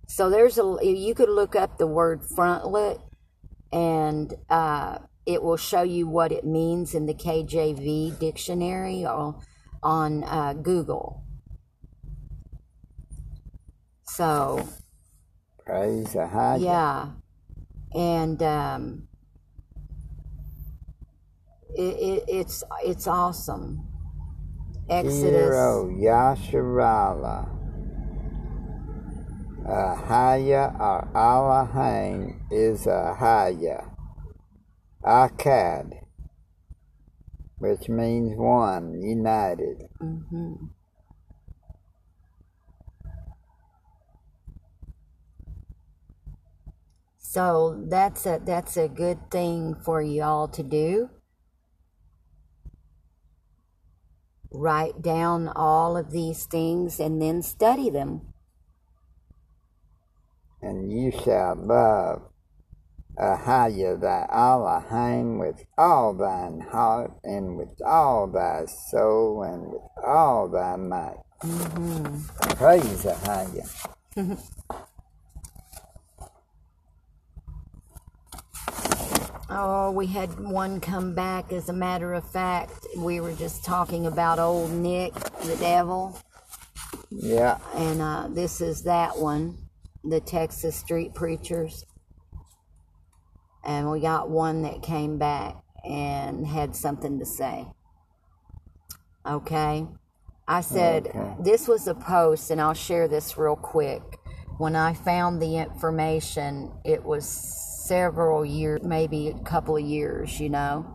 So 0.08 0.30
there's 0.30 0.58
a 0.58 0.78
you 0.82 1.14
could 1.14 1.30
look 1.30 1.56
up 1.56 1.78
the 1.78 1.88
word 1.88 2.22
frontlet 2.24 3.02
and 3.72 4.34
uh, 4.50 5.00
it 5.28 5.44
will 5.44 5.58
show 5.58 5.82
you 5.82 6.08
what 6.08 6.32
it 6.32 6.46
means 6.46 6.96
in 6.96 7.06
the 7.06 7.14
KJV 7.14 8.18
dictionary 8.18 9.06
or 9.06 9.38
on 9.84 10.24
uh, 10.24 10.54
Google. 10.54 11.22
So 14.06 14.66
Praise 15.66 16.08
Ahaya. 16.16 16.62
yeah, 16.62 17.10
and 17.94 18.42
um, 18.42 19.08
it, 21.76 21.82
it, 21.82 22.24
it's 22.30 22.64
it's 22.86 23.06
awesome. 23.06 23.86
Exodus. 24.90 25.22
Hero 25.22 25.92
Yasharala. 25.94 27.50
Ahaya 29.66 30.80
or 30.80 31.10
Alahain 31.14 32.40
is 32.50 32.86
Ahaya. 32.86 33.97
Echad, 35.08 35.94
which 37.60 37.88
means 37.88 38.38
one, 38.38 39.02
united. 39.02 39.88
hmm 40.00 40.54
So 47.18 47.86
that's 47.88 48.26
a 48.26 48.42
that's 48.44 48.76
a 48.78 48.90
good 48.90 49.32
thing 49.32 49.76
for 49.76 50.02
you 50.02 50.24
all 50.24 50.48
to 50.50 50.64
do. 50.64 51.10
Write 54.52 55.02
down 55.02 55.48
all 55.50 55.96
of 55.96 56.12
these 56.12 56.46
things 56.46 57.00
and 57.00 57.22
then 57.22 57.42
study 57.42 57.90
them. 57.90 58.34
And 60.62 60.92
you 60.92 61.12
shall 61.12 61.56
love 61.56 62.27
Ahaya 63.20 64.00
thy 64.00 64.28
Elohim 64.32 65.40
with 65.40 65.66
all 65.78 66.14
thine 66.14 66.60
heart 66.62 67.12
and 67.24 67.58
with 67.58 67.70
all 67.86 68.28
thy 68.28 68.66
soul 68.92 69.44
and 69.44 69.72
with 69.72 69.82
all 70.06 70.50
thy 70.50 70.76
might. 70.78 71.18
hmm 71.42 72.20
Praise 72.56 73.06
Ahaya. 73.06 73.88
Oh, 79.50 79.92
we 79.92 80.08
had 80.08 80.40
one 80.40 80.82
come 80.82 81.16
back. 81.16 81.54
As 81.54 81.70
a 81.70 81.74
matter 81.74 82.14
of 82.14 82.30
fact, 82.32 82.86
we 82.98 83.22
were 83.22 83.34
just 83.34 83.64
talking 83.66 84.06
about 84.08 84.40
old 84.40 84.72
Nick, 84.72 85.14
the 85.16 85.58
devil, 85.60 86.20
Yeah, 87.12 87.60
and 87.76 88.02
uh, 88.02 88.28
this 88.30 88.62
is 88.62 88.84
that 88.84 89.18
one, 89.18 89.58
the 90.04 90.20
Texas 90.22 90.76
Street 90.78 91.16
Preachers. 91.16 91.86
And 93.68 93.92
we 93.92 94.00
got 94.00 94.30
one 94.30 94.62
that 94.62 94.82
came 94.82 95.18
back 95.18 95.58
and 95.84 96.48
had 96.48 96.74
something 96.76 97.20
to 97.20 97.26
say. 97.26 97.68
Okay. 99.26 99.86
I 100.48 100.62
said, 100.62 101.08
Okay. 101.08 101.36
this 101.42 101.68
was 101.68 101.88
a 101.88 101.94
post, 101.94 102.50
and 102.50 102.62
I'll 102.62 102.74
share 102.74 103.10
this 103.10 103.38
real 103.38 103.58
quick. 103.58 104.02
When 104.58 104.78
I 104.78 104.94
found 104.94 105.42
the 105.42 105.58
information, 105.58 106.72
it 106.86 107.04
was 107.04 107.28
several 107.28 108.46
years, 108.46 108.82
maybe 108.84 109.28
a 109.28 109.40
couple 109.44 109.76
of 109.76 109.84
years, 109.84 110.40
you 110.40 110.50
know, 110.50 110.86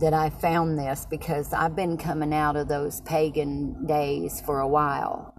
that 0.00 0.12
I 0.12 0.30
found 0.30 0.76
this 0.76 1.06
because 1.08 1.52
I've 1.52 1.76
been 1.76 1.96
coming 1.96 2.34
out 2.34 2.56
of 2.56 2.66
those 2.66 3.00
pagan 3.02 3.86
days 3.86 4.40
for 4.40 4.58
a 4.58 4.68
while, 4.68 5.34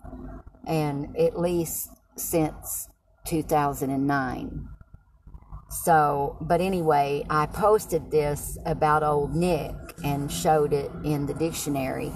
and 0.66 1.16
at 1.18 1.38
least 1.38 1.90
since 2.16 2.90
2009. 3.26 4.70
So, 5.70 6.38
but 6.42 6.62
anyway, 6.62 7.26
I 7.30 7.46
posted 7.46 8.10
this 8.10 8.58
about 8.66 9.04
old 9.04 9.36
Nick 9.36 9.74
and 10.04 10.32
showed 10.32 10.74
it 10.74 10.92
in 11.04 11.28
the 11.28 11.34
dictionary, 11.34 12.12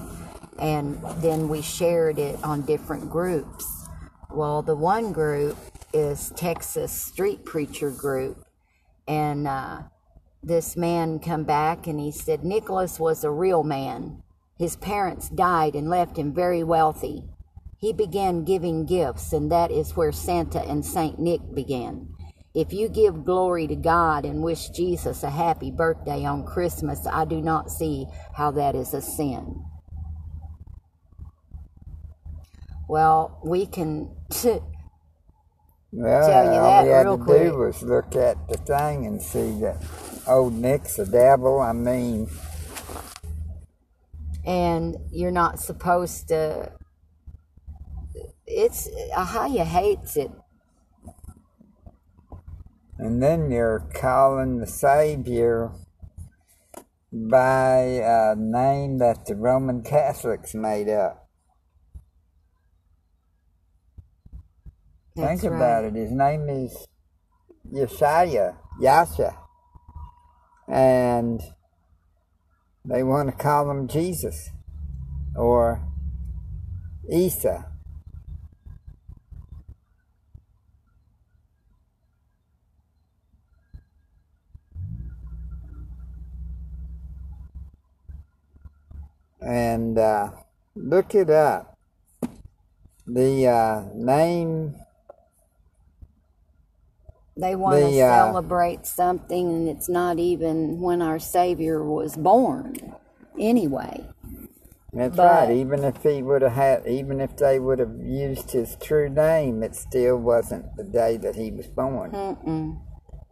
and 0.59 0.99
then 1.17 1.49
we 1.49 1.61
shared 1.61 2.17
it 2.17 2.43
on 2.43 2.63
different 2.63 3.09
groups. 3.09 3.87
Well, 4.31 4.63
the 4.63 4.75
one 4.75 5.13
group 5.13 5.55
is 5.93 6.31
Texas 6.35 6.91
Street 6.91 7.45
Preacher 7.45 7.91
Group, 7.91 8.43
and 9.07 9.47
uh, 9.47 9.83
this 10.41 10.75
man 10.75 11.19
come 11.19 11.43
back 11.43 11.85
and 11.85 11.99
he 11.99 12.11
said 12.11 12.43
Nicholas 12.43 12.99
was 12.99 13.23
a 13.23 13.29
real 13.29 13.63
man. 13.63 14.23
His 14.57 14.75
parents 14.75 15.29
died 15.29 15.75
and 15.75 15.89
left 15.89 16.17
him 16.17 16.33
very 16.33 16.63
wealthy. 16.63 17.23
He 17.77 17.93
began 17.93 18.45
giving 18.45 18.85
gifts, 18.85 19.33
and 19.33 19.51
that 19.51 19.69
is 19.69 19.95
where 19.95 20.11
Santa 20.11 20.61
and 20.61 20.85
Saint 20.85 21.19
Nick 21.19 21.41
began. 21.53 22.12
If 22.55 22.71
you 22.71 22.87
give 22.89 23.25
glory 23.25 23.67
to 23.67 23.75
God 23.75 24.25
and 24.25 24.43
wish 24.43 24.69
Jesus 24.69 25.23
a 25.23 25.29
happy 25.29 25.71
birthday 25.71 26.25
on 26.25 26.45
Christmas, 26.45 27.07
I 27.07 27.25
do 27.25 27.41
not 27.41 27.71
see 27.71 28.05
how 28.35 28.51
that 28.51 28.75
is 28.75 28.93
a 28.93 29.01
sin. 29.01 29.63
Well, 32.87 33.39
we 33.43 33.65
can. 33.65 34.15
well, 35.91 36.29
Tell 36.29 36.45
you 36.53 36.59
all 36.59 36.83
that 36.83 36.83
we 36.83 36.89
had 36.89 37.07
real 37.07 37.17
to 37.17 37.23
quick. 37.23 37.53
do 37.53 37.57
was 37.57 37.81
look 37.83 38.15
at 38.15 38.47
the 38.47 38.57
thing 38.57 39.07
and 39.07 39.21
see 39.21 39.59
that 39.61 39.83
old 40.27 40.53
Nick's 40.53 40.99
a 40.99 41.05
devil. 41.05 41.59
I 41.59 41.73
mean, 41.73 42.29
and 44.45 44.97
you're 45.11 45.31
not 45.31 45.59
supposed 45.59 46.27
to. 46.29 46.71
It's 48.45 48.89
Ahaya 49.15 49.65
hates 49.65 50.17
it. 50.17 50.31
And 53.03 53.21
then 53.21 53.51
you're 53.51 53.85
calling 53.93 54.59
the 54.59 54.65
Savior 54.65 55.71
by 57.11 57.79
a 58.01 58.33
name 58.33 58.99
that 58.99 59.25
the 59.25 59.35
Roman 59.35 59.83
Catholics 59.83 60.55
made 60.55 60.87
up. 60.87 61.27
That's 65.17 65.41
Think 65.41 65.53
about 65.53 65.83
right. 65.83 65.93
it. 65.93 65.95
His 65.95 66.11
name 66.11 66.47
is 66.47 66.87
Yeshaya, 67.69 68.55
Yasha. 68.79 69.37
And 70.69 71.41
they 72.85 73.03
want 73.03 73.27
to 73.29 73.35
call 73.35 73.69
him 73.69 73.89
Jesus 73.89 74.49
or 75.35 75.85
Isa. 77.11 77.72
And 89.45 89.97
uh, 89.97 90.31
look 90.75 91.15
it 91.15 91.29
up. 91.29 91.77
The 93.05 93.47
uh, 93.47 93.83
name 93.93 94.75
They 97.35 97.55
want 97.55 97.79
to 97.79 97.87
The, 97.87 98.01
uh, 98.01 98.25
celebrate 98.27 98.85
something, 98.85 99.49
and 99.49 99.67
it's 99.67 99.89
not 99.89 100.19
even 100.19 100.79
when 100.79 101.01
our 101.01 101.19
Savior 101.19 101.83
was 101.83 102.15
born. 102.15 102.95
Anyway, 103.39 104.07
That's 104.93 105.17
But- 105.17 105.47
right. 105.47 105.51
Even 105.57 105.83
if 105.83 106.03
he 106.03 106.21
would 106.21 106.43
have 106.43 106.51
had, 106.53 106.87
even 106.87 107.19
if 107.19 107.35
they 107.35 107.59
would 107.59 107.79
have 107.79 107.95
used 107.99 108.51
his 108.51 108.75
true 108.77 109.09
name, 109.09 109.63
it 109.63 109.75
still 109.75 110.17
wasn't 110.17 110.75
the 110.77 110.83
day 110.83 111.17
that 111.17 111.35
he 111.35 111.49
was 111.51 111.65
born. 111.67 112.11
Mm-mm. 112.11 112.77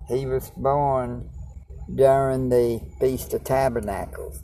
He 0.07 0.25
was 0.25 0.49
born 0.57 1.29
during 1.93 2.49
the 2.49 2.81
Feast 2.99 3.33
of 3.35 3.43
Tabernacles. 3.43 4.41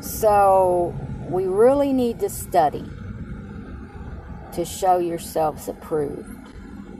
So 0.00 0.94
we 1.28 1.46
really 1.46 1.92
need 1.92 2.20
to 2.20 2.28
study 2.28 2.84
to 4.52 4.64
show 4.64 4.98
yourselves 4.98 5.68
approved 5.68 6.48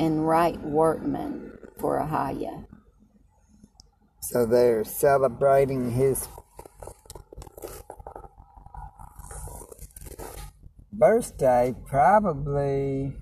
and 0.00 0.26
right 0.26 0.60
workmen 0.62 1.52
for 1.78 1.98
Ahaya. 1.98 2.66
So 4.20 4.44
they're 4.44 4.84
celebrating 4.84 5.92
his 5.92 6.28
birthday, 10.92 11.74
probably 11.86 13.16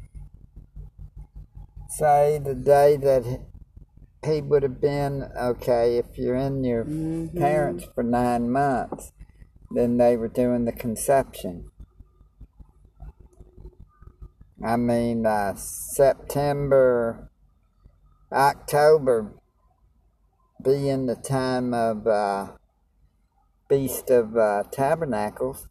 say 1.88 2.40
the 2.42 2.54
day 2.54 2.96
that 2.96 3.24
he- 3.24 4.30
he 4.30 4.40
would 4.40 4.62
have 4.62 4.80
been 4.80 5.30
okay 5.38 5.98
if 5.98 6.18
you're 6.18 6.34
in 6.34 6.64
your 6.64 6.84
mm-hmm. 6.84 7.38
parents 7.38 7.84
for 7.94 8.02
nine 8.02 8.50
months 8.50 9.12
then 9.76 9.98
they 9.98 10.16
were 10.16 10.28
doing 10.28 10.64
the 10.64 10.72
conception 10.72 11.70
i 14.64 14.74
mean 14.74 15.26
uh, 15.26 15.54
september 15.54 17.28
october 18.32 19.34
being 20.64 21.04
the 21.04 21.14
time 21.14 21.74
of 21.74 22.06
uh, 22.06 22.46
feast 23.68 24.08
of 24.10 24.34
uh, 24.36 24.62
tabernacles 24.72 25.68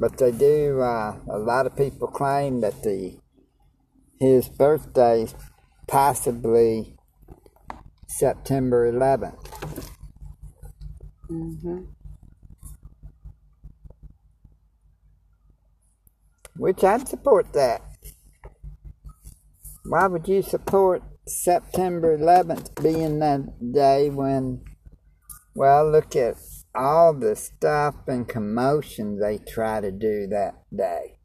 But 0.00 0.16
they 0.16 0.32
do. 0.32 0.80
Uh, 0.80 1.16
a 1.28 1.38
lot 1.38 1.66
of 1.66 1.76
people 1.76 2.08
claim 2.08 2.62
that 2.62 2.82
the 2.82 3.19
his 4.20 4.48
birthday 4.48 5.26
possibly 5.88 6.94
September 8.06 8.92
11th. 8.92 9.44
Mm-hmm. 11.30 11.78
Which 16.56 16.84
I'd 16.84 17.08
support 17.08 17.52
that. 17.54 17.82
Why 19.84 20.06
would 20.06 20.28
you 20.28 20.42
support 20.42 21.02
September 21.26 22.18
11th 22.18 22.82
being 22.82 23.18
that 23.20 23.72
day 23.72 24.10
when, 24.10 24.62
well, 25.54 25.90
look 25.90 26.14
at 26.14 26.36
all 26.74 27.14
the 27.14 27.34
stuff 27.36 27.94
and 28.06 28.28
commotion 28.28 29.18
they 29.18 29.38
try 29.38 29.80
to 29.80 29.90
do 29.90 30.26
that 30.28 30.54
day. 30.74 31.19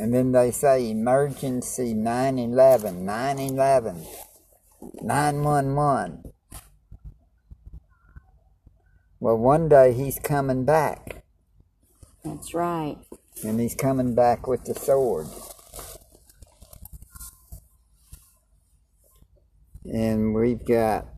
And 0.00 0.14
then 0.14 0.32
they 0.32 0.50
say 0.50 0.90
emergency 0.90 1.92
911, 1.92 3.04
911, 3.04 4.06
911. 5.02 6.32
Well, 9.20 9.36
one 9.36 9.68
day 9.68 9.92
he's 9.92 10.18
coming 10.18 10.64
back. 10.64 11.22
That's 12.24 12.54
right. 12.54 12.96
And 13.44 13.60
he's 13.60 13.74
coming 13.74 14.14
back 14.14 14.46
with 14.46 14.64
the 14.64 14.74
sword. 14.74 15.26
And 19.84 20.34
we've 20.34 20.64
got 20.64 21.08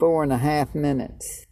four 0.00 0.24
and 0.24 0.32
a 0.32 0.38
half 0.38 0.74
minutes. 0.74 1.46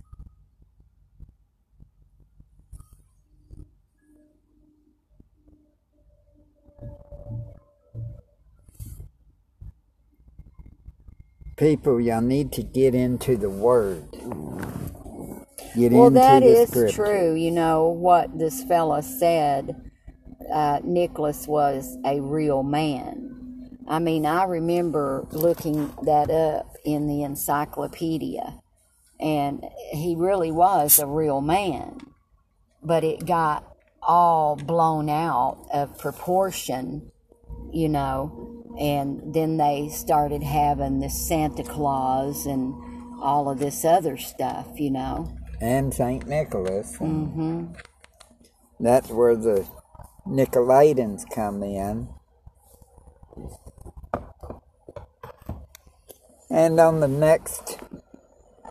People, 11.59 12.01
y'all 12.01 12.21
need 12.21 12.53
to 12.53 12.63
get 12.63 12.95
into 12.95 13.37
the 13.37 13.51
Word. 13.51 14.07
Get 15.75 15.93
well, 15.93 16.11
that 16.11 16.45
is 16.45 16.69
scripture. 16.69 17.05
true. 17.05 17.35
You 17.35 17.51
know 17.51 17.89
what 17.89 18.39
this 18.39 18.63
fella 18.63 19.03
said. 19.03 19.91
Uh, 20.53 20.79
Nicholas 20.85 21.49
was 21.49 21.99
a 22.05 22.21
real 22.21 22.63
man. 22.63 23.77
I 23.89 23.99
mean, 23.99 24.25
I 24.25 24.45
remember 24.45 25.27
looking 25.33 25.93
that 26.05 26.31
up 26.31 26.77
in 26.85 27.09
the 27.09 27.25
encyclopedia, 27.25 28.61
and 29.19 29.65
he 29.91 30.15
really 30.17 30.53
was 30.53 31.01
a 31.01 31.07
real 31.07 31.41
man. 31.41 31.99
But 32.85 33.03
it 33.03 33.27
got 33.27 33.65
all 34.01 34.55
blown 34.55 35.09
out 35.09 35.67
of 35.73 35.99
proportion, 35.99 37.11
you 37.73 37.89
know, 37.89 38.48
and 38.79 39.35
then 39.35 39.57
they 39.57 39.89
started 39.89 40.43
having 40.43 41.01
this 41.01 41.27
Santa 41.29 41.63
Claus 41.65 42.47
and 42.47 42.75
all 43.21 43.51
of 43.51 43.59
this 43.59 43.85
other 43.85 44.17
stuff, 44.17 44.69
you 44.79 44.91
know. 44.91 45.35
and 45.61 45.93
Saint 45.93 46.27
Nicholas. 46.27 46.97
Mm 46.99 47.33
hmm 47.33 47.65
That's 48.81 49.11
where 49.11 49.35
the 49.37 49.67
Nicolaitans 50.27 51.23
come 51.35 51.63
in. 51.63 52.09
And 56.51 56.81
on 56.81 57.01
the 57.01 57.09
next 57.09 57.79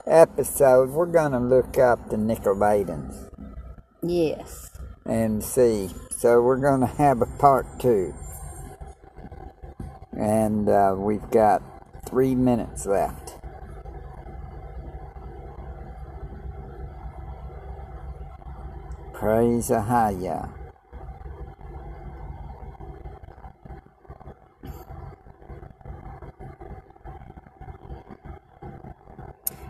episode, 0.06 0.90
we're 0.90 1.06
going 1.06 1.32
to 1.34 1.40
look 1.40 1.78
up 1.78 2.10
the 2.10 2.16
Nicolaitans 2.16 3.30
Yes. 4.02 4.72
and 5.06 5.44
see. 5.44 5.90
So 6.12 6.42
we're 6.42 6.58
going 6.62 6.82
to 6.82 6.88
have 6.88 7.22
a 7.22 7.26
part 7.38 7.66
two. 7.80 8.14
And 10.18 10.68
uh, 10.68 10.96
we've 10.98 11.30
got 11.30 11.62
three 12.10 12.34
minutes 12.34 12.88
left. 12.88 13.36
Praise 19.14 19.70
Ahaya. 19.70 20.50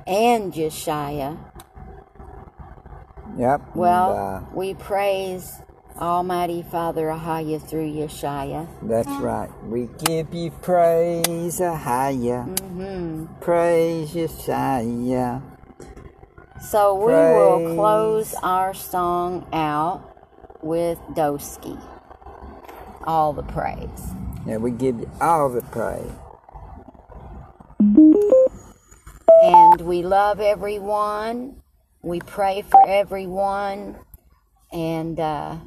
And 0.07 0.53
Yeshaya. 0.53 1.37
Yep. 3.37 3.61
Well, 3.75 4.11
and, 4.11 4.45
uh, 4.45 4.49
we 4.55 4.73
praise 4.75 5.61
Almighty 5.99 6.63
Father 6.63 7.07
Ahaya 7.07 7.61
through 7.61 7.91
Yeshaya. 7.91 8.67
that's 8.83 9.09
right. 9.19 9.49
We 9.65 9.89
give 10.05 10.33
you 10.33 10.51
praise, 10.51 11.59
Ahaya. 11.59 12.45
hmm 12.69 13.25
Praise 13.41 14.13
Yeshaya. 14.13 15.41
So 16.61 16.95
we 16.95 17.13
will 17.13 17.75
close 17.75 18.33
our 18.43 18.73
song 18.73 19.47
out 19.53 20.01
with 20.61 20.99
Doski. 21.15 21.79
All 23.05 23.33
the 23.33 23.43
praise. 23.43 24.13
Yeah, 24.45 24.57
we 24.57 24.71
give 24.71 24.99
you 24.99 25.09
all 25.21 25.49
the 25.49 25.61
praise. 25.61 26.11
And 29.43 29.81
we 29.81 30.01
love 30.03 30.39
everyone. 30.39 31.61
We 32.01 32.19
pray 32.19 32.63
for 32.63 32.81
everyone. 32.87 33.97
And 34.73 35.19
uh, 35.19 35.57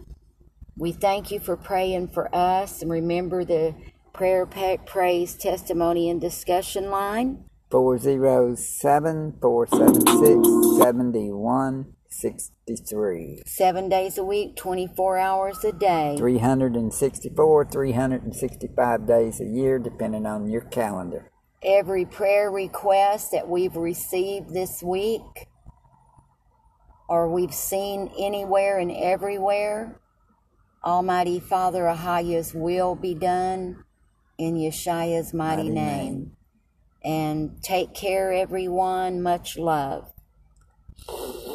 we 0.81 0.91
thank 0.93 1.31
you 1.31 1.39
for 1.39 1.59
praying 1.59 2.09
for 2.09 2.35
us. 2.35 2.81
And 2.81 2.91
remember 2.91 3.45
the 3.45 3.75
prayer 4.15 4.47
pack 4.47 4.87
praise 4.87 5.35
testimony 5.35 6.09
and 6.09 6.19
discussion 6.19 6.91
line. 6.91 7.45
407 7.71 9.37
476 9.41 10.79
7163. 10.79 13.43
Seven 13.47 13.91
days 13.91 14.17
a 14.17 14.25
week, 14.25 14.57
24 14.57 15.19
hours 15.19 15.63
a 15.65 15.73
day. 15.73 16.15
364, 16.17 17.65
365 17.67 19.07
days 19.07 19.39
a 19.41 19.45
year, 19.45 19.79
depending 19.79 20.25
on 20.25 20.51
your 20.51 20.63
calendar. 20.63 21.31
Every 21.63 22.07
prayer 22.07 22.51
request 22.51 23.33
that 23.33 23.47
we've 23.47 23.77
received 23.77 24.55
this 24.55 24.83
week 24.83 25.47
or 27.11 27.29
we've 27.29 27.53
seen 27.53 28.09
anywhere 28.19 28.79
and 28.79 28.91
everywhere, 28.93 30.00
Almighty 30.85 31.41
Father 31.41 31.83
Ahaya's 31.85 32.55
will 32.55 32.95
be 32.95 33.15
done 33.15 33.85
in 34.39 34.55
Yeshua's 34.57 35.35
mighty, 35.35 35.65
Mighty 35.65 35.75
name. 35.75 36.05
name. 36.05 36.37
And 37.03 37.63
take 37.63 37.95
care, 37.95 38.33
everyone. 38.33 39.23
Much 39.23 39.59
love. 39.59 40.13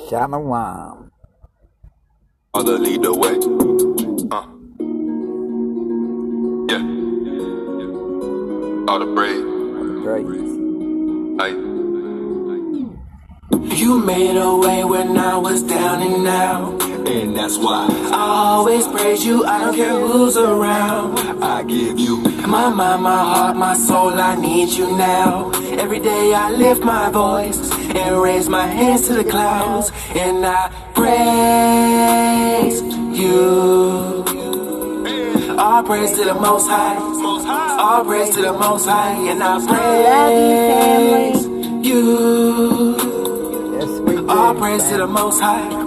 Shalom. 0.09 1.11
Father, 2.53 2.77
lead 2.79 3.01
the 3.03 3.13
way. 3.13 3.35
Uh. 4.31 4.47
Yeah. 6.69 6.83
All 8.91 8.99
the 8.99 9.05
brave. 9.13 9.45
Praise. 10.03 10.59
Hey. 11.41 11.74
You 13.73 13.99
made 13.99 14.37
a 14.37 14.55
way 14.55 14.83
when 14.83 15.17
I 15.17 15.37
was 15.37 15.63
down 15.63 16.01
and 16.01 16.27
out. 16.27 16.81
And 17.07 17.35
that's 17.35 17.57
why 17.57 17.87
I 18.11 18.55
always 18.55 18.87
praise 18.87 19.25
you, 19.25 19.45
I 19.45 19.65
don't 19.65 19.75
care 19.75 19.99
who's 19.99 20.37
around. 20.37 21.19
I 21.43 21.63
give 21.63 21.99
you 21.99 22.17
My 22.47 22.69
mind, 22.69 23.03
my 23.03 23.17
heart, 23.17 23.57
my 23.57 23.73
soul, 23.75 24.13
I 24.13 24.35
need 24.35 24.69
you 24.69 24.95
now. 24.97 25.51
Every 25.79 25.99
day 25.99 26.33
I 26.33 26.51
lift 26.51 26.83
my 26.83 27.09
voice 27.09 27.71
and 27.71 28.21
raise 28.21 28.47
my 28.47 28.67
hands 28.67 29.07
to 29.07 29.13
the 29.13 29.23
clouds. 29.23 29.91
And 30.15 30.45
I 30.45 30.69
praise 30.93 32.81
you. 33.19 34.23
All 35.57 35.83
praise 35.83 36.11
to 36.11 36.23
the 36.23 36.33
Most 36.33 36.67
High. 36.67 36.97
All 37.79 38.05
praise 38.05 38.35
to 38.35 38.41
the 38.41 38.53
Most 38.53 38.85
High. 38.85 39.13
And 39.31 39.43
I 39.43 39.59
praise 41.35 41.45
you. 41.85 43.14
All 44.27 44.55
praise 44.55 44.81
to 44.89 44.97
the 44.97 45.05
Most 45.05 45.39
High. 45.39 45.84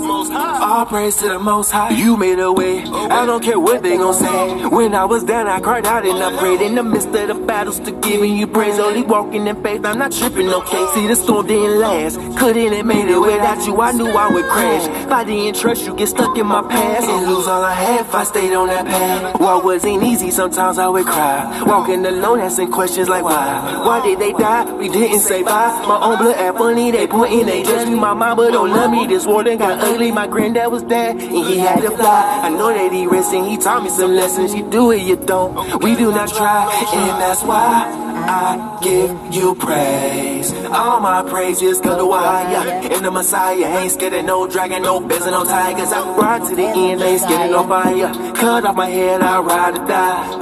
All 0.78 0.86
praise 0.86 1.16
to 1.16 1.28
the 1.28 1.40
Most 1.40 1.72
High. 1.72 1.90
You 1.90 2.16
made 2.16 2.38
a 2.38 2.52
way. 2.52 2.84
I 2.84 3.26
don't 3.26 3.42
care 3.42 3.58
what 3.58 3.82
they 3.82 3.96
gon' 3.96 4.14
say. 4.14 4.64
When 4.68 4.94
I 4.94 5.06
was 5.06 5.24
down, 5.24 5.48
I 5.48 5.58
cried 5.58 5.84
out 5.84 6.06
and 6.06 6.22
I 6.22 6.38
prayed 6.38 6.60
in 6.60 6.76
the 6.76 6.84
midst 6.84 7.08
of 7.08 7.26
the 7.26 7.34
battles. 7.34 7.80
to 7.80 7.90
giving 7.90 8.36
you 8.36 8.46
praise. 8.46 8.78
Only 8.78 9.02
walking 9.02 9.48
in 9.48 9.60
faith. 9.60 9.84
I'm 9.84 9.98
not 9.98 10.12
tripping, 10.12 10.48
okay? 10.48 10.86
See, 10.94 11.08
the 11.08 11.16
storm 11.16 11.48
didn't 11.48 11.80
last. 11.80 12.14
Couldn't 12.38 12.72
have 12.74 12.86
made 12.86 13.08
it 13.08 13.18
without 13.18 13.66
you. 13.66 13.80
I 13.80 13.90
knew 13.90 14.06
I 14.06 14.28
would 14.28 14.44
crash. 14.44 14.86
If 15.04 15.10
I 15.10 15.24
didn't 15.24 15.60
trust 15.60 15.84
you, 15.84 15.96
get 15.96 16.10
stuck 16.10 16.38
in 16.38 16.46
my 16.46 16.62
past 16.62 17.08
and 17.08 17.26
lose 17.26 17.48
all 17.48 17.64
I 17.64 17.74
had 17.74 18.02
if 18.02 18.14
I 18.14 18.22
stayed 18.22 18.54
on 18.54 18.68
that 18.68 18.86
path. 18.86 19.40
Walk 19.40 19.64
wasn't 19.64 20.04
easy. 20.04 20.30
Sometimes 20.30 20.78
I 20.78 20.86
would 20.86 21.06
cry. 21.06 21.64
Walking 21.66 22.06
alone, 22.06 22.38
asking 22.38 22.70
questions 22.70 23.08
like 23.08 23.24
why? 23.24 23.82
Why 23.84 24.00
did 24.06 24.20
they 24.20 24.30
die? 24.30 24.72
We 24.74 24.88
didn't 24.88 25.18
say 25.18 25.42
bye. 25.42 25.84
My 25.88 25.98
own 26.06 26.18
blood 26.18 26.36
act 26.36 26.56
funny. 26.56 26.92
They 26.92 27.08
pointing, 27.08 27.46
they 27.46 27.64
judge 27.64 27.88
me. 27.88 27.96
My 27.96 28.14
mama 28.14 28.52
don't 28.52 28.70
love 28.70 28.92
me. 28.92 29.08
This 29.08 29.26
war 29.26 29.42
done 29.42 29.58
got 29.58 29.80
ugly. 29.80 30.12
My 30.12 30.28
granddad 30.28 30.67
was 30.70 30.82
dead 30.82 31.16
and 31.16 31.46
he 31.46 31.58
had 31.58 31.80
to 31.80 31.90
fly. 31.90 32.40
I 32.44 32.48
know 32.50 32.68
that 32.68 32.92
he 32.92 33.06
resting. 33.06 33.44
He 33.44 33.56
taught 33.56 33.82
me 33.82 33.90
some 33.90 34.12
lessons. 34.14 34.54
You 34.54 34.68
do 34.70 34.90
it, 34.92 35.02
you 35.02 35.16
don't. 35.16 35.82
We 35.82 35.96
do 35.96 36.10
not 36.10 36.28
try, 36.28 36.64
and 36.94 37.20
that's 37.20 37.42
why. 37.42 38.08
I 38.28 38.78
give 38.82 39.10
you 39.34 39.54
praise. 39.54 40.52
All 40.66 41.00
my 41.00 41.22
praises 41.22 41.80
go 41.80 41.96
to 41.96 42.04
why 42.04 42.88
in 42.92 43.02
the 43.02 43.10
Messiah. 43.10 43.78
Ain't 43.78 43.92
scared 43.92 44.12
of 44.12 44.24
no 44.26 44.46
dragon, 44.46 44.82
no 44.82 45.00
bears, 45.00 45.22
and 45.22 45.30
no 45.30 45.44
tigers. 45.44 45.92
I 45.92 46.06
ride 46.14 46.46
to 46.48 46.54
the 46.54 46.66
end, 46.66 47.00
ain't 47.00 47.22
scared 47.22 47.50
of 47.50 47.50
no 47.50 47.66
fire. 47.66 48.12
Cut 48.34 48.66
off 48.66 48.76
my 48.76 48.86
head, 48.86 49.22
I 49.22 49.40
ride 49.40 49.78
or 49.78 49.86
die. 49.86 50.34